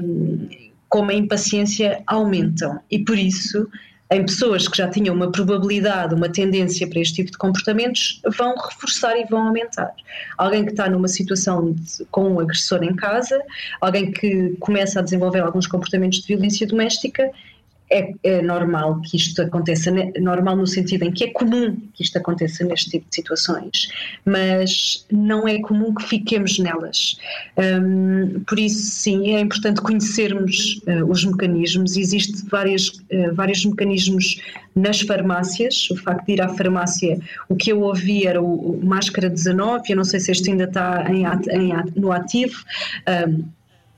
[0.00, 0.48] um,
[0.92, 2.78] como a impaciência aumentam.
[2.90, 3.66] E por isso
[4.10, 8.54] em pessoas que já tinham uma probabilidade, uma tendência para este tipo de comportamentos, vão
[8.54, 9.90] reforçar e vão aumentar.
[10.36, 13.40] Alguém que está numa situação de, com um agressor em casa,
[13.80, 17.30] alguém que começa a desenvolver alguns comportamentos de violência doméstica,
[17.92, 22.16] é, é, normal que isto aconteça, normal no sentido em que é comum que isto
[22.16, 23.88] aconteça neste tipo de situações,
[24.24, 27.18] mas não é comum que fiquemos nelas.
[27.58, 31.96] Um, por isso, sim, é importante conhecermos uh, os mecanismos.
[31.96, 34.40] Existem várias, uh, vários mecanismos
[34.74, 35.90] nas farmácias.
[35.90, 39.90] O facto de ir à farmácia, o que eu ouvi era o, o Máscara 19,
[39.90, 42.56] eu não sei se este ainda está em, em, no ativo.
[43.28, 43.44] Um,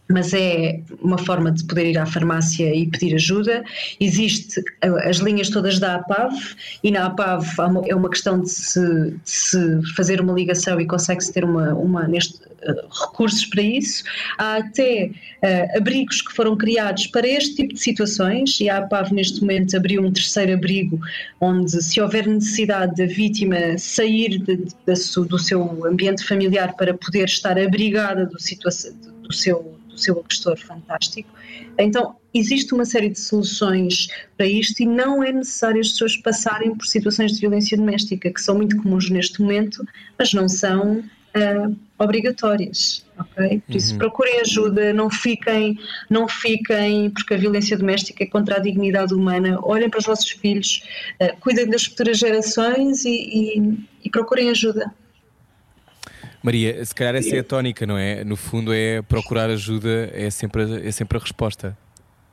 [0.09, 3.65] mas é uma forma de poder ir à farmácia e pedir ajuda.
[3.99, 6.35] Existe as linhas todas da APAV
[6.83, 7.47] e na APAV
[7.87, 12.07] é uma questão de se, de se fazer uma ligação e consegue-se ter uma, uma
[12.07, 14.05] neste, uh, recursos para isso.
[14.37, 15.11] Há até
[15.43, 19.75] uh, abrigos que foram criados para este tipo de situações e a APAV neste momento
[19.75, 21.01] abriu um terceiro abrigo
[21.41, 27.25] onde se houver necessidade da vítima sair de, de, do seu ambiente familiar para poder
[27.25, 28.37] estar abrigada do,
[29.23, 31.29] do seu do seu agressor fantástico.
[31.79, 36.75] Então, existe uma série de soluções para isto e não é necessário as pessoas passarem
[36.75, 39.87] por situações de violência doméstica, que são muito comuns neste momento,
[40.19, 43.05] mas não são uh, obrigatórias.
[43.19, 43.63] ok?
[43.67, 43.99] Por isso, uhum.
[43.99, 45.79] procurem ajuda, não fiquem,
[46.11, 49.59] não fiquem, porque a violência doméstica é contra a dignidade humana.
[49.63, 50.83] Olhem para os vossos filhos,
[51.21, 54.93] uh, cuidem das futuras gerações e, e, e procurem ajuda.
[56.45, 58.23] Maria, se calhar essa é a tónica, não é?
[58.23, 61.75] No fundo, é procurar ajuda, é sempre, é sempre a resposta,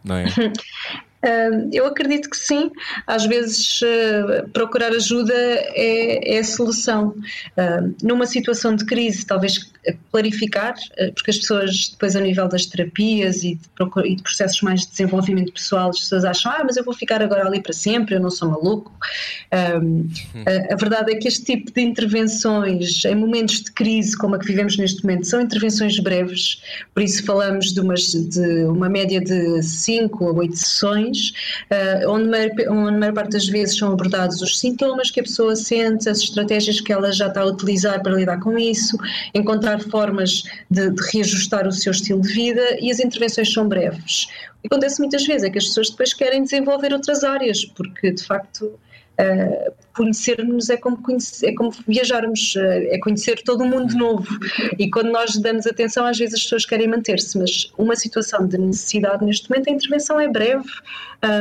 [0.03, 0.25] não é?
[1.71, 2.69] eu acredito que sim.
[3.07, 7.15] Às vezes, uh, procurar ajuda é, é a solução.
[7.55, 9.71] Uh, numa situação de crise, talvez
[10.11, 13.61] clarificar, uh, porque as pessoas, depois, a nível das terapias e de,
[14.05, 17.21] e de, processos mais de desenvolvimento pessoal, as pessoas acham, ah, mas eu vou ficar
[17.21, 18.91] agora ali para sempre, eu não sou maluco.
[19.81, 20.07] Hum.
[20.71, 24.45] a verdade é que este tipo de intervenções, em momentos de crise como a que
[24.45, 26.61] vivemos neste momento, são intervenções breves,
[26.93, 31.33] por isso falamos de, umas, de uma média de 5 a 8 sessões
[31.71, 36.09] uh, onde, a maior parte das vezes são abordados os sintomas que a pessoa sente,
[36.09, 38.97] as estratégias que ela já está a utilizar para lidar com isso,
[39.33, 44.27] encontrar formas de, de reajustar o seu estilo de vida e as intervenções são breves.
[44.57, 48.11] O que acontece muitas vezes é que as pessoas depois querem desenvolver outras áreas, porque
[48.11, 48.79] de facto
[49.21, 54.25] Uh, Conhecer-nos é como, conhecer, é como viajarmos, uh, é conhecer todo um mundo novo.
[54.79, 58.57] E quando nós damos atenção, às vezes as pessoas querem manter-se, mas uma situação de
[58.57, 60.63] necessidade neste momento, a intervenção é breve.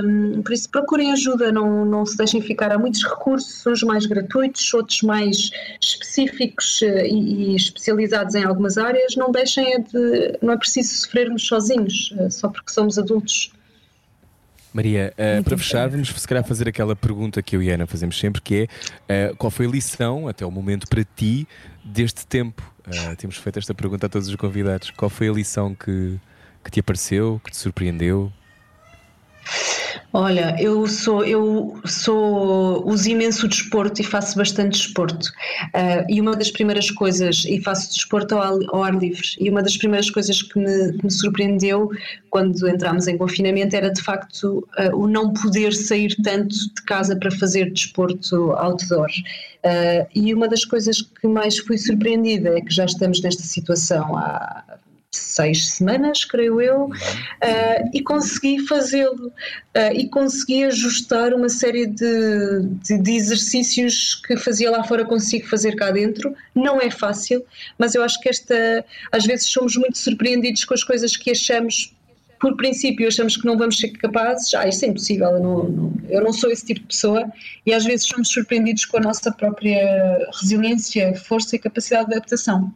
[0.04, 2.72] Um, por isso, procurem ajuda, não, não se deixem ficar.
[2.72, 5.50] Há muitos recursos, uns mais gratuitos, outros mais
[5.80, 9.14] específicos uh, e, e, especializados em algumas áreas.
[9.14, 10.38] Não deixem de.
[10.42, 13.52] Não é preciso sofrermos sozinhos, só porque somos adultos.
[14.72, 17.86] Maria, uh, para fechar, vamos se calhar fazer aquela pergunta que eu e a Ana
[17.86, 18.68] fazemos sempre, que
[19.08, 21.46] é uh, qual foi a lição até o momento para ti
[21.84, 22.62] deste tempo?
[22.86, 24.90] Uh, temos feito esta pergunta a todos os convidados.
[24.90, 26.18] Qual foi a lição que,
[26.64, 28.32] que te apareceu, que te surpreendeu?
[30.12, 35.28] Olha, eu sou, eu sou, uso imenso desporto e faço bastante desporto.
[35.68, 39.62] Uh, e uma das primeiras coisas, e faço desporto ao, ao ar livre, e uma
[39.62, 41.90] das primeiras coisas que me, que me surpreendeu
[42.28, 47.14] quando entramos em confinamento era de facto uh, o não poder sair tanto de casa
[47.16, 49.08] para fazer desporto outdoor.
[49.64, 54.16] Uh, e uma das coisas que mais fui surpreendida é que já estamos nesta situação
[54.16, 54.64] há
[55.12, 62.62] seis semanas, creio eu, uh, e consegui fazê-lo uh, e consegui ajustar uma série de,
[62.82, 66.34] de, de, exercícios que fazia lá fora, consigo fazer cá dentro.
[66.54, 67.44] Não é fácil,
[67.76, 71.94] mas eu acho que esta, às vezes somos muito surpreendidos com as coisas que achamos.
[72.40, 74.54] Por princípio, achamos que não vamos ser capazes.
[74.54, 77.30] Ah, isso é impossível, eu não, eu não sou esse tipo de pessoa.
[77.66, 82.72] E às vezes somos surpreendidos com a nossa própria resiliência, força e capacidade de adaptação.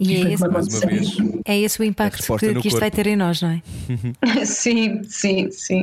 [0.00, 0.44] E é esse,
[1.44, 3.62] é esse o impacto que, que isto vai ter em nós, não é?
[4.46, 5.82] sim, sim, sim.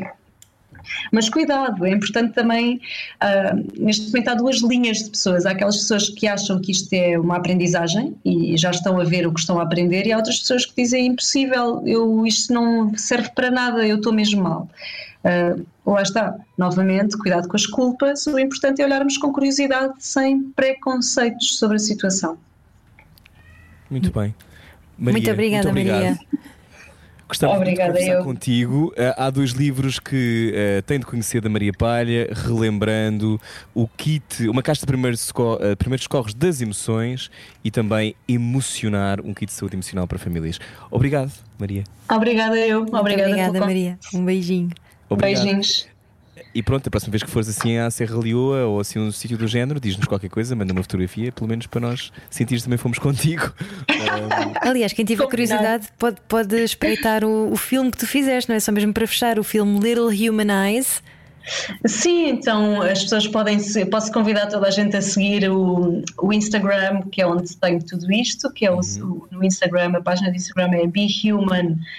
[1.11, 2.79] Mas cuidado, é importante também.
[3.21, 5.45] Uh, neste momento há duas linhas de pessoas.
[5.45, 9.27] Há aquelas pessoas que acham que isto é uma aprendizagem e já estão a ver
[9.27, 12.53] o que estão a aprender, e há outras pessoas que dizem é impossível, eu, isto
[12.53, 14.69] não serve para nada, eu estou mesmo mal.
[15.25, 18.25] Uh, lá está, novamente, cuidado com as culpas.
[18.27, 22.37] O importante é olharmos com curiosidade, sem preconceitos sobre a situação.
[23.89, 24.33] Muito bem.
[24.97, 26.19] Maria, muito obrigada, muito Maria.
[27.27, 28.23] Gostava Obrigada, de conversar eu.
[28.23, 28.87] contigo.
[28.89, 33.41] Uh, há dois livros que uh, tem de conhecer da Maria Palha, relembrando
[33.73, 37.31] o kit, uma caixa de primeiros, uh, primeiros socorros das emoções
[37.63, 40.59] e também emocionar, um kit de saúde emocional para famílias.
[40.91, 41.83] Obrigado, Maria.
[42.09, 42.83] Obrigada, eu.
[42.83, 43.97] Obrigada, Obrigada Maria.
[44.13, 44.69] Um beijinho.
[45.09, 45.43] Obrigado.
[45.43, 45.87] Beijinhos.
[46.55, 49.37] E pronto, a próxima vez que fores assim à Serra Leoa ou assim um sítio
[49.37, 52.97] do género, diz-nos qualquer coisa, manda uma fotografia, pelo menos para nós sentir também fomos
[52.97, 53.53] contigo.
[54.63, 58.61] Aliás, quem tiver curiosidade pode, pode espreitar o, o filme que tu fizeste, não é?
[58.61, 61.03] Só mesmo para fechar o filme Little Human Eyes.
[61.85, 63.59] Sim, então as pessoas podem
[63.91, 68.09] posso convidar toda a gente a seguir o, o Instagram, que é onde tem tudo
[68.13, 69.27] isto, que é o, uhum.
[69.29, 71.89] no Instagram, a página do Instagram é behuman.org.pt,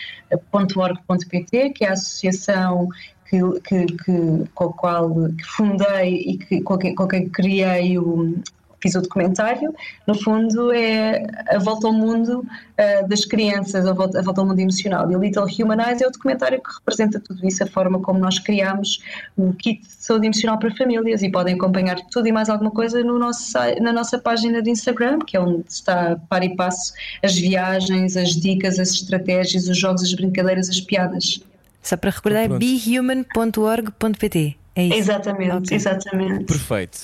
[1.74, 2.88] que é a associação
[3.28, 8.34] que, que, que, com a qual que fundei e que, com, quem, quem criei o,
[8.80, 9.74] fiz o documentário,
[10.06, 14.46] no fundo é a volta ao mundo uh, das crianças, a volta, a volta, ao
[14.46, 15.10] mundo emocional.
[15.10, 18.38] E o Little Humanize é o documentário que representa tudo isso, a forma como nós
[18.38, 19.02] criamos
[19.36, 23.02] o kit de saúde emocional para famílias e podem acompanhar tudo e mais alguma coisa
[23.02, 26.92] no nosso, na nossa página de Instagram, que é onde está para e passo
[27.22, 31.40] as viagens, as dicas, as estratégias, os jogos, as brincadeiras, as piadas.
[31.86, 34.56] Só para recordar, é behuman.org.pt.
[34.74, 34.98] É isso.
[34.98, 35.76] Exatamente, okay.
[35.76, 36.44] exatamente.
[36.44, 36.98] Perfeito.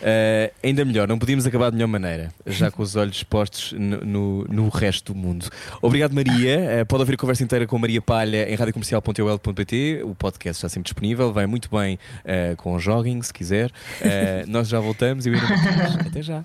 [0.00, 3.98] Uh, ainda melhor, não podíamos acabar de melhor maneira, já com os olhos postos no,
[3.98, 5.50] no, no resto do mundo.
[5.82, 6.80] Obrigado, Maria.
[6.80, 10.00] Uh, pode ouvir a conversa inteira com Maria Palha em radiocomercial.ol.pt.
[10.02, 13.70] O podcast está sempre disponível, vai muito bem uh, com o jogging, se quiser.
[14.48, 15.32] nós já voltamos e
[16.08, 16.42] Até já.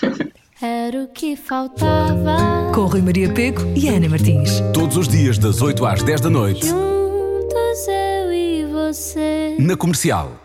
[0.62, 2.70] Era o que faltava.
[2.72, 4.60] Com Rui Maria Pego e Ana Martins.
[4.72, 6.64] Todos os dias, das 8 às 10 da noite.
[6.68, 9.56] Juntos eu e você.
[9.58, 10.41] Na comercial.